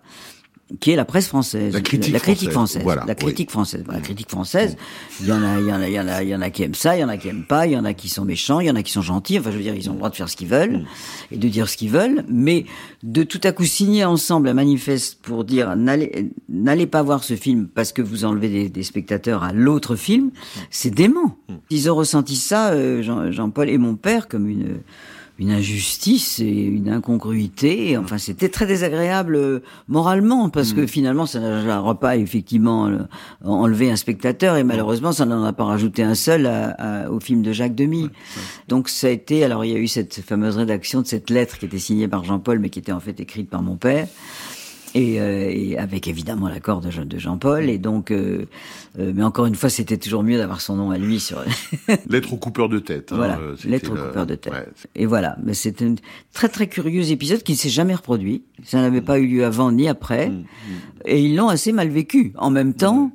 qui 0.81 0.91
est 0.91 0.97
la 0.97 1.05
presse 1.05 1.29
française, 1.29 1.73
la 1.73 1.81
critique, 1.81 2.51
française, 2.51 2.83
Voilà, 2.83 3.05
la 3.07 3.15
critique 3.15 3.51
française. 3.51 3.85
La 3.89 4.01
critique 4.01 4.31
française, 4.31 4.77
il 5.21 5.27
y 5.27 5.33
en 5.33 5.43
a, 5.43 5.59
il 5.59 5.67
y 5.67 5.73
en 5.73 5.81
a, 5.81 5.89
il 5.89 5.95
y 5.95 6.01
en 6.01 6.09
a, 6.09 6.23
il 6.23 6.29
y 6.29 6.35
en 6.35 6.41
a 6.41 6.51
qui 6.51 6.63
aiment 6.63 6.75
ça, 6.75 6.97
il 6.97 7.01
y 7.01 7.05
en 7.05 7.09
a 7.09 7.17
qui 7.17 7.29
aiment 7.29 7.45
pas, 7.45 7.67
il 7.67 7.73
y 7.73 7.77
en 7.77 7.85
a 7.85 7.95
qui 7.95 8.09
sont 8.09 8.25
méchants, 8.25 8.61
il 8.61 8.67
y 8.67 8.71
en 8.71 8.77
a 8.77 8.83
qui 8.83 8.93
sont 8.93 9.03
gentils. 9.03 9.39
Enfin, 9.39 9.51
je 9.51 9.57
veux 9.57 9.63
dire, 9.63 9.75
ils 9.75 9.89
ont 9.89 9.93
le 9.93 9.99
droit 9.99 10.11
de 10.11 10.17
faire 10.17 10.29
ce 10.29 10.37
qu'ils 10.37 10.49
veulent 10.49 10.79
mm. 10.79 10.87
et 11.33 11.37
de 11.37 11.49
dire 11.49 11.69
ce 11.69 11.77
qu'ils 11.77 11.91
veulent, 11.91 12.25
mais 12.29 12.65
de 13.03 13.23
tout 13.23 13.41
à 13.45 13.53
coup 13.53 13.65
signer 13.65 14.05
ensemble 14.05 14.49
un 14.49 14.55
manifeste 14.55 15.19
pour 15.23 15.45
dire 15.45 15.77
n'allez, 15.77 16.31
n'allez 16.49 16.87
pas 16.87 17.03
voir 17.03 17.25
ce 17.25 17.35
film 17.35 17.69
parce 17.69 17.93
que 17.93 18.03
vous 18.03 18.25
enlevez 18.25 18.49
des, 18.49 18.69
des 18.69 18.83
spectateurs 18.83 19.43
à 19.43 19.53
l'autre 19.53 19.97
film, 19.97 20.31
c'est 20.71 20.91
dément. 20.91 21.37
Mm. 21.49 21.55
Ils 21.71 21.91
ont 21.91 21.95
ressenti 21.95 22.37
ça, 22.37 22.71
euh, 22.71 23.31
Jean-Paul 23.33 23.69
et 23.69 23.79
mon 23.79 23.97
père, 23.97 24.29
comme 24.29 24.49
une 24.49 24.81
une 25.39 25.51
injustice 25.51 26.41
et 26.41 26.51
une 26.51 26.89
incongruité. 26.89 27.97
Enfin, 27.97 28.19
c'était 28.19 28.49
très 28.49 28.67
désagréable 28.67 29.37
euh, 29.37 29.61
moralement 29.89 30.51
parce 30.51 30.73
que 30.73 30.83
mm. 30.83 30.89
finalement, 30.89 31.27
ça 31.27 31.41
n'a 31.41 31.95
pas 31.95 32.17
effectivement 32.17 32.89
euh, 32.89 32.99
enlevé 33.45 33.91
un 33.91 33.97
spectateur 33.97 34.57
et 34.57 34.65
malheureusement, 34.65 35.13
ça 35.13 35.25
n'en 35.25 35.43
a 35.45 35.53
pas 35.53 35.65
rajouté 35.65 36.03
un 36.03 36.15
seul 36.15 36.51
au 37.11 37.21
film 37.21 37.43
de 37.43 37.53
Jacques 37.53 37.75
Demy. 37.75 38.11
Donc, 38.69 38.89
ça 38.89 39.09
a 39.09 39.11
été. 39.11 39.45
Alors, 39.45 39.65
il 39.65 39.73
y 39.73 39.75
a 39.75 39.79
eu 39.79 39.89
cette 39.89 40.21
fameuse 40.21 40.57
rédaction 40.57 41.03
de 41.03 41.07
cette 41.07 41.31
lettre 41.31 41.59
qui 41.59 41.67
était 41.67 41.79
signée 41.79 42.09
par 42.09 42.25
Jean-Paul, 42.25 42.59
mais 42.59 42.71
qui 42.71 42.79
était 42.79 42.93
en 42.93 43.01
fait 43.01 43.19
écrite 43.21 43.51
par 43.51 43.63
mon 43.63 43.77
père. 43.77 44.07
Et, 44.95 45.21
euh, 45.21 45.51
et, 45.51 45.79
avec 45.79 46.07
évidemment 46.07 46.49
l'accord 46.49 46.81
de, 46.81 46.91
de 46.91 47.19
Jean-Paul. 47.19 47.71
Et 47.71 47.79
donc, 47.79 48.11
euh, 48.11 48.47
euh, 48.99 49.13
mais 49.15 49.23
encore 49.23 49.47
une 49.47 49.55
fois, 49.55 49.71
c'était 49.71 49.97
toujours 49.97 50.23
mieux 50.23 50.37
d'avoir 50.37 50.61
son 50.61 50.77
nom 50.77 50.91
à 50.91 50.99
lui 50.99 51.19
sur. 51.19 51.43
lettre 52.09 52.33
au 52.35 52.37
coupeur 52.37 52.69
de 52.69 52.79
tête. 52.79 53.11
Hein, 53.13 53.17
voilà, 53.17 53.41
lettre 53.65 53.93
au 53.93 53.95
coupeur 53.95 54.27
de 54.27 54.35
tête. 54.35 54.53
et 54.95 55.07
voilà, 55.07 55.37
mais 55.43 55.55
c'est 55.55 55.81
un 55.83 55.95
très 56.35 56.49
très 56.49 56.67
curieux 56.67 57.11
épisode 57.11 57.43
qui 57.43 57.53
ne 57.53 57.57
s'est 57.57 57.71
jamais 57.71 57.95
reproduit. 57.95 58.43
Ça 58.65 58.81
n'avait 58.81 59.01
pas 59.01 59.19
eu 59.19 59.27
lieu 59.27 59.45
avant 59.45 59.73
ni 59.73 59.89
après, 59.89 60.29
mm, 60.29 60.35
mm. 60.35 60.47
et 61.07 61.23
ils 61.23 61.37
l'ont 61.37 61.49
assez 61.49 61.73
mal 61.73 61.89
vécu. 61.89 62.33
En 62.37 62.51
même 62.51 62.75
temps, 62.75 63.13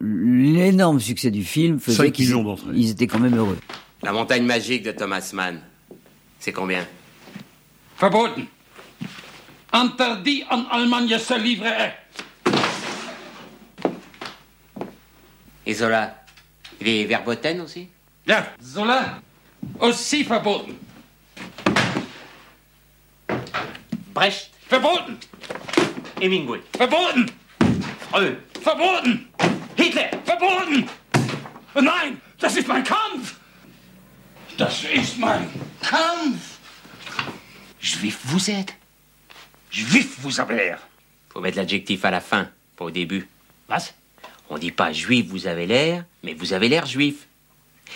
l'énorme 0.00 1.00
succès 1.00 1.30
du 1.30 1.44
film 1.44 1.80
faisait 1.80 2.12
qu'ils 2.12 2.34
ils 2.74 2.90
étaient 2.90 3.06
quand 3.06 3.18
même 3.18 3.36
heureux. 3.36 3.58
La 4.02 4.12
montagne 4.12 4.44
magique 4.44 4.82
de 4.82 4.92
Thomas 4.92 5.28
Mann, 5.34 5.60
c'est 6.38 6.52
combien? 6.52 6.86
Verboten. 8.00 8.46
Interdit 9.72 10.44
en 10.50 10.64
Allemagne 10.70 11.18
se 11.18 11.34
livrer. 11.34 11.92
Et 15.66 15.74
Zola 15.74 16.16
Il 16.80 16.88
est 16.88 17.06
verboten 17.06 17.60
aussi 17.60 17.88
Ja, 18.26 18.46
Zola 18.60 19.20
aussi 19.78 20.24
verboten. 20.24 20.74
Brecht 24.12 24.50
Verboten. 24.68 25.18
Hemingway 26.20 26.60
Verboten. 26.76 27.26
Freud 28.10 28.38
Verboten. 28.60 29.28
Hitler 29.76 30.10
Verboten. 30.24 30.88
Nein, 31.74 32.20
das 32.38 32.56
ist 32.56 32.66
mein 32.66 32.82
Kampf. 32.82 33.36
Das 34.56 34.84
ist 34.84 35.18
mein 35.18 35.48
Kampf. 35.80 36.58
Juif 37.80 38.18
vous 38.24 38.50
êtes 38.50 38.79
Juif, 39.70 40.16
vous 40.20 40.40
avez 40.40 40.56
l'air. 40.56 40.78
Faut 41.30 41.40
mettre 41.40 41.56
l'adjectif 41.56 42.04
à 42.04 42.10
la 42.10 42.20
fin, 42.20 42.48
pas 42.76 42.86
au 42.86 42.90
début. 42.90 43.28
Was 43.68 43.92
On 44.48 44.58
dit 44.58 44.72
pas 44.72 44.92
juif, 44.92 45.26
vous 45.28 45.46
avez 45.46 45.66
l'air, 45.66 46.04
mais 46.24 46.34
vous 46.34 46.52
avez 46.52 46.68
l'air 46.68 46.86
juif. 46.86 47.26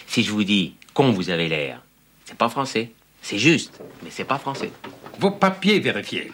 Si 0.06 0.22
je 0.22 0.30
vous 0.30 0.44
dis 0.44 0.74
con, 0.92 1.10
vous 1.10 1.30
avez 1.30 1.48
l'air, 1.48 1.82
c'est 2.24 2.38
pas 2.38 2.48
français. 2.48 2.92
C'est 3.22 3.38
juste, 3.38 3.80
mais 4.02 4.10
c'est 4.10 4.24
pas 4.24 4.38
français. 4.38 4.70
Vos 5.18 5.32
papiers 5.32 5.80
vérifiés. 5.80 6.30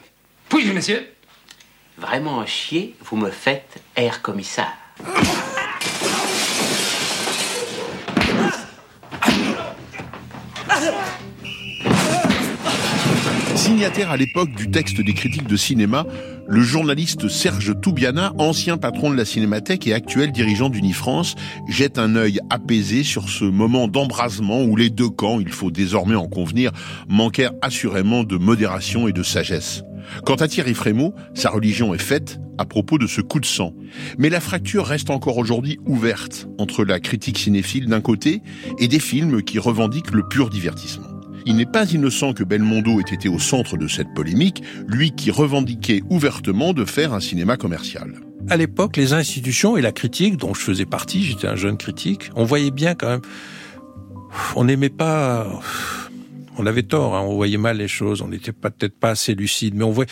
Puis-je, 0.49 0.73
monsieur 0.73 1.09
Vraiment 1.97 2.45
chier, 2.47 2.97
vous 3.01 3.17
me 3.17 3.31
faites 3.31 3.83
air 3.97 4.23
commissaire. 4.23 4.77
Signataire 13.71 14.11
à 14.11 14.17
l'époque 14.17 14.51
du 14.57 14.69
texte 14.69 15.01
des 15.01 15.15
critiques 15.15 15.47
de 15.47 15.57
cinéma, 15.57 16.05
le 16.49 16.61
journaliste 16.61 17.29
Serge 17.29 17.81
Toubiana, 17.81 18.33
ancien 18.37 18.79
patron 18.79 19.13
de 19.13 19.17
la 19.17 19.25
Cinémathèque 19.25 19.87
et 19.87 19.95
actuel 19.95 20.33
dirigeant 20.33 20.71
d'Unifrance, 20.71 21.37
jette 21.69 21.97
un 21.97 22.17
œil 22.17 22.41
apaisé 22.51 23.05
sur 23.05 23.29
ce 23.29 23.45
moment 23.45 23.87
d'embrasement 23.87 24.65
où 24.65 24.75
les 24.75 24.91
deux 24.91 25.09
camps, 25.09 25.39
il 25.39 25.51
faut 25.51 25.71
désormais 25.71 26.17
en 26.17 26.27
convenir, 26.27 26.73
manquèrent 27.09 27.53
assurément 27.63 28.25
de 28.25 28.37
modération 28.37 29.07
et 29.07 29.13
de 29.13 29.23
sagesse. 29.23 29.85
Quant 30.27 30.35
à 30.35 30.49
Thierry 30.49 30.75
Frémaux, 30.75 31.15
sa 31.35 31.51
religion 31.51 31.95
est 31.95 31.99
faite 31.99 32.41
à 32.59 32.65
propos 32.65 32.99
de 32.99 33.07
ce 33.07 33.21
coup 33.21 33.39
de 33.39 33.47
sang. 33.47 33.73
Mais 34.19 34.31
la 34.31 34.41
fracture 34.41 34.85
reste 34.85 35.11
encore 35.11 35.39
aujourd'hui 35.39 35.79
ouverte 35.87 36.49
entre 36.59 36.85
la 36.85 36.99
critique 36.99 37.39
cinéphile 37.39 37.87
d'un 37.87 38.01
côté 38.01 38.43
et 38.81 38.89
des 38.89 38.99
films 38.99 39.43
qui 39.43 39.61
revendiquent 39.61 40.11
le 40.11 40.27
pur 40.27 40.51
divertissement. 40.51 41.10
Il 41.47 41.57
n'est 41.57 41.67
pas 41.67 41.91
innocent 41.91 42.33
que 42.33 42.45
Belmondo 42.45 43.01
ait 43.01 43.15
été 43.15 43.29
au 43.29 43.39
centre 43.39 43.77
de 43.77 43.89
cette 43.89 44.13
polémique, 44.15 44.63
lui 44.87 45.13
qui 45.13 45.31
revendiquait 45.31 46.03
ouvertement 46.11 46.73
de 46.73 46.85
faire 46.85 47.13
un 47.13 47.21
cinéma 47.21 47.57
commercial. 47.57 48.15
À 48.49 48.57
l'époque, 48.57 48.97
les 48.97 49.13
institutions 49.13 49.77
et 49.77 49.83
la 49.83 49.93
critique, 49.93 50.37
dont 50.37 50.55
je 50.55 50.61
faisais 50.61 50.87
partie, 50.87 51.23
j'étais 51.25 51.47
un 51.47 51.57
jeune 51.57 51.77
critique, 51.77 52.31
on 52.35 52.45
voyait 52.45 52.71
bien 52.71 52.95
quand 52.95 53.09
même, 53.09 53.21
on 54.57 54.65
n'aimait 54.65 54.89
pas, 54.89 55.61
on 56.57 56.67
avait 56.67 56.83
tort, 56.83 57.17
hein, 57.17 57.23
on 57.23 57.35
voyait 57.35 57.59
mal 57.59 57.79
les 57.79 57.89
choses, 57.89 58.23
on 58.23 58.29
n'était 58.29 58.53
peut-être 58.53 58.99
pas 58.99 59.11
assez 59.11 59.35
lucide, 59.35 59.75
mais 59.75 59.85
on 59.85 59.91
voyait, 59.91 60.11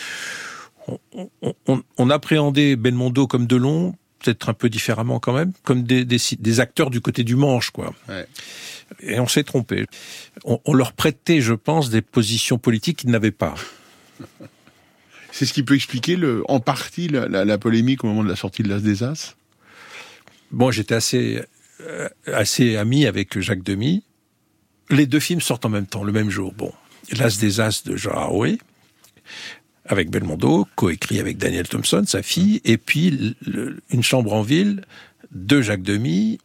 on, 1.99 2.11
appréhendait 2.11 2.76
Belmondo 2.76 3.26
comme 3.26 3.47
Delon, 3.47 3.95
peut-être 4.20 4.49
un 4.49 4.55
peu 4.55 4.68
différemment 4.68 5.20
quand 5.20 5.33
même, 5.33 5.53
comme 5.62 5.83
des, 5.83 6.05
des, 6.05 6.61
acteurs 6.61 6.91
du 6.91 7.01
côté 7.01 7.24
du 7.24 7.37
manche, 7.37 7.70
quoi. 7.70 7.95
Ouais 8.09 8.26
et 9.01 9.20
on 9.20 9.28
s'est 9.28 9.45
trompé. 9.45 9.86
On, 10.45 10.72
leur 10.72 10.93
prêtait, 10.93 11.41
je 11.41 11.55
pense, 11.55 11.91
des 11.91 12.03
positions 12.03 12.59
politiques 12.59 12.99
qu'ils 12.99 13.11
n'avaient 13.11 13.30
pas. 13.30 13.55
C'est 15.30 15.47
ce 15.47 15.53
qui 15.53 15.62
peut 15.62 15.74
expliquer 15.74 16.16
le, 16.16 16.43
en 16.49 16.61
partie 16.61 17.09
la, 17.09 17.59
polémique 17.59 18.03
au 18.05 18.09
moment 18.09 18.24
de 18.24 18.28
la 18.28 18.36
sortie 18.36 18.62
de 18.62 18.68
l'As 18.68 18.80
des 18.80 19.03
As 19.03 19.36
Bon, 20.51 20.70
j'étais 20.70 20.95
assez, 20.95 21.43
euh, 21.82 22.09
assez 22.26 22.76
ami 22.76 23.07
avec 23.07 23.39
Jacques 23.39 23.62
Demy. 23.62 24.03
Les 24.91 25.07
deux 25.07 25.20
films 25.20 25.43
sortent 25.43 25.66
en 25.66 25.68
même 25.68 25.86
temps, 25.86 26.03
le 26.03 26.12
même 26.12 26.30
jour. 26.30 26.55
Bon, 26.55 26.72
L'As 27.16 27.39
des 27.39 27.61
As 27.61 27.84
de 27.84 27.97
Jean 27.97 28.12
Arouet, 28.12 28.59
avec 29.84 30.11
Belmondo, 30.11 30.66
coécrit 30.74 31.20
avec 31.20 31.36
Daniel 31.36 31.68
Thompson, 31.68 32.05
sa 32.07 32.22
fille, 32.22 32.61
et 32.64 32.78
puis 32.78 33.36
Une 33.91 34.03
chambre 34.03 34.32
en 34.32 34.43
ville 34.43 34.84
de 35.30 35.61
Jacques 35.61 35.82
Demy, 35.82 36.39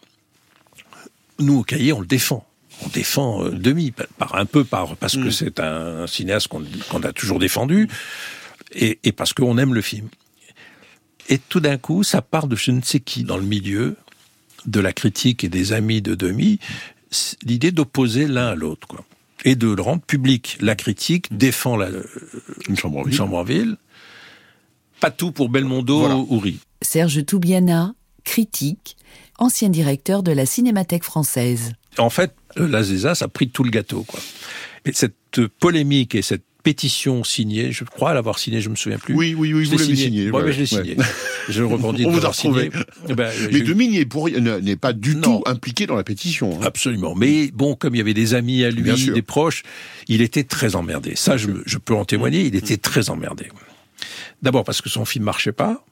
nous, 1.39 1.59
au 1.59 1.63
cahier, 1.63 1.93
on 1.93 2.01
le 2.01 2.07
défend. 2.07 2.45
On 2.83 2.89
défend 2.89 3.43
euh, 3.43 3.51
Demi, 3.51 3.91
par, 3.91 4.35
un 4.35 4.45
peu 4.45 4.63
par, 4.63 4.95
parce 4.97 5.15
que 5.15 5.27
mm. 5.27 5.31
c'est 5.31 5.59
un, 5.59 6.07
cinéaste 6.07 6.47
qu'on 6.47 7.03
a 7.03 7.13
toujours 7.13 7.39
défendu, 7.39 7.87
et, 8.73 8.99
et 9.03 9.11
parce 9.11 9.33
qu'on 9.33 9.57
aime 9.57 9.73
le 9.73 9.81
film. 9.81 10.09
Et 11.29 11.37
tout 11.37 11.59
d'un 11.59 11.77
coup, 11.77 12.03
ça 12.03 12.21
part 12.21 12.47
de 12.47 12.55
je 12.55 12.71
ne 12.71 12.81
sais 12.81 12.99
qui 12.99 13.23
dans 13.23 13.37
le 13.37 13.43
milieu, 13.43 13.95
de 14.65 14.79
la 14.79 14.93
critique 14.93 15.43
et 15.43 15.49
des 15.49 15.73
amis 15.73 16.01
de 16.01 16.15
Demi, 16.15 16.59
l'idée 17.43 17.71
d'opposer 17.71 18.27
l'un 18.27 18.47
à 18.47 18.55
l'autre, 18.55 18.87
quoi. 18.87 19.03
Et 19.45 19.55
de 19.55 19.67
le 19.67 19.81
rendre 19.81 20.01
public. 20.01 20.57
La 20.61 20.75
critique 20.75 21.35
défend 21.35 21.75
la, 21.75 21.89
une 22.69 22.77
chambre 22.77 22.99
en 22.99 23.03
ville. 23.03 23.13
Chambre 23.13 23.37
en 23.37 23.43
ville. 23.43 23.75
Pas 25.01 25.11
tout 25.11 25.33
pour 25.33 25.49
Belmondo 25.49 26.25
ou 26.29 26.39
Ri. 26.39 26.59
Serge 26.81 27.25
Toubiana, 27.25 27.93
critique, 28.23 28.95
ancien 29.43 29.69
directeur 29.69 30.23
de 30.23 30.31
la 30.31 30.45
Cinémathèque 30.45 31.03
française. 31.03 31.73
En 31.97 32.09
fait, 32.09 32.33
l'Azézas 32.55 33.19
a 33.21 33.27
pris 33.27 33.49
tout 33.49 33.63
le 33.63 33.69
gâteau. 33.69 34.03
Quoi. 34.03 34.19
Et 34.85 34.93
cette 34.93 35.47
polémique 35.59 36.15
et 36.15 36.21
cette 36.21 36.43
pétition 36.63 37.25
signée, 37.25 37.73
je 37.73 37.83
crois 37.83 38.13
l'avoir 38.13 38.39
signée, 38.39 38.61
je 38.61 38.69
me 38.69 38.75
souviens 38.75 38.97
plus. 38.97 39.13
Oui, 39.13 39.35
oui, 39.37 39.53
oui, 39.53 39.65
vous 39.65 39.77
l'avez 39.77 39.95
signé. 39.95 40.31
Oui, 40.31 40.41
mais 40.45 40.53
je 40.53 40.59
l'ai 40.59 40.65
signé. 40.65 40.95
Je 41.49 41.59
le 41.59 41.67
revendique. 41.67 42.07
On 42.09 42.11
vous 42.11 42.25
a 42.25 42.29
retrouvé. 42.29 42.71
Eh 43.09 43.13
ben, 43.13 43.31
mais 43.51 43.59
Demigny 43.59 44.05
n'est 44.61 44.75
pas 44.77 44.93
du 44.93 45.19
tout 45.19 45.43
impliqué 45.45 45.85
dans 45.85 45.95
la 45.95 46.05
pétition. 46.05 46.57
Hein. 46.57 46.65
Absolument. 46.65 47.15
Mais 47.15 47.51
bon, 47.53 47.75
comme 47.75 47.95
il 47.95 47.97
y 47.97 48.01
avait 48.01 48.13
des 48.13 48.33
amis 48.33 48.63
à 48.63 48.71
lui, 48.71 49.11
des 49.11 49.21
proches, 49.21 49.63
il 50.07 50.21
était 50.21 50.45
très 50.45 50.75
emmerdé. 50.75 51.15
Ça, 51.15 51.35
je, 51.35 51.49
je, 51.65 51.77
peux 51.77 51.95
en 51.95 52.05
témoigner, 52.05 52.45
il 52.45 52.55
était 52.55 52.77
très 52.77 53.09
emmerdé. 53.09 53.49
D'abord 54.41 54.63
parce 54.63 54.81
que 54.81 54.89
son 54.89 55.03
film 55.03 55.25
marchait 55.25 55.51
pas. 55.51 55.85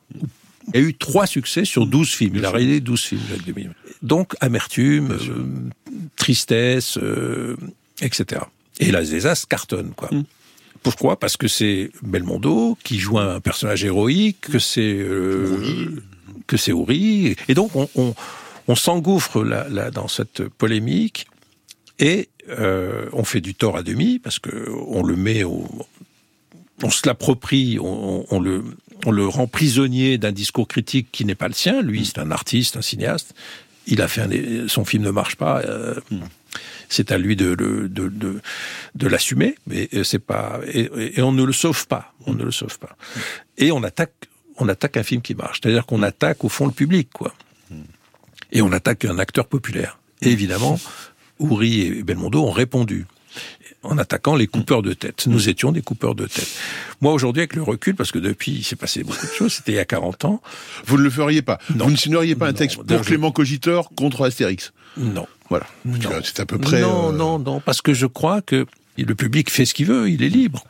Il 0.74 0.80
y 0.80 0.84
a 0.84 0.88
eu 0.88 0.94
trois 0.94 1.28
succès 1.28 1.66
sur 1.66 1.88
12 1.88 2.10
films. 2.10 2.36
Il 2.36 2.46
a 2.46 2.52
réalisé 2.52 2.80
12 2.80 3.02
films, 3.02 3.22
Jacques 3.30 3.46
Demy. 3.46 3.70
Donc, 4.02 4.36
amertume, 4.40 5.12
euh, 5.12 5.96
tristesse, 6.16 6.98
euh, 6.98 7.56
etc. 8.02 8.42
Et 8.80 8.92
Las 8.92 9.10
des 9.10 9.28
As 9.28 9.46
cartonne, 9.46 9.92
quoi. 9.96 10.10
Mm. 10.12 10.24
Pourquoi? 10.84 11.20
Parce 11.20 11.38
que 11.38 11.48
c'est 11.48 11.92
Belmondo 12.02 12.78
qui 12.84 12.98
joue 12.98 13.20
un 13.20 13.40
personnage 13.40 13.84
héroïque, 13.86 14.42
que 14.42 14.60
c'est 14.60 14.82
euh, 14.82 16.02
que 16.48 16.58
c'est 16.58 16.72
Ouri, 16.72 17.36
et 17.48 17.54
donc 17.54 17.76
on, 17.76 17.88
on, 17.96 18.16
on 18.68 18.76
s'engouffre 18.76 19.44
là, 19.44 19.68
là, 19.70 19.92
dans 19.92 20.08
cette 20.08 20.44
polémique 20.48 21.28
et 22.00 22.30
euh, 22.50 23.06
on 23.14 23.24
fait 23.24 23.42
du 23.42 23.54
tort 23.54 23.78
à 23.78 23.84
demi 23.84 24.20
parce 24.20 24.40
que 24.40 24.70
on 24.88 25.04
le 25.04 25.16
met 25.16 25.44
au, 25.44 25.68
on 26.84 26.90
se 26.90 27.08
l'approprie, 27.08 27.78
on, 27.80 28.26
on, 28.30 28.40
le 28.40 28.64
on 29.06 29.12
le 29.12 29.28
rend 29.28 29.48
prisonnier 29.48 30.18
d'un 30.18 30.32
discours 30.32 30.68
critique 30.68 31.10
qui 31.12 31.26
n'est 31.26 31.36
pas 31.36 31.48
le 31.48 31.54
sien. 31.54 31.82
Lui, 31.82 32.06
c'est 32.06 32.20
un 32.20 32.32
artiste, 32.32 32.78
un 32.78 32.82
cinéaste. 32.82 33.34
Il 33.88 34.02
a 34.02 34.08
fait 34.08 34.22
un, 34.22 34.68
son 34.68 34.86
film 34.86 35.04
ne 35.04 35.12
marche 35.12 35.36
pas. 35.36 35.62
Euh, 35.62 35.96
mm 36.12 36.20
c'est 36.92 37.12
à 37.12 37.18
lui 37.18 37.36
de, 37.36 37.56
de, 37.56 37.88
de, 37.88 38.42
de 38.96 39.08
l'assumer, 39.08 39.56
mais 39.66 39.90
euh, 39.94 40.04
c'est 40.04 40.20
pas 40.20 40.60
et, 40.72 41.22
on 41.22 41.32
ne 41.32 41.44
le 41.44 41.54
sauve 41.54 41.88
pas, 41.88 42.14
on 42.28 42.34
ne 42.34 42.44
le 42.44 42.52
sauve 42.52 42.78
pas. 42.80 42.96
Et 43.58 43.72
on 43.72 43.82
attaque, 43.84 44.14
on 44.58 44.68
attaque 44.68 44.98
un 44.98 45.04
film 45.04 45.22
qui 45.22 45.34
marche, 45.34 45.62
c'est-à-dire 45.62 45.86
qu'on 45.86 46.04
attaque 46.04 46.44
au 46.44 46.50
fond 46.50 46.66
le 46.66 46.74
public, 46.74 47.10
quoi. 47.14 47.34
Et 48.52 48.62
on 48.62 48.74
attaque 48.74 49.06
un 49.06 49.18
acteur 49.18 49.48
populaire. 49.48 50.00
Et 50.22 50.30
évidemment, 50.32 50.78
Ouri 51.40 51.82
et 51.82 52.04
Belmondo 52.04 52.44
ont 52.44 52.52
répondu 52.52 53.06
en 53.84 53.98
attaquant 53.98 54.36
les 54.36 54.48
coupeurs 54.48 54.82
de 54.82 54.94
tête. 54.94 55.26
Nous 55.28 55.50
étions 55.50 55.72
des 55.72 55.82
coupeurs 55.82 56.16
de 56.16 56.28
tête. 56.28 56.50
Moi, 57.02 57.14
aujourd'hui, 57.14 57.42
avec 57.42 57.56
le 57.56 57.64
recul, 57.64 57.96
parce 57.96 58.12
que 58.12 58.20
depuis, 58.20 58.52
il 58.52 58.64
s'est 58.64 58.76
passé 58.76 59.04
beaucoup 59.04 59.26
de 59.26 59.32
choses, 59.32 59.54
c'était 59.54 59.72
il 59.72 59.76
y 59.76 59.80
a 59.80 59.86
40 59.86 60.26
ans. 60.26 60.42
Vous 60.86 60.98
ne 60.98 61.04
le 61.04 61.10
feriez 61.10 61.42
pas. 61.42 61.60
Vous 61.70 61.90
ne 61.90 61.96
signeriez 61.96 62.36
pas 62.36 62.48
un 62.48 62.54
texte 62.54 62.82
pour 62.84 63.02
Clément 63.02 63.32
Cogiteur 63.32 63.90
contre 63.96 64.26
Astérix. 64.26 64.74
Non. 64.98 65.28
Voilà. 65.50 65.68
C'est 66.24 66.40
à 66.40 66.46
peu 66.46 66.58
près. 66.58 66.82
Non, 66.82 67.10
euh, 67.10 67.12
non, 67.12 67.40
non, 67.40 67.60
parce 67.60 67.82
que 67.82 67.94
je 67.94 68.06
crois 68.06 68.42
que 68.42 68.66
le 68.98 69.16
public 69.16 69.50
fait 69.50 69.66
ce 69.66 69.74
qu'il 69.74 69.88
veut, 69.88 70.10
il 70.10 70.24
est 70.24 70.30
libre. 70.30 70.64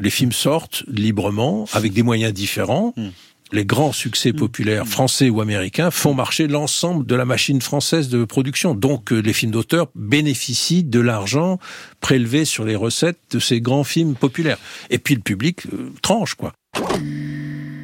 Les 0.00 0.10
films 0.10 0.32
sortent 0.32 0.82
librement, 0.88 1.66
avec 1.72 1.92
des 1.92 2.02
moyens 2.02 2.32
différents. 2.32 2.94
Hmm. 2.96 3.10
Les 3.52 3.64
grands 3.64 3.92
succès 3.92 4.32
hmm. 4.32 4.36
populaires, 4.36 4.86
français 4.86 5.28
ou 5.28 5.40
américains, 5.40 5.90
font 5.90 6.14
marcher 6.14 6.46
l'ensemble 6.46 7.06
de 7.06 7.14
la 7.14 7.24
machine 7.24 7.60
française 7.60 8.08
de 8.08 8.24
production. 8.24 8.74
Donc, 8.74 9.12
euh, 9.12 9.20
les 9.20 9.32
films 9.32 9.52
d'auteur 9.52 9.88
bénéficient 9.94 10.84
de 10.84 11.00
l'argent 11.00 11.58
prélevé 12.00 12.44
sur 12.44 12.64
les 12.64 12.76
recettes 12.76 13.20
de 13.30 13.38
ces 13.38 13.60
grands 13.60 13.84
films 13.84 14.14
populaires. 14.14 14.58
Et 14.90 14.98
puis, 14.98 15.14
le 15.14 15.20
public 15.20 15.66
euh, 15.66 15.92
tranche, 16.02 16.34
quoi. 16.34 16.52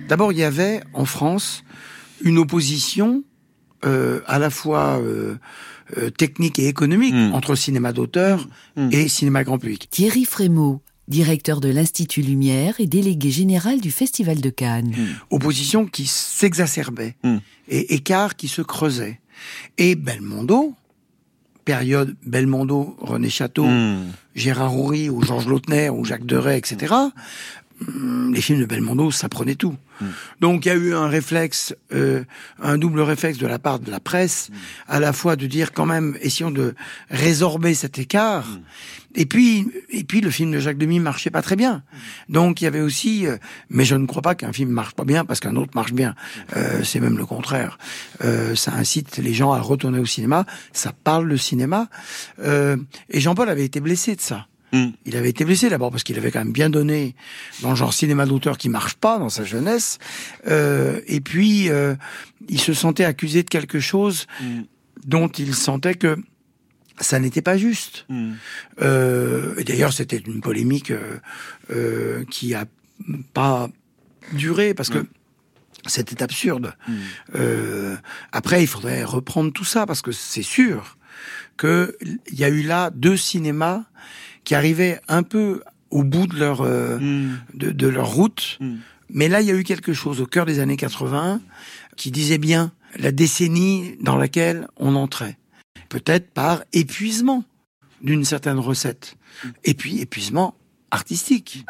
D'abord, 0.08 0.32
il 0.32 0.38
y 0.38 0.44
avait 0.44 0.80
en 0.92 1.04
France 1.04 1.62
une 2.22 2.38
opposition 2.38 3.22
à 3.82 4.38
la 4.38 4.50
fois 4.50 5.00
euh, 5.98 6.10
technique 6.10 6.58
et 6.60 6.68
économique 6.68 7.14
hmm. 7.14 7.34
entre 7.34 7.56
cinéma 7.56 7.92
d'auteur 7.92 8.46
hmm. 8.76 8.90
et 8.92 9.08
cinéma 9.08 9.42
grand 9.42 9.58
public. 9.58 9.88
Thierry 9.90 10.24
Frémaux, 10.24 10.82
directeur 11.10 11.60
de 11.60 11.68
l'Institut 11.68 12.22
Lumière 12.22 12.76
et 12.78 12.86
délégué 12.86 13.30
général 13.30 13.80
du 13.80 13.90
Festival 13.90 14.40
de 14.40 14.48
Cannes. 14.48 14.94
Hmm. 14.96 15.34
Opposition 15.34 15.86
qui 15.86 16.06
s'exacerbait 16.06 17.16
et 17.68 17.94
écart 17.94 18.36
qui 18.36 18.48
se 18.48 18.62
creusait. 18.62 19.20
Et 19.76 19.94
Belmondo, 19.96 20.74
période 21.64 22.16
Belmondo, 22.24 22.96
René 23.00 23.28
Château, 23.28 23.66
Gérard 24.34 24.76
Houry 24.76 25.10
ou 25.10 25.22
Georges 25.22 25.46
Lautner 25.46 25.90
ou 25.90 26.04
Jacques 26.04 26.26
Deray, 26.26 26.58
etc., 26.58 26.94
les 28.32 28.40
films 28.40 28.60
de 28.60 28.66
Belmondo, 28.66 29.10
ça 29.10 29.28
prenait 29.28 29.54
tout. 29.54 29.76
Mm. 30.00 30.06
Donc 30.40 30.66
il 30.66 30.68
y 30.68 30.72
a 30.72 30.74
eu 30.74 30.94
un 30.94 31.08
réflexe, 31.08 31.74
euh, 31.92 32.24
un 32.62 32.78
double 32.78 33.00
réflexe 33.00 33.38
de 33.38 33.46
la 33.46 33.58
part 33.58 33.78
de 33.78 33.90
la 33.90 34.00
presse, 34.00 34.50
mm. 34.50 34.54
à 34.88 35.00
la 35.00 35.12
fois 35.12 35.36
de 35.36 35.46
dire 35.46 35.72
quand 35.72 35.86
même, 35.86 36.16
essayons 36.20 36.50
de 36.50 36.74
résorber 37.10 37.74
cet 37.74 37.98
écart. 37.98 38.46
Mm. 38.46 38.62
Et 39.16 39.26
puis, 39.26 39.66
et 39.88 40.04
puis 40.04 40.20
le 40.20 40.30
film 40.30 40.52
de 40.52 40.60
Jacques 40.60 40.78
Demy 40.78 41.00
marchait 41.00 41.30
pas 41.30 41.42
très 41.42 41.56
bien. 41.56 41.82
Donc 42.28 42.60
il 42.60 42.64
y 42.64 42.66
avait 42.68 42.80
aussi, 42.80 43.26
euh, 43.26 43.38
mais 43.68 43.84
je 43.84 43.96
ne 43.96 44.06
crois 44.06 44.22
pas 44.22 44.34
qu'un 44.36 44.52
film 44.52 44.70
marche 44.70 44.94
pas 44.94 45.04
bien 45.04 45.24
parce 45.24 45.40
qu'un 45.40 45.56
autre 45.56 45.72
marche 45.74 45.92
bien. 45.92 46.14
Euh, 46.56 46.84
c'est 46.84 47.00
même 47.00 47.18
le 47.18 47.26
contraire. 47.26 47.78
ça 48.54 48.72
incite 48.74 49.16
les 49.16 49.34
gens 49.34 49.52
à 49.52 49.60
retourner 49.60 49.98
au 49.98 50.06
cinéma. 50.06 50.46
Ça 50.72 50.92
parle 50.92 51.28
de 51.28 51.36
cinéma. 51.36 51.88
et 52.38 53.20
Jean-Paul 53.20 53.48
avait 53.48 53.64
été 53.64 53.80
blessé 53.80 54.14
de 54.14 54.20
ça. 54.20 54.46
Mm. 54.72 54.88
Il 55.04 55.16
avait 55.16 55.30
été 55.30 55.44
blessé 55.44 55.68
d'abord 55.68 55.90
parce 55.90 56.04
qu'il 56.04 56.16
avait 56.18 56.30
quand 56.30 56.40
même 56.40 56.52
bien 56.52 56.70
donné 56.70 57.14
dans 57.62 57.70
le 57.70 57.76
genre 57.76 57.92
cinéma 57.92 58.26
d'auteur 58.26 58.58
qui 58.58 58.68
marche 58.68 58.94
pas 58.94 59.18
dans 59.18 59.28
sa 59.28 59.44
jeunesse. 59.44 59.98
Euh, 60.46 61.00
et 61.06 61.20
puis, 61.20 61.68
euh, 61.68 61.94
il 62.48 62.60
se 62.60 62.72
sentait 62.72 63.04
accusé 63.04 63.42
de 63.42 63.48
quelque 63.48 63.80
chose 63.80 64.26
mm. 64.40 64.60
dont 65.06 65.28
il 65.28 65.54
sentait 65.54 65.94
que 65.94 66.16
ça 67.00 67.18
n'était 67.18 67.42
pas 67.42 67.56
juste. 67.56 68.06
Mm. 68.08 68.32
Euh, 68.82 69.54
et 69.58 69.64
d'ailleurs, 69.64 69.92
c'était 69.92 70.18
une 70.18 70.40
polémique 70.40 70.92
euh, 71.70 72.24
qui 72.30 72.54
a 72.54 72.66
pas 73.32 73.68
duré 74.32 74.74
parce 74.74 74.90
que 74.90 75.06
c'était 75.86 76.22
absurde. 76.22 76.74
après, 78.32 78.62
il 78.62 78.66
faudrait 78.66 79.02
reprendre 79.02 79.52
tout 79.52 79.64
ça 79.64 79.86
parce 79.86 80.02
que 80.02 80.12
c'est 80.12 80.42
sûr 80.42 80.98
qu'il 81.58 82.18
y 82.32 82.44
a 82.44 82.48
eu 82.48 82.62
là 82.62 82.90
deux 82.90 83.16
cinémas 83.16 83.84
qui 84.50 84.56
arrivaient 84.56 84.98
un 85.06 85.22
peu 85.22 85.62
au 85.92 86.02
bout 86.02 86.26
de 86.26 86.36
leur, 86.36 86.62
euh, 86.62 86.98
hmm. 86.98 87.38
de, 87.54 87.86
leur 87.86 88.10
route. 88.10 88.58
Hmm. 88.58 88.78
Mais 89.08 89.28
là, 89.28 89.42
il 89.42 89.46
y 89.46 89.52
a 89.52 89.54
eu 89.54 89.62
quelque 89.62 89.92
chose 89.92 90.20
au 90.20 90.26
cœur 90.26 90.44
des 90.44 90.58
années 90.58 90.76
80 90.76 91.40
qui 91.96 92.10
disait 92.10 92.36
bien 92.36 92.72
la 92.98 93.12
décennie 93.12 93.96
dans 94.00 94.16
laquelle 94.16 94.66
on 94.76 94.96
entrait. 94.96 95.38
Peut-être 95.88 96.32
par 96.32 96.64
épuisement 96.72 97.44
d'une 98.02 98.24
certaine 98.24 98.58
recette. 98.58 99.14
Et 99.62 99.74
puis 99.74 100.00
épuisement 100.00 100.56
artistique. 100.90 101.64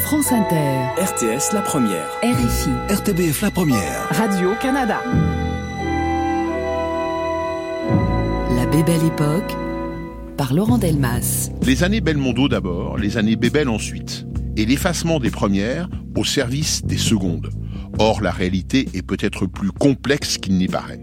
France 0.00 0.32
Inter. 0.32 0.86
RTS 1.02 1.52
La 1.52 1.60
Première. 1.60 2.08
RFI. 2.22 2.70
RTBF 2.94 3.42
La 3.42 3.50
Première. 3.50 4.08
Radio-Canada. 4.08 5.02
La 8.56 8.64
Bébelle 8.64 9.04
Époque 9.04 9.67
par 10.38 10.54
Laurent 10.54 10.78
Delmas. 10.78 11.50
Les 11.66 11.82
années 11.82 12.00
Belmondo 12.00 12.48
d'abord, 12.48 12.96
les 12.96 13.16
années 13.16 13.34
Bébel 13.34 13.68
ensuite, 13.68 14.24
et 14.56 14.64
l'effacement 14.64 15.18
des 15.18 15.30
premières 15.30 15.90
au 16.16 16.24
service 16.24 16.84
des 16.84 16.96
secondes. 16.96 17.50
Or, 17.98 18.22
la 18.22 18.30
réalité 18.30 18.88
est 18.94 19.02
peut-être 19.02 19.46
plus 19.46 19.72
complexe 19.72 20.38
qu'il 20.38 20.54
n'y 20.54 20.68
paraît. 20.68 21.00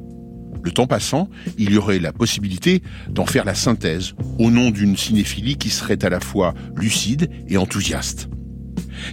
Le 0.64 0.72
temps 0.72 0.88
passant, 0.88 1.30
il 1.58 1.74
y 1.74 1.78
aurait 1.78 2.00
la 2.00 2.14
possibilité 2.14 2.82
d'en 3.10 3.26
faire 3.26 3.44
la 3.44 3.56
synthèse 3.56 4.14
au 4.40 4.50
nom 4.52 4.72
d'une 4.72 4.96
cinéphilie 4.96 5.58
qui 5.58 5.70
serait 5.70 6.04
à 6.06 6.10
la 6.10 6.22
fois 6.22 6.54
lucide 6.78 7.30
et 7.50 7.58
enthousiaste. 7.58 8.30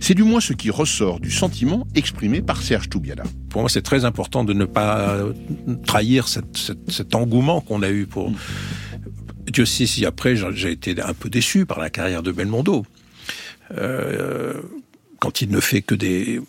C'est 0.00 0.14
du 0.14 0.22
moins 0.22 0.40
ce 0.40 0.52
qui 0.52 0.70
ressort 0.70 1.18
du 1.18 1.32
sentiment 1.32 1.84
exprimé 1.96 2.42
par 2.42 2.62
Serge 2.62 2.88
Toubiala. 2.88 3.24
Pour 3.50 3.62
moi, 3.62 3.68
c'est 3.68 3.82
très 3.82 4.04
important 4.04 4.44
de 4.44 4.52
ne 4.52 4.64
pas 4.64 5.18
trahir 5.84 6.28
cet 6.28 7.14
engouement 7.16 7.60
qu'on 7.60 7.82
a 7.82 7.90
eu 7.90 8.06
pour, 8.06 8.30
Dieu 9.46 9.66
sait 9.66 9.86
si 9.86 10.06
après 10.06 10.36
j'ai 10.36 10.70
été 10.70 11.00
un 11.00 11.14
peu 11.14 11.28
déçu 11.28 11.66
par 11.66 11.80
la 11.80 11.90
carrière 11.90 12.22
de 12.22 12.32
Belmondo. 12.32 12.86
Euh, 13.72 14.60
quand 15.18 15.40
il 15.40 15.50
ne 15.50 15.60
fait 15.60 15.82
que 15.82 15.94
des, 15.94 16.40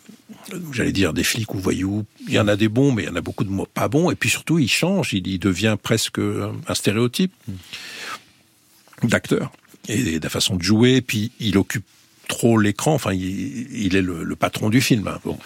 j'allais 0.72 0.92
dire 0.92 1.12
des 1.12 1.24
flics 1.24 1.54
ou 1.54 1.58
voyous, 1.58 2.04
il 2.26 2.34
y 2.34 2.38
en 2.38 2.48
a 2.48 2.56
des 2.56 2.68
bons, 2.68 2.92
mais 2.92 3.04
il 3.04 3.06
y 3.06 3.08
en 3.08 3.16
a 3.16 3.20
beaucoup 3.20 3.44
de 3.44 3.64
pas 3.72 3.88
bons. 3.88 4.10
Et 4.10 4.16
puis 4.16 4.28
surtout, 4.28 4.58
il 4.58 4.68
change, 4.68 5.12
il, 5.12 5.38
devient 5.38 5.76
presque 5.80 6.18
un 6.18 6.74
stéréotype 6.74 7.32
d'acteur 9.02 9.52
et 9.88 10.18
de 10.18 10.24
la 10.24 10.30
façon 10.30 10.56
de 10.56 10.62
jouer. 10.62 11.00
Puis 11.00 11.30
il 11.40 11.56
occupe 11.56 11.86
trop 12.28 12.58
l'écran. 12.58 12.94
Enfin, 12.94 13.12
il, 13.12 13.94
est 13.94 14.02
le, 14.02 14.36
patron 14.36 14.70
du 14.70 14.80
film. 14.80 15.06
Hein. 15.08 15.20
Bon. 15.24 15.38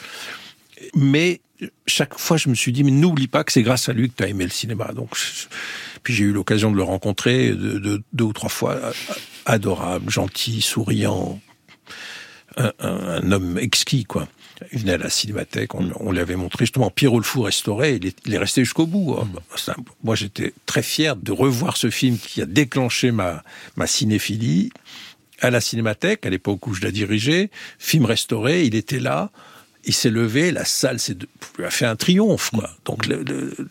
Mais 0.94 1.40
chaque 1.86 2.18
fois, 2.18 2.36
je 2.36 2.48
me 2.48 2.54
suis 2.54 2.72
dit, 2.72 2.84
mais 2.84 2.90
n'oublie 2.90 3.28
pas 3.28 3.44
que 3.44 3.52
c'est 3.52 3.62
grâce 3.62 3.88
à 3.88 3.92
lui 3.92 4.08
que 4.08 4.16
tu 4.16 4.22
as 4.22 4.28
aimé 4.28 4.44
le 4.44 4.50
cinéma. 4.50 4.92
Donc, 4.94 5.10
puis 6.02 6.14
j'ai 6.14 6.24
eu 6.24 6.32
l'occasion 6.32 6.70
de 6.70 6.76
le 6.76 6.82
rencontrer 6.82 7.50
de, 7.50 8.02
deux 8.12 8.24
ou 8.24 8.32
trois 8.32 8.48
fois. 8.48 8.78
Adorable, 9.46 10.10
gentil, 10.10 10.60
souriant, 10.60 11.40
un, 12.56 13.32
homme 13.32 13.58
exquis, 13.58 14.04
quoi. 14.04 14.28
Il 14.72 14.80
venait 14.80 14.94
à 14.94 14.98
la 14.98 15.10
cinémathèque, 15.10 15.74
on, 15.74 16.10
lui 16.10 16.18
avait 16.18 16.34
montré 16.34 16.64
justement 16.64 16.90
Pierrot 16.90 17.18
le 17.18 17.24
Fou 17.24 17.42
restauré, 17.42 18.00
il 18.26 18.34
est, 18.34 18.38
resté 18.38 18.64
jusqu'au 18.64 18.86
bout. 18.86 19.16
Hein. 19.16 19.28
Moi, 20.02 20.16
j'étais 20.16 20.52
très 20.66 20.82
fier 20.82 21.14
de 21.14 21.30
revoir 21.30 21.76
ce 21.76 21.90
film 21.90 22.18
qui 22.18 22.42
a 22.42 22.46
déclenché 22.46 23.12
ma, 23.12 23.44
ma 23.76 23.86
cinéphilie 23.86 24.70
à 25.40 25.50
la 25.50 25.60
Cinémathèque, 25.60 26.26
à 26.26 26.30
l'époque 26.30 26.66
où 26.66 26.74
je 26.74 26.82
la 26.82 26.90
dirigeais, 26.90 27.50
film 27.78 28.04
restauré, 28.04 28.64
il 28.64 28.74
était 28.74 28.98
là, 28.98 29.30
il 29.88 29.94
s'est 29.94 30.10
levé, 30.10 30.52
la 30.52 30.66
salle 30.66 31.00
s'est 31.00 31.16
a 31.64 31.70
fait 31.70 31.86
un 31.86 31.96
triomphe. 31.96 32.50
Quoi. 32.50 32.70
Donc 32.84 33.08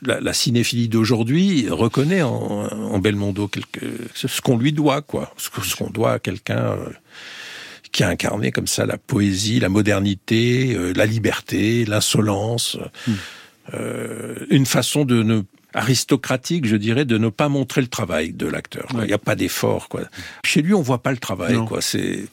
la, 0.03 0.33
cinéphilie 0.33 0.89
d'aujourd'hui 0.89 1.69
reconnaît 1.69 2.23
en, 2.23 2.99
Belmondo 2.99 3.47
quelque, 3.47 3.79
ce 4.13 4.41
qu'on 4.41 4.57
lui 4.57 4.73
doit, 4.73 5.01
quoi, 5.03 5.33
ce 5.37 5.75
qu'on 5.75 5.89
doit 5.89 6.13
à 6.13 6.19
quelqu'un 6.19 6.71
euh, 6.71 6.89
qui 7.91 8.03
a 8.03 8.09
incarné 8.09 8.51
comme 8.51 8.67
ça 8.67 8.85
la 8.85 8.97
poésie, 8.97 9.59
la 9.59 9.69
modernité, 9.69 10.75
euh, 10.75 10.91
la 10.95 11.05
liberté, 11.05 11.85
l'insolence, 11.85 12.77
hmm. 13.07 13.13
euh, 13.75 14.45
une 14.49 14.65
façon 14.65 15.05
de 15.05 15.21
ne 15.21 15.43
aristocratique, 15.73 16.65
je 16.65 16.75
dirais, 16.75 17.05
de 17.05 17.19
ne 17.19 17.29
pas 17.29 17.49
montrer 17.49 17.81
le 17.81 17.87
travail 17.87 18.33
de 18.33 18.47
l'acteur. 18.47 18.87
Il 18.93 19.01
n'y 19.01 19.13
a 19.13 19.19
pas 19.19 19.35
d'effort. 19.35 19.89
Quoi. 19.89 20.01
Chez 20.43 20.63
lui, 20.63 20.73
on 20.73 20.81
voit 20.81 21.03
pas 21.03 21.11
le 21.11 21.17
travail. 21.17 21.55
Quoi. 21.67 21.81
C'est 21.81 22.25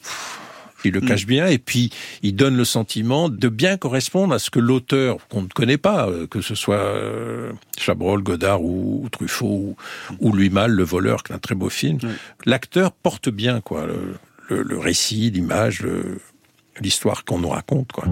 il 0.85 0.93
le 0.93 1.01
cache 1.01 1.25
mm. 1.25 1.29
bien, 1.29 1.47
et 1.47 1.57
puis 1.57 1.91
il 2.23 2.35
donne 2.35 2.55
le 2.55 2.65
sentiment 2.65 3.29
de 3.29 3.49
bien 3.49 3.77
correspondre 3.77 4.33
à 4.33 4.39
ce 4.39 4.49
que 4.49 4.59
l'auteur, 4.59 5.17
qu'on 5.29 5.43
ne 5.43 5.47
connaît 5.47 5.77
pas, 5.77 6.07
euh, 6.07 6.27
que 6.27 6.41
ce 6.41 6.55
soit 6.55 6.75
euh, 6.75 7.51
Chabrol, 7.77 8.23
Godard 8.23 8.63
ou, 8.63 9.07
Truffaut 9.11 9.75
ou, 10.19 10.31
Louis 10.31 10.49
Malle, 10.49 10.71
le 10.71 10.83
voleur, 10.83 11.23
qui 11.23 11.31
est 11.31 11.35
un 11.35 11.39
très 11.39 11.55
beau 11.55 11.69
film, 11.69 11.99
l'acteur 12.45 12.91
porte 12.91 13.29
bien 13.29 13.61
quoi 13.61 13.87
le, 14.49 14.77
récit, 14.77 15.31
l'image, 15.31 15.85
l'histoire 16.79 17.25
qu'on 17.25 17.39
nous 17.39 17.49
raconte. 17.49 17.91
quoi. 17.91 18.05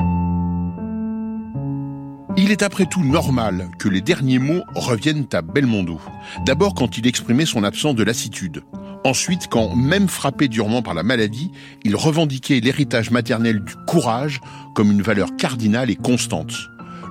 Il 2.36 2.50
est 2.50 2.64
après 2.64 2.88
tout 2.88 3.04
normal 3.04 3.70
que 3.78 3.88
les 3.88 4.02
derniers 4.02 4.40
mots 4.40 4.64
reviennent 4.74 5.28
à 5.34 5.44
Belmondo. 5.44 6.02
D'abord 6.48 6.74
quand 6.74 6.98
il 6.98 7.06
exprimait 7.06 7.46
son 7.46 7.64
absence 7.64 7.94
de 7.94 8.04
lassitude. 8.04 8.64
Ensuite, 9.06 9.48
quand, 9.50 9.76
même 9.76 10.08
frappé 10.08 10.48
durement 10.48 10.82
par 10.82 10.96
la 10.96 11.04
maladie, 11.04 11.52
il 11.84 11.96
revendiquait 11.96 12.60
l'héritage 12.60 13.12
maternel 13.12 13.64
du 13.64 13.76
courage 13.86 14.42
comme 14.74 14.92
une 14.92 15.04
valeur 15.04 15.36
cardinale 15.36 15.92
et 15.92 15.96
constante. 15.96 16.56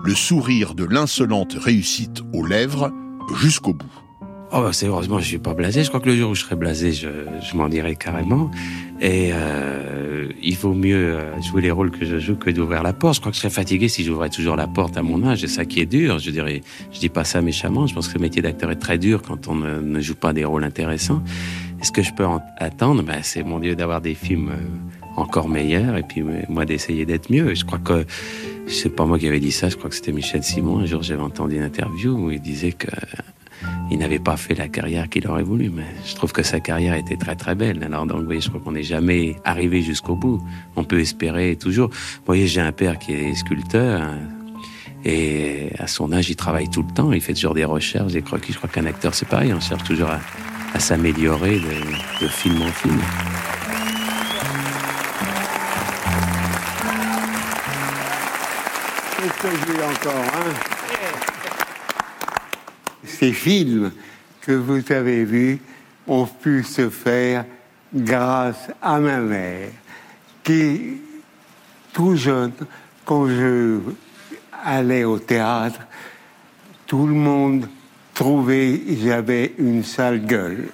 Le 0.04 0.14
sourire 0.14 0.74
de 0.74 0.84
l'insolente 0.84 1.54
réussite 1.54 2.22
aux 2.32 2.44
lèvres 2.44 2.90
jusqu'au 3.36 3.74
bout. 3.74 4.01
Oh, 4.54 4.60
bah, 4.60 4.74
c'est 4.74 4.86
heureusement, 4.86 5.18
je 5.18 5.24
suis 5.24 5.38
pas 5.38 5.54
blasé. 5.54 5.82
Je 5.82 5.88
crois 5.88 6.00
que 6.00 6.10
le 6.10 6.16
jour 6.16 6.30
où 6.30 6.34
je 6.34 6.42
serai 6.42 6.56
blasé, 6.56 6.92
je, 6.92 7.08
je 7.40 7.56
m'en 7.56 7.70
dirai 7.70 7.96
carrément. 7.96 8.50
Et 9.00 9.30
euh, 9.32 10.28
il 10.42 10.58
vaut 10.58 10.74
mieux 10.74 11.14
euh, 11.14 11.40
jouer 11.40 11.62
les 11.62 11.70
rôles 11.70 11.90
que 11.90 12.04
je 12.04 12.18
joue 12.18 12.36
que 12.36 12.50
d'ouvrir 12.50 12.82
la 12.82 12.92
porte. 12.92 13.14
Je 13.14 13.20
crois 13.20 13.32
que 13.32 13.36
je 13.36 13.40
serais 13.40 13.50
fatigué 13.50 13.88
si 13.88 14.04
j'ouvrais 14.04 14.28
toujours 14.28 14.56
la 14.56 14.66
porte 14.66 14.98
à 14.98 15.02
mon 15.02 15.26
âge. 15.26 15.40
C'est 15.40 15.46
ça 15.46 15.64
qui 15.64 15.80
est 15.80 15.86
dur. 15.86 16.18
Je 16.18 16.30
dirais, 16.30 16.60
je 16.92 17.00
dis 17.00 17.08
pas 17.08 17.24
ça 17.24 17.40
méchamment. 17.40 17.86
Je 17.86 17.94
pense 17.94 18.08
que 18.08 18.14
le 18.14 18.20
métier 18.20 18.42
d'acteur 18.42 18.70
est 18.70 18.76
très 18.76 18.98
dur 18.98 19.22
quand 19.22 19.48
on 19.48 19.54
ne, 19.54 19.80
ne 19.80 20.00
joue 20.00 20.16
pas 20.16 20.34
des 20.34 20.44
rôles 20.44 20.64
intéressants. 20.64 21.22
Et 21.80 21.84
ce 21.84 21.90
que 21.90 22.02
je 22.02 22.12
peux 22.12 22.26
attendre, 22.58 23.02
ben, 23.02 23.20
c'est 23.22 23.44
mon 23.44 23.58
Dieu 23.58 23.74
d'avoir 23.74 24.02
des 24.02 24.14
films 24.14 24.50
euh, 24.50 25.16
encore 25.16 25.48
meilleurs 25.48 25.96
et 25.96 26.02
puis 26.02 26.22
moi 26.50 26.66
d'essayer 26.66 27.06
d'être 27.06 27.32
mieux. 27.32 27.54
Je 27.54 27.64
crois 27.64 27.78
que 27.78 28.04
c'est 28.66 28.94
pas 28.94 29.06
moi 29.06 29.18
qui 29.18 29.28
avais 29.28 29.40
dit 29.40 29.50
ça. 29.50 29.70
Je 29.70 29.76
crois 29.76 29.88
que 29.88 29.96
c'était 29.96 30.12
Michel 30.12 30.42
Simon. 30.42 30.80
Un 30.80 30.86
jour, 30.86 31.02
j'avais 31.02 31.22
entendu 31.22 31.56
une 31.56 31.62
interview 31.62 32.12
où 32.12 32.30
il 32.30 32.40
disait 32.40 32.72
que 32.72 32.88
il 33.92 33.98
n'avait 33.98 34.18
pas 34.18 34.38
fait 34.38 34.54
la 34.54 34.68
carrière 34.68 35.06
qu'il 35.10 35.28
aurait 35.28 35.42
voulu, 35.42 35.68
mais 35.68 35.84
je 36.06 36.14
trouve 36.14 36.32
que 36.32 36.42
sa 36.42 36.60
carrière 36.60 36.94
était 36.94 37.16
très 37.16 37.36
très 37.36 37.54
belle. 37.54 37.82
Alors 37.84 38.06
donc, 38.06 38.20
vous 38.20 38.24
voyez, 38.24 38.40
je 38.40 38.48
crois 38.48 38.60
qu'on 38.60 38.72
n'est 38.72 38.82
jamais 38.82 39.36
arrivé 39.44 39.82
jusqu'au 39.82 40.16
bout. 40.16 40.40
On 40.76 40.84
peut 40.84 41.00
espérer 41.00 41.56
toujours. 41.56 41.90
Vous 41.90 42.26
voyez, 42.26 42.46
j'ai 42.46 42.62
un 42.62 42.72
père 42.72 42.98
qui 42.98 43.12
est 43.12 43.34
sculpteur. 43.34 44.00
Hein, 44.00 44.18
et 45.04 45.68
à 45.78 45.86
son 45.88 46.10
âge, 46.12 46.30
il 46.30 46.36
travaille 46.36 46.70
tout 46.70 46.82
le 46.82 46.92
temps. 46.94 47.12
Il 47.12 47.20
fait 47.20 47.34
toujours 47.34 47.52
des 47.52 47.66
recherches, 47.66 48.12
des 48.12 48.22
croquis. 48.22 48.52
Je 48.52 48.56
crois 48.58 48.70
qu'un 48.70 48.86
acteur, 48.86 49.14
c'est 49.14 49.28
pareil. 49.28 49.52
On 49.52 49.60
cherche 49.60 49.84
toujours 49.84 50.08
à, 50.08 50.80
s'améliorer 50.80 51.58
de, 51.58 52.24
de 52.24 52.28
film 52.28 52.62
en 52.62 52.72
film. 52.72 52.98
Qu'est-ce 59.18 59.42
que 59.42 59.72
j'ai 59.72 59.82
encore, 59.82 60.24
hein? 60.34 61.31
Ces 63.04 63.32
films 63.32 63.92
que 64.40 64.52
vous 64.52 64.82
avez 64.92 65.24
vus 65.24 65.60
ont 66.06 66.26
pu 66.26 66.62
se 66.62 66.90
faire 66.90 67.44
grâce 67.94 68.68
à 68.80 68.98
ma 68.98 69.18
mère, 69.18 69.68
qui, 70.42 70.98
tout 71.92 72.16
jeune, 72.16 72.52
quand 73.04 73.28
je 73.28 73.78
allais 74.64 75.04
au 75.04 75.18
théâtre, 75.18 75.80
tout 76.86 77.06
le 77.06 77.14
monde 77.14 77.68
trouvait 78.14 78.78
que 78.78 78.96
j'avais 79.04 79.54
une 79.58 79.84
sale 79.84 80.24
gueule. 80.24 80.68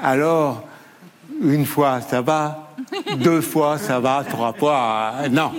Alors, 0.00 0.66
une 1.42 1.66
fois 1.66 2.00
ça 2.00 2.20
va, 2.20 2.74
deux 3.16 3.40
fois 3.40 3.78
ça 3.78 4.00
va, 4.00 4.24
trois 4.28 4.52
fois 4.52 5.14
non. 5.30 5.52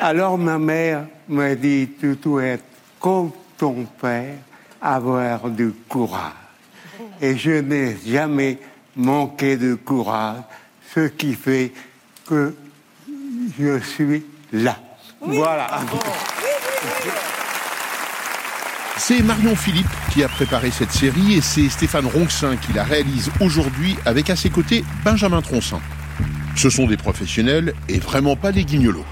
Alors 0.00 0.38
ma 0.38 0.58
mère 0.58 1.06
m'a 1.28 1.54
dit, 1.54 1.88
tu 1.98 2.16
dois 2.16 2.44
être 2.44 2.64
comme 3.02 3.32
ton 3.58 3.84
père 4.00 4.36
avoir 4.80 5.50
du 5.50 5.72
courage. 5.88 6.32
Et 7.20 7.36
je 7.36 7.50
n'ai 7.50 7.96
jamais 8.06 8.58
manqué 8.96 9.56
de 9.56 9.74
courage, 9.74 10.42
ce 10.94 11.08
qui 11.08 11.34
fait 11.34 11.72
que 12.26 12.54
je 13.58 13.80
suis 13.80 14.24
là. 14.52 14.78
voilà. 15.20 15.80
C'est 18.98 19.20
Marion 19.20 19.56
Philippe 19.56 19.86
qui 20.12 20.22
a 20.22 20.28
préparé 20.28 20.70
cette 20.70 20.92
série 20.92 21.34
et 21.34 21.40
c'est 21.40 21.68
Stéphane 21.68 22.06
Ronxin 22.06 22.56
qui 22.56 22.72
la 22.72 22.84
réalise 22.84 23.30
aujourd'hui 23.40 23.96
avec 24.06 24.30
à 24.30 24.36
ses 24.36 24.50
côtés 24.50 24.84
Benjamin 25.04 25.42
Troncin. 25.42 25.80
Ce 26.54 26.70
sont 26.70 26.86
des 26.86 26.96
professionnels 26.96 27.74
et 27.88 27.98
vraiment 27.98 28.36
pas 28.36 28.52
des 28.52 28.64
guignolos. 28.64 29.04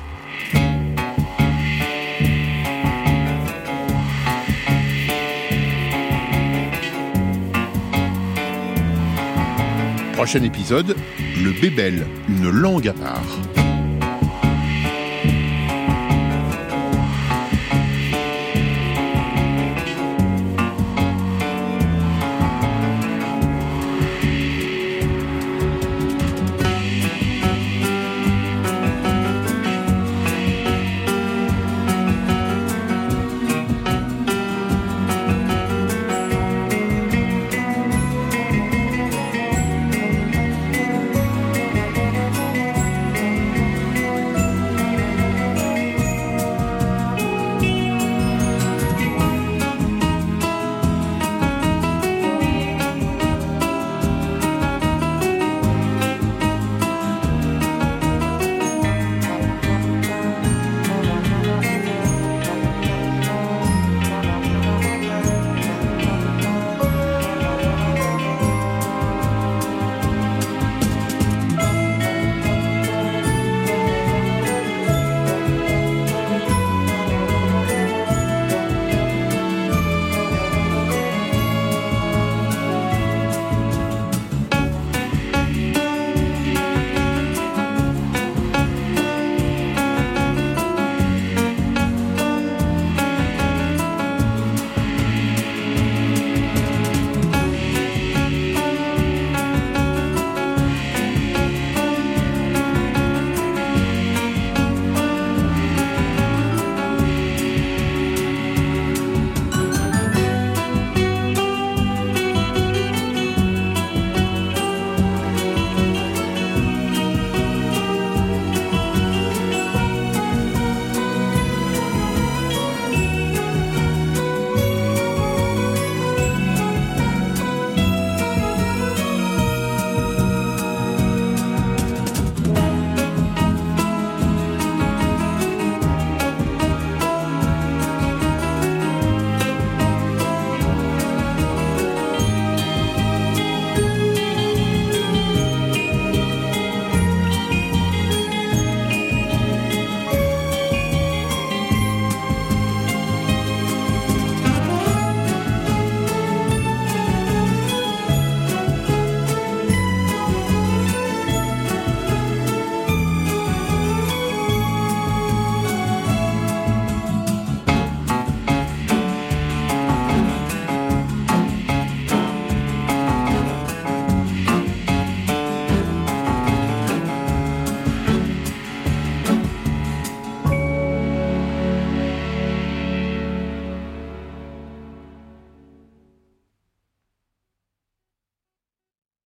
Prochain 10.20 10.42
épisode, 10.42 10.96
le 11.42 11.58
bébel, 11.62 12.06
une 12.28 12.50
langue 12.50 12.88
à 12.88 12.92
part. 12.92 13.59